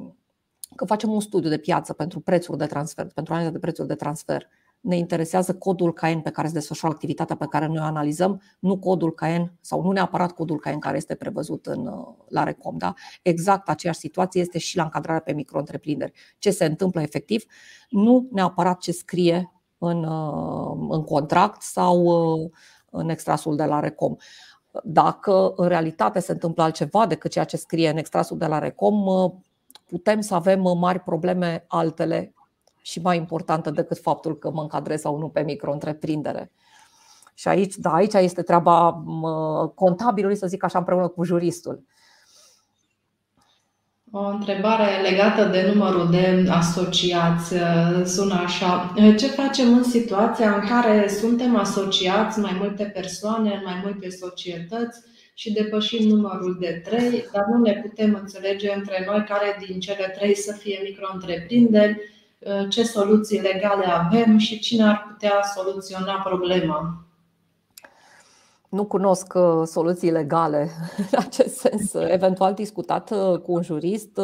când 0.76 0.90
facem 0.90 1.12
un 1.12 1.20
studiu 1.20 1.50
de 1.50 1.58
piață 1.58 1.94
pentru 1.94 2.20
prețuri 2.20 2.58
de 2.58 2.66
transfer, 2.66 3.08
pentru 3.14 3.34
analiza 3.34 3.54
de 3.54 3.60
prețuri 3.60 3.88
de 3.88 3.96
transfer, 3.96 4.48
ne 4.84 4.98
interesează 4.98 5.54
codul 5.56 5.94
CAEN 5.94 6.22
pe 6.22 6.30
care 6.30 6.48
se 6.48 6.54
desfășoară 6.54 6.96
activitatea 6.96 7.36
pe 7.36 7.46
care 7.50 7.66
noi 7.66 7.78
o 7.78 7.84
analizăm, 7.84 8.42
nu 8.60 8.78
codul 8.78 9.14
CAEN 9.14 9.54
sau 9.62 9.82
nu 9.82 9.92
neapărat 9.92 10.32
codul 10.32 10.60
CAEN 10.60 10.80
care 10.80 10.98
este 10.98 11.16
prevăzut 11.16 11.66
în, 11.66 11.88
uh, 11.88 12.08
la 12.28 12.44
Recom. 12.44 12.78
Da? 12.78 12.94
Exact 13.22 13.70
aceeași 13.70 14.00
situație 14.00 14.42
este 14.42 14.58
și 14.58 14.78
la 14.78 14.84
încadrarea 14.84 15.22
pe 15.22 15.34
micro-întreprinderi. 15.34 16.12
Ce 16.38 16.52
se 16.52 16.66
întâmplă 16.66 17.02
efectiv, 17.02 17.44
nu 17.90 18.28
neapărat 18.32 18.80
ce 18.80 18.92
scrie 18.92 19.52
în, 19.78 20.04
uh, 20.04 20.88
în 20.90 21.04
contract 21.04 21.62
sau 21.62 22.04
uh, 22.04 22.50
în 22.90 23.10
extrasul 23.10 23.56
de 23.56 23.66
la 23.66 23.80
Recom. 23.80 24.16
Dacă 24.84 25.54
în 25.56 25.68
realitate 25.68 26.20
se 26.20 26.32
întâmplă 26.32 26.64
altceva 26.64 27.06
decât 27.06 27.32
ceea 27.32 27.46
ce 27.46 27.58
scrie 27.58 27.90
în 27.90 27.98
extrasul 27.98 28.38
de 28.38 28.46
la 28.46 28.60
Recom, 28.60 29.06
putem 29.86 30.22
să 30.22 30.36
avem 30.36 30.62
mari 30.78 31.00
probleme 31.00 31.66
altele 31.68 32.34
și 32.86 33.00
mai 33.02 33.18
importantă 33.18 33.70
decât 33.70 33.98
faptul 33.98 34.38
că 34.38 34.52
mă 34.52 34.62
încadrez 34.62 35.00
sau 35.00 35.18
nu 35.18 35.28
pe 35.28 35.42
micro-întreprindere. 35.42 36.52
Și 37.34 37.48
aici, 37.48 37.76
da, 37.76 37.94
aici 37.94 38.14
este 38.14 38.42
treaba 38.42 39.04
contabilului, 39.76 40.36
să 40.36 40.48
zic 40.48 40.64
așa, 40.64 40.78
împreună 40.78 41.08
cu 41.08 41.24
juristul. 41.24 41.84
O 44.12 44.26
întrebare 44.28 45.02
legată 45.02 45.46
de 45.46 45.72
numărul 45.74 46.10
de 46.10 46.46
asociați 46.50 47.54
sună 48.06 48.34
așa. 48.34 48.94
Ce 49.18 49.28
facem 49.28 49.74
în 49.74 49.84
situația 49.84 50.54
în 50.54 50.68
care 50.68 51.08
suntem 51.08 51.56
asociați 51.56 52.40
mai 52.40 52.56
multe 52.60 52.84
persoane, 52.84 53.54
în 53.54 53.62
mai 53.64 53.82
multe 53.84 54.10
societăți 54.10 55.00
și 55.34 55.54
depășim 55.54 56.08
numărul 56.08 56.58
de 56.60 56.82
trei, 56.84 57.26
dar 57.32 57.46
nu 57.52 57.62
ne 57.62 57.74
putem 57.74 58.18
înțelege 58.22 58.74
între 58.74 59.06
noi 59.08 59.24
care 59.24 59.66
din 59.68 59.80
cele 59.80 60.14
trei 60.18 60.36
să 60.36 60.54
fie 60.54 60.80
micro-întreprinderi 60.84 61.98
Uh, 61.98 62.13
ce 62.70 62.84
soluții 62.84 63.40
legale 63.40 63.86
avem 63.86 64.38
și 64.38 64.60
cine 64.60 64.84
ar 64.84 65.08
putea 65.10 65.42
soluționa 65.56 66.14
problema. 66.14 67.04
Nu 68.74 68.86
cunosc 68.86 69.34
uh, 69.36 69.62
soluții 69.66 70.12
legale 70.12 70.70
în 71.12 71.20
acest 71.20 71.58
sens, 71.58 71.94
eventual 71.94 72.54
discutat 72.54 73.12
uh, 73.12 73.40
cu 73.40 73.52
un 73.52 73.62
jurist. 73.62 74.20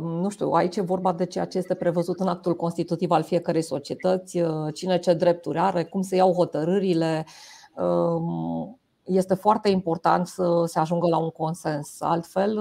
Nu 0.00 0.28
știu, 0.28 0.50
aici 0.50 0.76
e 0.76 0.80
vorba 0.80 1.12
de 1.12 1.26
ceea 1.26 1.44
ce 1.44 1.58
este 1.58 1.74
prevăzut 1.74 2.20
în 2.20 2.28
actul 2.28 2.56
constitutiv 2.56 3.10
al 3.10 3.22
fiecărei 3.22 3.62
societăți, 3.62 4.40
cine 4.74 4.98
ce 4.98 5.12
drepturi 5.12 5.58
are, 5.58 5.84
cum 5.84 6.02
se 6.02 6.16
iau 6.16 6.32
hotărârile. 6.32 7.26
Um, 7.74 8.80
este 9.02 9.34
foarte 9.34 9.68
important 9.68 10.26
să 10.26 10.62
se 10.66 10.78
ajungă 10.78 11.08
la 11.08 11.18
un 11.18 11.30
consens. 11.30 12.00
Altfel, 12.00 12.60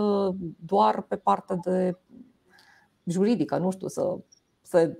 doar 0.66 1.02
pe 1.02 1.16
partea 1.16 1.56
de 1.56 1.98
juridică, 3.08 3.58
nu 3.58 3.72
știu, 3.72 3.88
să, 3.88 4.18
să 4.62 4.92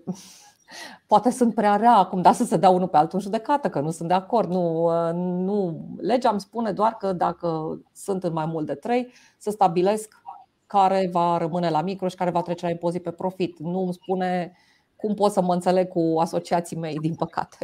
Poate 1.08 1.30
sunt 1.30 1.54
prea 1.54 1.76
rea 1.76 1.94
acum, 1.94 2.22
dar 2.22 2.34
să 2.34 2.44
se 2.44 2.58
dea 2.58 2.70
unul 2.70 2.88
pe 2.88 2.98
altul 2.98 3.18
în 3.18 3.24
judecată, 3.24 3.70
că 3.70 3.80
nu 3.80 3.92
sunt 3.92 4.08
de 4.08 4.14
acord. 4.14 4.50
Nu, 4.50 4.90
nu. 5.14 5.88
Legea 5.98 6.30
îmi 6.30 6.40
spune 6.40 6.72
doar 6.72 6.98
că 6.98 7.14
dacă 7.14 7.80
sunt 7.94 8.24
în 8.24 8.34
mai 8.34 8.46
mult 8.46 8.66
de 8.66 8.74
trei, 8.74 9.14
să 9.38 9.50
stabilesc 9.52 10.22
care 10.66 11.10
va 11.12 11.38
rămâne 11.38 11.70
la 11.70 11.82
micro 11.82 12.08
și 12.08 12.16
care 12.16 12.30
va 12.30 12.42
trece 12.42 12.66
la 12.66 12.72
impozit 12.72 13.04
pe 13.04 13.12
profit. 13.12 13.60
Nu 13.60 13.80
îmi 13.80 13.94
spune 13.94 14.52
cum 14.96 15.14
pot 15.14 15.32
să 15.32 15.42
mă 15.42 15.54
înțeleg 15.54 15.88
cu 15.88 16.16
asociații 16.20 16.78
mei, 16.78 16.96
din 16.96 17.16
păcate. 17.16 17.58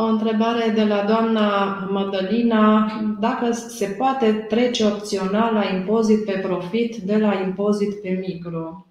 O 0.00 0.02
întrebare 0.02 0.70
de 0.74 0.84
la 0.84 1.04
doamna 1.04 1.74
Madalina. 1.90 2.90
Dacă 3.20 3.52
se 3.52 3.86
poate 3.98 4.32
trece 4.32 4.86
opțional 4.86 5.54
la 5.54 5.64
impozit 5.64 6.24
pe 6.24 6.38
profit 6.42 6.96
de 6.96 7.16
la 7.16 7.34
impozit 7.34 8.00
pe 8.00 8.08
micro? 8.08 8.86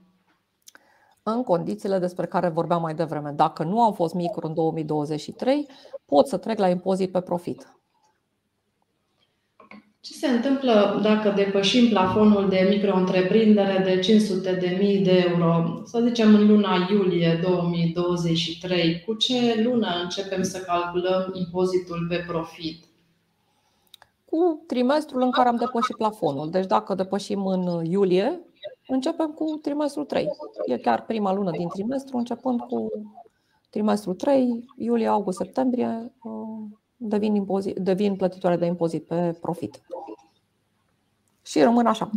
În 1.23 1.43
condițiile 1.43 1.99
despre 1.99 2.25
care 2.25 2.49
vorbeam 2.49 2.81
mai 2.81 2.93
devreme. 2.93 3.31
Dacă 3.35 3.63
nu 3.63 3.81
am 3.81 3.93
fost 3.93 4.13
micro 4.13 4.47
în 4.47 4.53
2023, 4.53 5.67
pot 6.05 6.27
să 6.27 6.37
trec 6.37 6.59
la 6.59 6.69
impozit 6.69 7.11
pe 7.11 7.21
profit. 7.21 7.78
Ce 10.01 10.13
se 10.13 10.27
întâmplă 10.27 10.99
dacă 11.03 11.29
depășim 11.29 11.89
plafonul 11.89 12.49
de 12.49 12.67
micro-întreprindere 12.69 13.83
de 13.83 13.99
500.000 13.99 15.03
de 15.03 15.25
euro, 15.29 15.81
să 15.85 16.03
zicem 16.07 16.35
în 16.35 16.47
luna 16.47 16.87
iulie 16.91 17.39
2023? 17.41 19.03
Cu 19.05 19.13
ce 19.13 19.61
lună 19.63 19.87
începem 20.03 20.43
să 20.43 20.59
calculăm 20.59 21.31
impozitul 21.33 22.05
pe 22.09 22.23
profit? 22.27 22.83
Cu 24.25 24.63
trimestrul 24.67 25.21
în 25.21 25.31
care 25.31 25.47
am 25.47 25.55
depășit 25.55 25.95
plafonul. 25.95 26.49
Deci 26.49 26.65
dacă 26.65 26.93
depășim 26.93 27.45
în 27.45 27.85
iulie, 27.85 28.39
începem 28.87 29.31
cu 29.31 29.59
trimestrul 29.61 30.05
3. 30.05 30.27
E 30.65 30.77
chiar 30.77 31.05
prima 31.05 31.33
lună 31.33 31.51
din 31.51 31.67
trimestru, 31.67 32.17
începând 32.17 32.59
cu 32.59 32.91
trimestrul 33.69 34.13
3, 34.13 34.65
iulie, 34.77 35.07
august, 35.07 35.37
septembrie, 35.37 36.11
devin, 36.99 37.35
impozit, 37.35 37.77
devin 37.77 38.15
plătitoare 38.15 38.55
de 38.55 38.65
impozit 38.65 39.05
pe 39.05 39.37
profit. 39.41 39.81
Și 41.45 41.61
rămân 41.61 41.85
așa. 41.85 42.09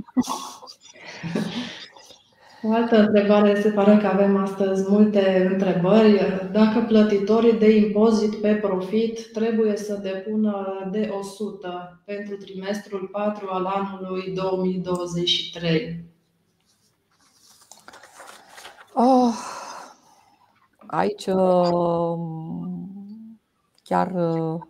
O 2.64 2.72
altă 2.72 2.96
întrebare, 2.96 3.60
se 3.60 3.70
pare 3.70 3.96
că 3.96 4.06
avem 4.06 4.36
astăzi 4.36 4.90
multe 4.90 5.48
întrebări. 5.52 6.20
Dacă 6.52 6.80
plătitorii 6.80 7.58
de 7.58 7.76
impozit 7.76 8.34
pe 8.34 8.54
profit 8.54 9.32
trebuie 9.32 9.76
să 9.76 9.94
depună 10.02 10.88
de 10.90 11.10
100 11.18 12.02
pentru 12.04 12.36
trimestrul 12.36 13.08
4 13.12 13.48
al 13.50 13.64
anului 13.64 14.32
2023? 14.34 16.04
Oh, 18.94 19.34
aici 20.86 21.26
uh, 21.26 22.18
chiar 23.82 24.12
uh, 24.14 24.60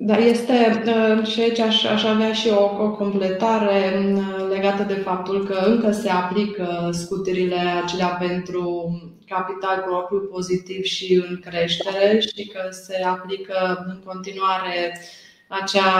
Da, 0.00 0.16
este 0.16 0.82
uh, 0.86 1.26
și 1.26 1.40
aici 1.40 1.58
aș, 1.58 1.84
aș 1.84 2.04
avea 2.04 2.32
și 2.32 2.48
o, 2.48 2.82
o 2.82 2.90
completare 2.90 4.12
uh, 4.14 4.46
legată 4.48 4.82
de 4.82 4.94
faptul 4.94 5.46
că 5.46 5.54
încă 5.54 5.90
se 5.90 6.10
aplică 6.10 6.90
scuterile 6.92 7.56
acelea 7.82 8.08
pentru 8.08 8.92
capital 9.26 9.84
propriu 9.86 10.20
pozitiv 10.32 10.82
și 10.82 11.24
în 11.28 11.40
creștere 11.40 12.20
și 12.20 12.46
că 12.46 12.60
se 12.70 13.04
aplică 13.04 13.84
în 13.88 14.02
continuare 14.04 15.00
acea 15.48 15.92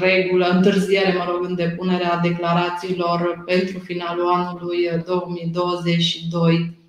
regulă, 0.00 0.46
întârziere, 0.46 1.14
mă 1.18 1.24
rog, 1.30 1.44
în 1.44 1.54
depunerea 1.54 2.20
declarațiilor 2.22 3.42
pentru 3.46 3.78
finalul 3.78 4.26
anului 4.26 5.02
2022. 5.06 6.83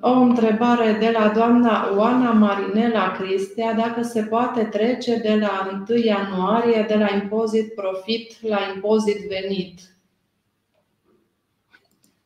O 0.00 0.10
întrebare 0.10 0.92
de 0.92 1.10
la 1.18 1.28
doamna 1.28 1.96
Oana 1.96 2.30
Marinela 2.30 3.10
Cristea, 3.10 3.74
dacă 3.74 4.02
se 4.02 4.22
poate 4.22 4.64
trece 4.64 5.16
de 5.16 5.38
la 5.40 5.84
1 5.88 5.98
ianuarie 5.98 6.84
de 6.88 6.94
la 6.94 7.14
impozit 7.14 7.74
profit 7.74 8.42
la 8.42 8.58
impozit 8.74 9.28
venit. 9.28 9.80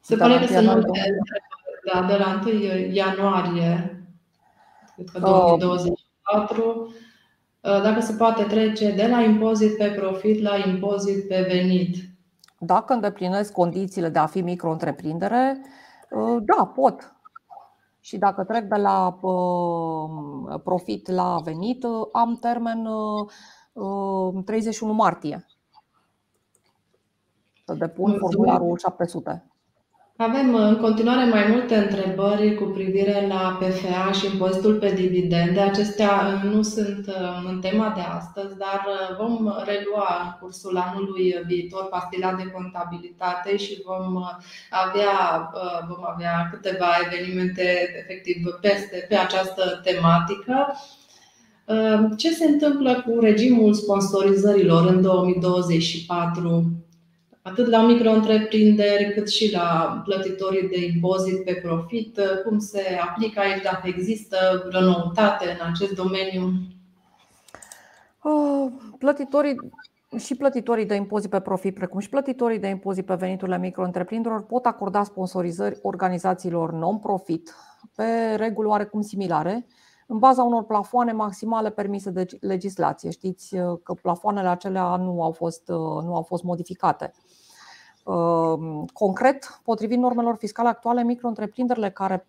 Se 0.00 0.16
da, 0.16 0.26
pare 0.26 0.46
că 0.46 0.52
sunt 0.52 0.66
multe 0.66 1.00
da, 1.92 2.02
de 2.02 2.16
la 2.16 2.40
1 2.46 2.54
ianuarie 2.92 4.04
cred 4.96 5.22
că 5.22 5.28
2024, 5.58 6.94
dacă 7.60 8.00
se 8.00 8.12
poate 8.12 8.42
trece 8.42 8.90
de 8.90 9.06
la 9.06 9.20
impozit 9.20 9.76
pe 9.76 9.90
profit 9.98 10.42
la 10.42 10.56
impozit 10.56 11.28
pe 11.28 11.46
venit. 11.48 11.96
Dacă 12.58 12.92
îndeplinesc 12.92 13.52
condițiile 13.52 14.08
de 14.08 14.18
a 14.18 14.26
fi 14.26 14.40
micro-întreprindere, 14.40 15.60
da, 16.40 16.66
pot 16.66 17.13
și 18.04 18.18
dacă 18.18 18.44
trec 18.44 18.64
de 18.64 18.76
la 18.76 19.18
uh, 19.20 20.60
profit 20.64 21.10
la 21.10 21.40
venit, 21.44 21.84
uh, 21.84 22.08
am 22.12 22.36
termen 22.36 22.88
31 24.44 24.90
uh, 24.90 24.96
martie 24.98 25.46
să 27.64 27.74
depun 27.74 28.18
formularul 28.18 28.78
700. 28.78 29.53
Avem 30.16 30.54
în 30.54 30.76
continuare 30.76 31.24
mai 31.24 31.46
multe 31.50 31.76
întrebări 31.76 32.54
cu 32.54 32.64
privire 32.64 33.26
la 33.28 33.58
PFA 33.60 34.12
și 34.12 34.26
impozitul 34.26 34.74
pe 34.74 34.92
dividende. 34.92 35.60
Acestea 35.60 36.40
nu 36.44 36.62
sunt 36.62 37.06
uh, 37.06 37.44
în 37.48 37.60
tema 37.60 37.92
de 37.94 38.00
astăzi, 38.00 38.56
dar 38.56 38.86
uh, 38.86 39.16
vom 39.16 39.52
relua 39.64 40.22
în 40.24 40.38
cursul 40.40 40.76
anului 40.76 41.34
viitor 41.46 41.88
pastila 41.88 42.32
de 42.34 42.50
contabilitate 42.50 43.56
și 43.56 43.82
vom 43.84 44.14
uh, 44.14 44.28
avea, 44.70 45.50
vom 45.88 46.04
avea 46.14 46.48
câteva 46.52 46.86
evenimente 47.06 47.94
efectiv 48.02 48.36
peste 48.60 49.06
pe 49.08 49.16
această 49.16 49.80
tematică. 49.84 50.76
Ce 52.16 52.30
se 52.30 52.44
întâmplă 52.44 53.02
cu 53.06 53.20
regimul 53.20 53.74
sponsorizărilor 53.74 54.86
în 54.86 55.02
2024? 55.02 56.64
Atât 57.46 57.66
la 57.66 57.82
micro-întreprinderi 57.82 59.12
cât 59.14 59.28
și 59.28 59.52
la 59.52 60.00
plătitorii 60.04 60.68
de 60.68 60.84
impozit 60.84 61.44
pe 61.44 61.54
profit. 61.54 62.20
Cum 62.44 62.58
se 62.58 62.98
aplică 63.08 63.40
aici, 63.40 63.62
dacă 63.62 63.88
există 63.88 64.64
vreo 64.68 64.80
noutate 64.80 65.58
în 65.60 65.66
acest 65.72 65.92
domeniu? 65.92 66.52
Uh, 68.22 68.72
plătitorii 68.98 69.56
și 70.18 70.34
plătitorii 70.34 70.86
de 70.86 70.94
impozit 70.94 71.30
pe 71.30 71.40
profit, 71.40 71.74
precum 71.74 72.00
și 72.00 72.08
plătitorii 72.08 72.58
de 72.58 72.66
impozit 72.66 73.06
pe 73.06 73.14
veniturile 73.14 73.58
micro-întreprinderilor 73.58 74.44
pot 74.44 74.64
acorda 74.64 75.04
sponsorizări 75.04 75.78
organizațiilor 75.82 76.72
non-profit 76.72 77.54
pe 77.94 78.34
reguli 78.36 78.68
oarecum 78.68 79.00
similare, 79.00 79.66
în 80.06 80.18
baza 80.18 80.42
unor 80.42 80.64
plafoane 80.64 81.12
maximale 81.12 81.70
permise 81.70 82.10
de 82.10 82.26
legislație. 82.40 83.10
Știți 83.10 83.56
uh, 83.56 83.78
că 83.82 83.94
plafoanele 84.02 84.48
acelea 84.48 84.96
nu 84.96 85.22
au 85.22 85.32
fost, 85.32 85.68
uh, 85.68 86.02
nu 86.02 86.14
au 86.14 86.22
fost 86.22 86.42
modificate. 86.42 87.12
Uh, 88.04 88.84
concret, 88.92 89.60
potrivit 89.62 89.98
normelor 89.98 90.36
fiscale 90.36 90.68
actuale, 90.68 91.02
micro-întreprinderile 91.02 91.90
care, 91.90 92.26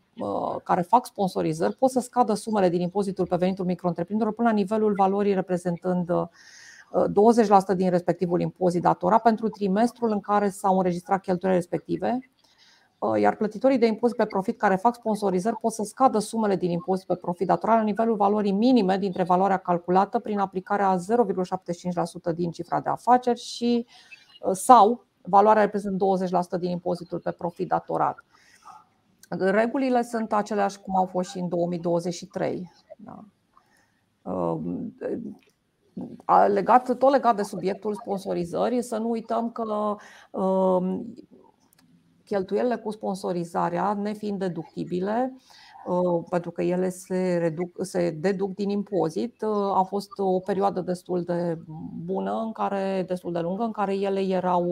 care 0.64 0.82
fac 0.82 1.06
sponsorizări 1.06 1.76
pot 1.76 1.90
să 1.90 2.00
scadă 2.00 2.34
sumele 2.34 2.70
din 2.70 2.82
impozitul 2.82 3.28
pe 3.28 3.36
venitul 3.36 3.66
micro 3.66 3.92
până 4.32 4.32
la 4.48 4.52
nivelul 4.52 4.94
valorii 4.98 5.34
reprezentând 5.34 6.12
20% 6.12 7.76
din 7.76 7.90
respectivul 7.90 8.42
impozit 8.42 8.82
datorat 8.82 9.22
pentru 9.22 9.50
trimestrul 9.50 10.12
în 10.12 10.20
care 10.20 10.50
s-au 10.50 10.78
înregistrat 10.78 11.22
cheltuielile 11.22 11.62
respective, 11.62 12.20
Uh, 12.20 12.35
iar 13.20 13.36
plătitorii 13.36 13.78
de 13.78 13.86
impozit 13.86 14.18
pe 14.18 14.26
profit 14.26 14.58
care 14.58 14.76
fac 14.76 14.96
sponsorizări 14.96 15.56
pot 15.56 15.72
să 15.72 15.84
scadă 15.84 16.20
sumele 16.20 16.56
din 16.56 16.72
impozit 16.72 17.08
pe 17.08 17.16
profit 17.16 17.48
datorat 17.48 17.78
la 17.78 17.84
nivelul 17.84 18.16
valorii 18.16 18.52
minime 18.52 18.98
dintre 18.98 19.24
valoarea 19.24 19.58
calculată 19.58 20.20
prin 20.20 20.40
aplicarea 20.40 20.98
0,75% 22.32 22.36
din 22.36 22.52
cifra 22.52 22.80
de 22.80 22.90
afaceri 22.90 23.40
și 23.40 23.86
uh, 24.42 24.52
sau 24.52 25.06
valoarea 25.22 25.64
reprezintă 25.64 26.06
20% 26.58 26.60
din 26.60 26.70
impozitul 26.70 27.20
pe 27.20 27.32
profit 27.32 27.68
datorat. 27.68 28.24
Regulile 29.30 30.02
sunt 30.02 30.34
aceleași 30.34 30.80
cum 30.80 30.96
au 30.98 31.06
fost 31.06 31.30
și 31.30 31.40
în 31.40 31.50
2023. 31.50 32.72
Da. 32.98 33.24
Uh, 34.22 34.60
legat, 36.48 36.98
tot 36.98 37.12
legat 37.12 37.36
de 37.36 37.44
subiectul 37.44 37.96
sponsorizării, 37.96 38.82
să 38.82 38.98
nu 38.98 39.10
uităm 39.10 39.52
că 39.52 39.96
cheltuielile 42.26 42.76
cu 42.76 42.92
sponsorizarea, 42.92 43.94
nefiind 43.94 44.40
deductibile, 44.40 45.36
uh, 45.86 46.24
pentru 46.30 46.52
că 46.52 46.62
ele 46.62 46.90
se, 46.90 47.38
reduc, 47.38 47.86
se 47.86 48.10
deduc 48.10 48.56
din 48.56 48.70
impozit, 48.70 49.42
uh, 49.42 49.78
a 49.78 49.84
fost 49.84 50.10
o 50.18 50.40
perioadă 50.40 50.82
destul 50.82 51.24
de 51.24 51.58
bună, 52.04 52.42
în 52.46 52.52
care, 52.52 53.04
destul 53.08 53.32
de 53.32 53.40
lungă, 53.40 53.64
în 53.64 53.72
care 53.72 53.96
ele 53.96 54.22
erau 54.22 54.66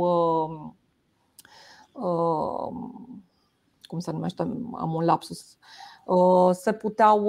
uh, 1.92 2.72
cum 3.82 4.00
se 4.00 4.12
numește, 4.12 4.42
am 4.74 4.94
un 4.94 5.06
lapsus, 5.06 5.58
se 6.52 6.74
puteau 6.74 7.20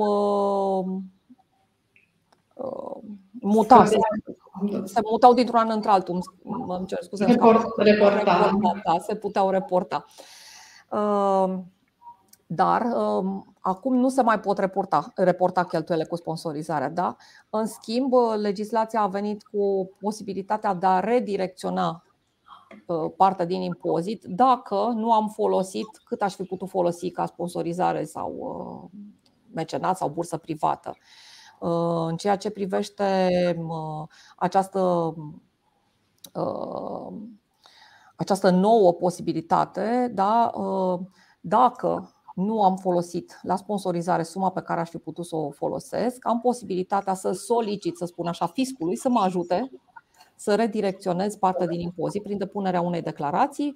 muta, 3.33 3.85
se 4.85 5.01
mutau 5.11 5.35
dintr-un 5.35 5.59
an 5.59 5.71
într-altul. 5.71 6.19
Mă 6.43 6.83
cer 6.87 6.99
scuze. 7.03 7.25
Report, 7.25 7.77
reporta. 7.77 8.51
Da, 8.85 8.99
se 8.99 9.15
puteau 9.15 9.51
reporta. 9.51 10.05
Ehm, 10.93 11.73
dar 12.47 12.83
ehm, 12.83 13.55
acum 13.61 13.97
nu 13.97 14.09
se 14.09 14.23
mai 14.23 14.41
pot 14.41 14.59
reporta, 14.59 15.13
reporta 15.15 15.65
cheltuielile 15.65 16.09
cu 16.09 16.17
sponsorizarea. 16.17 16.91
Da? 16.91 17.17
În 17.51 17.67
schimb, 17.67 18.13
legislația 18.41 19.01
a 19.01 19.07
venit 19.07 19.43
cu 19.43 19.91
posibilitatea 20.01 20.75
de 20.75 20.87
a 20.87 21.01
redirecționa 21.01 22.05
ă, 22.89 23.09
partea 23.09 23.45
din 23.45 23.63
impozit 23.63 24.25
dacă 24.25 24.93
nu 24.95 25.13
am 25.13 25.29
folosit 25.29 25.87
cât 26.05 26.23
aș 26.23 26.35
fi 26.35 26.43
putut 26.43 26.69
folosi 26.69 27.11
ca 27.11 27.27
sponsorizare 27.27 28.05
sau 28.05 28.37
ă, 28.43 28.99
mecenat 29.53 29.97
sau 29.97 30.09
bursă 30.09 30.37
privată. 30.37 30.97
Uh, 30.97 31.34
în 31.61 32.17
ceea 32.17 32.37
ce 32.37 32.51
privește 32.51 33.31
uh, 33.59 34.09
această, 34.37 35.15
uh, 36.35 37.13
această 38.17 38.51
nouă 38.51 38.93
posibilitate, 38.93 40.11
da, 40.15 40.53
dacă 41.41 42.15
nu 42.35 42.63
am 42.63 42.77
folosit 42.77 43.39
la 43.43 43.57
sponsorizare 43.57 44.23
suma 44.23 44.51
pe 44.51 44.61
care 44.61 44.81
aș 44.81 44.89
fi 44.89 44.99
putut 44.99 45.27
să 45.27 45.37
o 45.37 45.51
folosesc, 45.51 46.27
am 46.27 46.41
posibilitatea 46.41 47.15
să 47.15 47.33
solicit, 47.33 47.97
să 47.97 48.05
spun 48.05 48.27
așa, 48.27 48.47
fiscului 48.47 48.97
să 48.97 49.09
mă 49.09 49.21
ajute 49.21 49.71
să 50.37 50.55
redirecționez 50.55 51.37
partea 51.37 51.67
din 51.67 51.81
impozit 51.81 52.23
prin 52.23 52.39
depunerea 52.39 52.81
unei 52.81 53.03
declarații. 53.03 53.75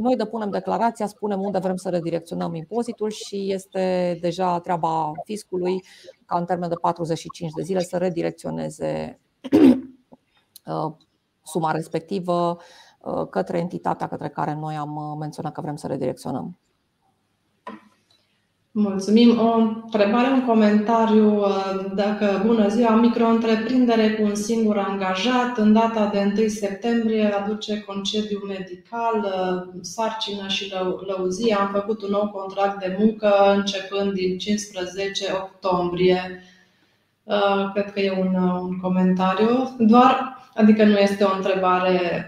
Noi 0.00 0.16
depunem 0.16 0.50
declarația, 0.50 1.06
spunem 1.06 1.40
unde 1.40 1.58
vrem 1.58 1.76
să 1.76 1.88
redirecționăm 1.88 2.54
impozitul 2.54 3.10
și 3.10 3.52
este 3.52 4.18
deja 4.20 4.60
treaba 4.60 5.12
fiscului 5.24 5.84
ca 6.26 6.38
în 6.38 6.44
termen 6.44 6.68
de 6.68 6.74
45 6.74 7.52
de 7.52 7.62
zile 7.62 7.80
să 7.80 7.96
redirecționeze 7.96 9.20
uh, 10.66 10.92
suma 11.42 11.70
respectivă 11.70 12.58
uh, 13.00 13.28
către 13.30 13.58
entitatea 13.58 14.08
către 14.08 14.28
care 14.28 14.54
noi 14.54 14.74
am 14.76 14.96
uh, 14.96 15.16
menționat 15.18 15.52
că 15.52 15.60
vrem 15.60 15.76
să 15.76 15.86
redirecționăm. 15.86 16.58
Mulțumim. 18.74 19.38
O 19.38 19.54
întrebare, 19.54 20.28
un 20.28 20.44
comentariu. 20.44 21.40
Uh, 21.40 21.84
dacă, 21.94 22.42
bună 22.46 22.68
ziua, 22.68 22.94
micro-întreprindere 22.94 24.10
cu 24.10 24.22
un 24.22 24.34
singur 24.34 24.78
angajat, 24.78 25.58
în 25.58 25.72
data 25.72 26.10
de 26.12 26.32
1 26.38 26.48
septembrie 26.48 27.24
aduce 27.24 27.80
concediu 27.80 28.40
medical, 28.46 29.16
uh, 29.16 29.80
sarcină 29.80 30.48
și 30.48 30.72
lăuzie. 31.06 31.54
Am 31.54 31.68
făcut 31.72 32.02
un 32.02 32.10
nou 32.10 32.28
contract 32.28 32.78
de 32.78 32.96
muncă 32.98 33.54
începând 33.56 34.12
din 34.12 34.38
15 34.38 35.24
octombrie. 35.32 36.42
Uh, 37.22 37.70
cred 37.72 37.92
că 37.92 38.00
e 38.00 38.10
un, 38.20 38.34
un 38.34 38.80
comentariu. 38.80 39.76
Doar, 39.78 40.36
adică 40.54 40.84
nu 40.84 40.96
este 40.96 41.24
o 41.24 41.36
întrebare 41.36 42.26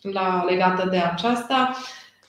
la, 0.00 0.44
legată 0.48 0.88
de 0.90 0.98
aceasta. 0.98 1.74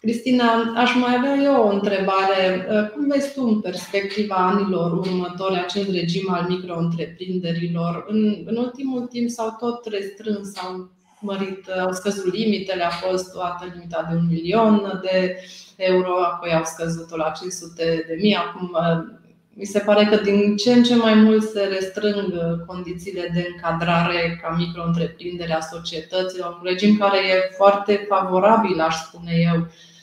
Cristina, 0.06 0.74
aș 0.76 0.96
mai 0.96 1.16
avea 1.18 1.36
eu 1.36 1.64
o 1.64 1.68
întrebare. 1.68 2.68
Uh, 2.70 2.90
cum 2.90 3.08
vezi 3.08 3.34
tu 3.34 3.44
în 3.44 3.62
perspectiva 3.62 4.36
anilor 4.36 4.92
următori 4.92 5.60
acest 5.60 5.90
regim 5.90 6.32
al 6.32 6.46
micro-întreprinderilor? 6.50 8.06
În, 8.08 8.44
în 8.46 8.58
ultimul 8.58 9.02
timp 9.02 9.30
s-au 9.30 9.56
tot 9.60 9.86
restrâns, 9.86 10.58
au 10.58 10.90
mărit, 11.20 11.68
au 11.86 11.92
scăzut 11.92 12.34
limitele, 12.34 12.84
a 12.84 12.90
fost 12.90 13.34
toată 13.34 13.72
limita 13.74 14.08
de 14.10 14.16
un 14.16 14.28
milion 14.30 15.00
de 15.02 15.38
euro, 15.76 16.24
apoi 16.24 16.54
au 16.54 16.64
scăzut-o 16.64 17.18
la 17.18 17.30
500 17.30 18.06
de 18.08 18.18
mii, 18.22 18.36
acum 18.36 18.70
uh, 18.74 19.18
mi 19.54 19.66
se 19.66 19.80
pare 19.80 20.06
că 20.06 20.16
din 20.16 20.56
ce 20.56 20.74
în 20.74 20.84
ce 20.84 20.96
mai 20.96 21.14
mult 21.14 21.44
se 21.44 21.64
restrâng 21.64 22.34
condițiile 22.68 23.32
de 23.34 23.48
încadrare 23.54 24.40
ca 24.42 24.56
micro-întreprindere 24.58 25.54
a 25.54 25.60
societăților, 25.60 26.58
un 26.62 26.64
regim 26.64 26.98
care 26.98 27.18
e 27.18 27.54
foarte 27.56 28.06
favorabil, 28.10 28.80
aș 28.82 28.96
spune 28.96 29.32
eu, 29.54 29.56
Uh, 29.60 29.95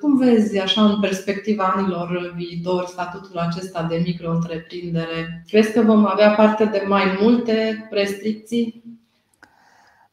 cum 0.00 0.16
vezi, 0.16 0.58
așa, 0.58 0.84
în 0.84 1.00
perspectiva 1.00 1.64
anilor 1.64 2.32
viitor, 2.36 2.86
statutul 2.86 3.38
acesta 3.38 3.82
de 3.82 4.02
micro-întreprindere? 4.04 5.44
Crezi 5.46 5.72
că 5.72 5.80
vom 5.80 6.06
avea 6.06 6.34
parte 6.34 6.64
de 6.64 6.84
mai 6.88 7.18
multe 7.20 7.88
restricții? 7.90 8.82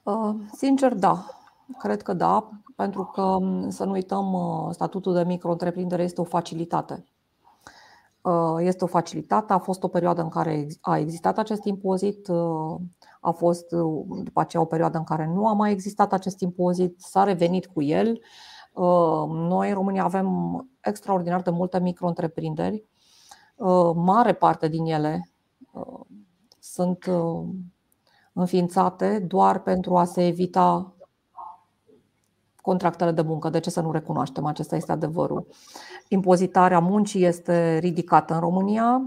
Uh, 0.04 0.36
sincer, 0.56 0.93
da. 0.93 1.26
Cred 1.80 2.02
că 2.02 2.14
da, 2.14 2.50
pentru 2.76 3.04
că, 3.04 3.22
um, 3.22 3.70
să 3.70 3.84
nu 3.84 3.91
uităm, 3.91 4.34
uh, 4.34 4.68
statutul 4.72 5.14
de 5.14 5.24
micro-întreprindere 5.24 6.04
este 6.04 6.22
o 6.22 6.24
facilitate. 6.24 7.06
Este 8.60 8.84
o 8.84 8.88
facilitate, 8.88 9.54
a 9.54 9.58
fost 9.58 9.84
o 9.84 9.88
perioadă 9.88 10.22
în 10.22 10.30
care 10.30 10.68
a 10.82 10.98
existat 10.98 11.38
acest 11.38 11.64
impozit, 11.64 12.30
a 13.22 13.32
fost 13.32 13.70
după 14.24 14.39
aceea 14.39 14.62
o 14.62 14.66
perioadă 14.66 14.98
în 14.98 15.04
care 15.04 15.32
nu 15.34 15.48
a 15.48 15.54
mai 15.54 15.72
existat 15.72 16.14
acest 16.14 16.39
impozit, 16.39 16.96
s-a 17.00 17.24
revenit 17.24 17.66
cu 17.66 17.82
el 17.82 18.08
Uh, 18.08 18.20
noi 19.28 19.67
în 19.69 19.73
România 19.73 20.03
avem 20.03 20.69
extraordinar 20.82 21.41
de 21.41 21.49
multe 21.49 21.80
micro-întreprinderi. 21.80 22.86
Uh, 23.55 23.91
mare 23.95 24.34
parte 24.34 24.67
din 24.67 24.86
ele 24.86 25.30
uh, 25.71 25.99
sunt 26.59 27.05
înființate 28.34 29.19
doar 29.19 29.59
pentru 29.59 29.97
a 29.97 30.03
se 30.03 30.26
evita 30.28 30.93
contractele 32.61 33.11
de 33.11 33.21
muncă. 33.21 33.49
De 33.49 33.59
ce 33.59 33.69
să 33.69 33.82
nu 33.82 33.91
recunoaștem? 33.91 34.45
Acesta 34.45 34.76
este 34.76 34.91
adevărul. 34.91 35.47
Impozitarea 36.07 36.80
muncii 36.80 37.26
este 37.26 37.78
ridicată 37.78 38.34
în 38.34 38.39
România 38.39 39.01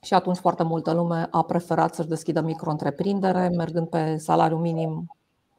și 0.00 0.14
atunci 0.14 0.36
foarte 0.36 0.62
multă 0.62 0.92
lume 0.92 1.28
a 1.30 1.42
preferat 1.42 1.94
să-și 1.94 2.08
deschidă 2.08 2.40
micro-întreprindere, 2.40 3.48
mergând 3.48 3.88
pe 3.88 4.16
salariu 4.16 4.58
minim 4.58 5.16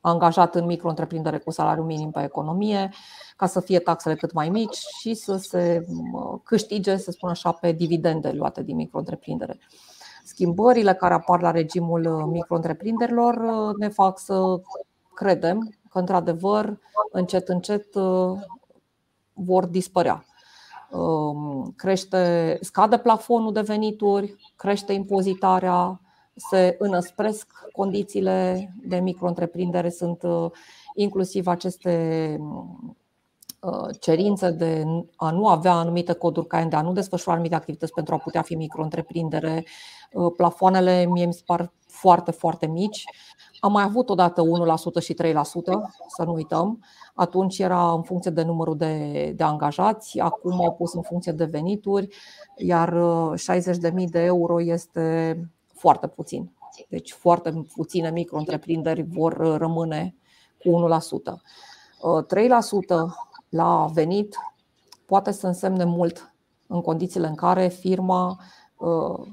angajat 0.09 0.55
în 0.55 0.65
micro-întreprindere 0.65 1.37
cu 1.37 1.51
salariu 1.51 1.83
minim 1.83 2.11
pe 2.11 2.23
economie, 2.23 2.89
ca 3.35 3.45
să 3.45 3.59
fie 3.59 3.79
taxele 3.79 4.15
cât 4.15 4.33
mai 4.33 4.49
mici 4.49 4.77
și 4.99 5.13
să 5.13 5.35
se 5.35 5.85
câștige, 6.43 6.97
să 6.97 7.11
spun 7.11 7.29
așa, 7.29 7.51
pe 7.51 7.71
dividende 7.71 8.31
luate 8.31 8.63
din 8.63 8.75
micro-întreprindere. 8.75 9.59
Schimbările 10.23 10.93
care 10.93 11.13
apar 11.13 11.41
la 11.41 11.51
regimul 11.51 12.25
micro-întreprinderilor 12.31 13.35
uh, 13.35 13.75
ne 13.77 13.87
fac 13.87 14.19
să 14.19 14.61
credem 15.13 15.73
că, 15.89 15.99
într-adevăr, 15.99 16.79
încet, 17.11 17.47
încet 17.47 17.95
uh, 17.95 18.31
vor 19.33 19.65
dispărea. 19.65 20.25
Um, 20.91 21.73
crește, 21.75 22.57
scade 22.61 22.97
plafonul 22.97 23.53
de 23.53 23.61
venituri, 23.61 24.53
crește 24.55 24.93
impozitarea, 24.93 26.01
se 26.35 26.75
înăspresc 26.79 27.47
condițiile 27.71 28.73
de 28.83 28.99
micro-întreprindere, 28.99 29.89
sunt 29.89 30.23
uh, 30.23 30.51
inclusiv 30.95 31.47
aceste 31.47 32.37
uh, 33.59 33.89
cerințe 33.99 34.51
de 34.51 34.83
a 35.15 35.31
nu 35.31 35.47
avea 35.47 35.73
anumite 35.73 36.13
coduri 36.13 36.47
CAEN, 36.47 36.69
de 36.69 36.75
a 36.75 36.81
nu 36.81 36.93
desfășura 36.93 37.33
anumite 37.33 37.55
activități 37.55 37.93
pentru 37.93 38.13
a 38.13 38.17
putea 38.17 38.41
fi 38.41 38.55
micro-întreprindere. 38.55 39.65
Uh, 40.13 40.33
plafoanele 40.37 41.05
mie 41.05 41.25
mi 41.25 41.33
se 41.33 41.41
par 41.45 41.71
foarte, 41.87 42.31
foarte 42.31 42.67
mici. 42.67 43.03
Am 43.59 43.71
mai 43.71 43.83
avut 43.83 44.09
odată 44.09 44.43
1% 44.99 45.01
și 45.03 45.13
3%, 45.13 45.15
să 46.07 46.23
nu 46.23 46.33
uităm. 46.33 46.83
Atunci 47.13 47.59
era 47.59 47.91
în 47.91 48.01
funcție 48.01 48.31
de 48.31 48.43
numărul 48.43 48.77
de, 48.77 49.33
de 49.35 49.43
angajați, 49.43 50.19
acum 50.19 50.65
au 50.65 50.73
pus 50.73 50.93
în 50.93 51.01
funcție 51.01 51.31
de 51.31 51.45
venituri, 51.45 52.07
iar 52.55 52.97
60.000 53.33 54.05
de 54.09 54.19
euro 54.19 54.61
este 54.61 55.37
foarte 55.83 56.07
puțin. 56.07 56.51
Deci 56.89 57.11
foarte 57.11 57.65
puține 57.75 58.11
micro-întreprinderi 58.11 59.01
vor 59.01 59.33
rămâne 59.57 60.15
cu 60.59 60.69
1%. 60.69 61.41
3% 62.21 62.25
la 63.49 63.87
venit 63.93 64.35
poate 65.05 65.31
să 65.31 65.47
însemne 65.47 65.83
mult 65.83 66.33
în 66.67 66.81
condițiile 66.81 67.27
în 67.27 67.35
care 67.35 67.67
firma 67.67 68.39
uh, 68.77 69.27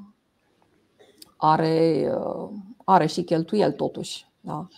are, 1.36 2.12
uh, 2.16 2.48
are 2.84 3.06
și 3.06 3.22
cheltuieli 3.22 3.74
totuși. 3.74 4.26
Da? 4.40 4.68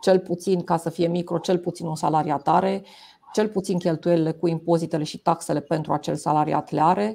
Cel 0.00 0.18
puțin, 0.18 0.62
ca 0.62 0.76
să 0.76 0.90
fie 0.90 1.06
micro, 1.06 1.38
cel 1.38 1.58
puțin 1.58 1.86
un 1.86 1.96
salariat 1.96 2.48
are, 2.48 2.84
cel 3.32 3.48
puțin 3.48 3.78
cheltuielile 3.78 4.32
cu 4.32 4.48
impozitele 4.48 5.04
și 5.04 5.18
taxele 5.18 5.60
pentru 5.60 5.92
acel 5.92 6.16
salariat 6.16 6.70
le 6.70 6.82
are, 6.82 7.14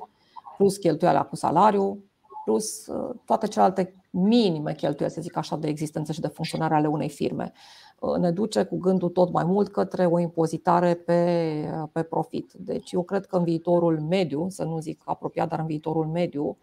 plus 0.58 0.78
cheltuiala 0.78 1.24
cu 1.24 1.36
salariu, 1.36 2.04
plus 2.48 2.88
uh, 2.88 3.16
toate 3.26 3.48
celelalte 3.48 4.07
minime 4.18 4.74
cheltuieli, 4.74 5.14
să 5.14 5.22
zic 5.22 5.38
așa, 5.38 5.56
de 5.58 5.68
existență 5.68 6.12
și 6.12 6.20
de 6.20 6.28
funcționare 6.28 6.76
ale 6.76 6.88
unei 6.88 7.10
firme. 7.10 7.52
Uh, 8.00 8.16
ne 8.18 8.32
duce 8.32 8.64
cu 8.64 8.78
gândul 8.78 9.10
tot 9.10 9.32
mai 9.32 9.44
mult 9.44 9.68
către 9.68 10.06
o 10.06 10.20
impozitare 10.20 10.94
pe, 10.94 11.52
uh, 11.82 11.90
pe 11.92 12.04
profit. 12.04 12.54
Deci 12.54 12.92
eu 12.92 13.04
cred 13.04 13.26
că 13.26 13.38
în 13.38 13.44
viitorul 13.44 14.00
mediu, 14.00 14.50
să 14.50 14.64
nu 14.64 14.80
zic 14.80 15.02
apropiat, 15.06 15.50
dar 15.50 15.60
în 15.60 15.66
viitorul 15.66 16.06
mediu, 16.06 16.58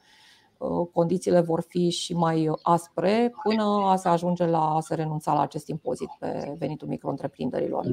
condițiile 0.93 1.41
vor 1.41 1.65
fi 1.69 1.91
și 1.91 2.15
mai 2.15 2.51
aspre 2.63 3.35
până 3.43 3.63
a 3.63 3.97
se 3.97 4.09
ajunge 4.09 4.47
la 4.47 4.75
a 4.75 4.81
se 4.81 4.95
renunța 4.95 5.33
la 5.33 5.41
acest 5.41 5.69
impozit 5.69 6.09
pe 6.19 6.55
venitul 6.59 6.89
micro-întreprinderilor. 6.89 7.87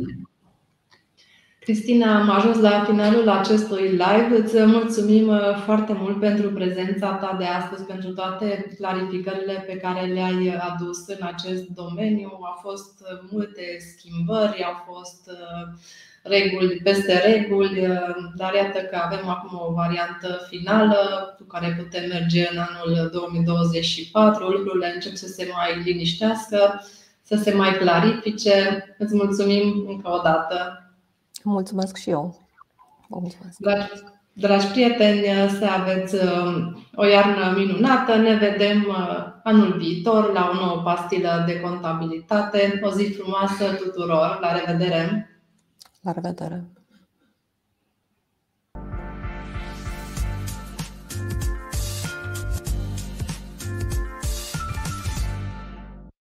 Cristina, 1.66 2.20
am 2.20 2.30
ajuns 2.30 2.58
la 2.58 2.84
finalul 2.84 3.30
acestui 3.30 3.88
live. 3.90 4.32
Îți 4.44 4.66
mulțumim 4.66 5.28
uh, 5.28 5.56
foarte 5.66 5.94
mult 5.94 6.20
pentru 6.20 6.50
prezența 6.52 7.14
ta 7.14 7.36
de 7.40 7.46
astăzi, 7.46 7.84
pentru 7.84 8.14
toate 8.14 8.74
clarificările 8.78 9.64
pe 9.68 9.78
care 9.78 10.06
le-ai 10.06 10.56
adus 10.60 11.08
în 11.08 11.18
acest 11.22 11.64
domeniu. 11.64 12.30
Au 12.30 12.58
fost 12.62 13.02
uh, 13.02 13.20
multe 13.32 13.62
schimbări, 13.80 14.64
au 14.64 14.94
fost 14.94 15.30
uh, 15.30 15.74
reguli 16.24 16.80
peste 16.84 17.22
reguli, 17.26 17.88
dar 18.36 18.54
iată 18.54 18.80
că 18.80 19.00
avem 19.04 19.28
acum 19.28 19.60
o 19.68 19.74
variantă 19.74 20.48
finală 20.50 21.00
cu 21.38 21.44
care 21.44 21.76
putem 21.80 22.08
merge 22.08 22.48
în 22.52 22.58
anul 22.58 23.10
2024. 23.14 24.50
Lucrurile 24.50 24.92
încep 24.94 25.16
să 25.16 25.28
se 25.28 25.50
mai 25.56 25.82
liniștească, 25.84 26.84
să 27.22 27.36
se 27.36 27.54
mai 27.54 27.78
clarifice. 27.78 28.86
Îți 28.98 29.16
mulțumim 29.16 29.86
încă 29.88 30.10
o 30.10 30.22
dată. 30.24 30.81
Mulțumesc 31.44 31.98
și 31.98 32.10
eu. 32.10 32.40
Vă 33.08 33.18
mulțumesc. 33.20 33.58
Dragi, 33.60 33.90
dragi 34.34 34.68
prieteni, 34.68 35.50
să 35.50 35.66
aveți 35.66 36.16
uh, 36.16 36.74
o 36.96 37.06
iarnă 37.06 37.58
minunată. 37.58 38.16
Ne 38.16 38.36
vedem 38.36 38.86
uh, 38.88 39.26
anul 39.44 39.78
viitor 39.78 40.32
la 40.32 40.50
o 40.52 40.56
nouă 40.66 40.82
pastilă 40.82 41.44
de 41.46 41.60
contabilitate. 41.60 42.80
O 42.84 42.90
zi 42.90 43.04
frumoasă 43.04 43.74
tuturor. 43.74 44.38
La 44.42 44.60
revedere! 44.60 45.30
La 46.02 46.12
revedere! 46.12 46.64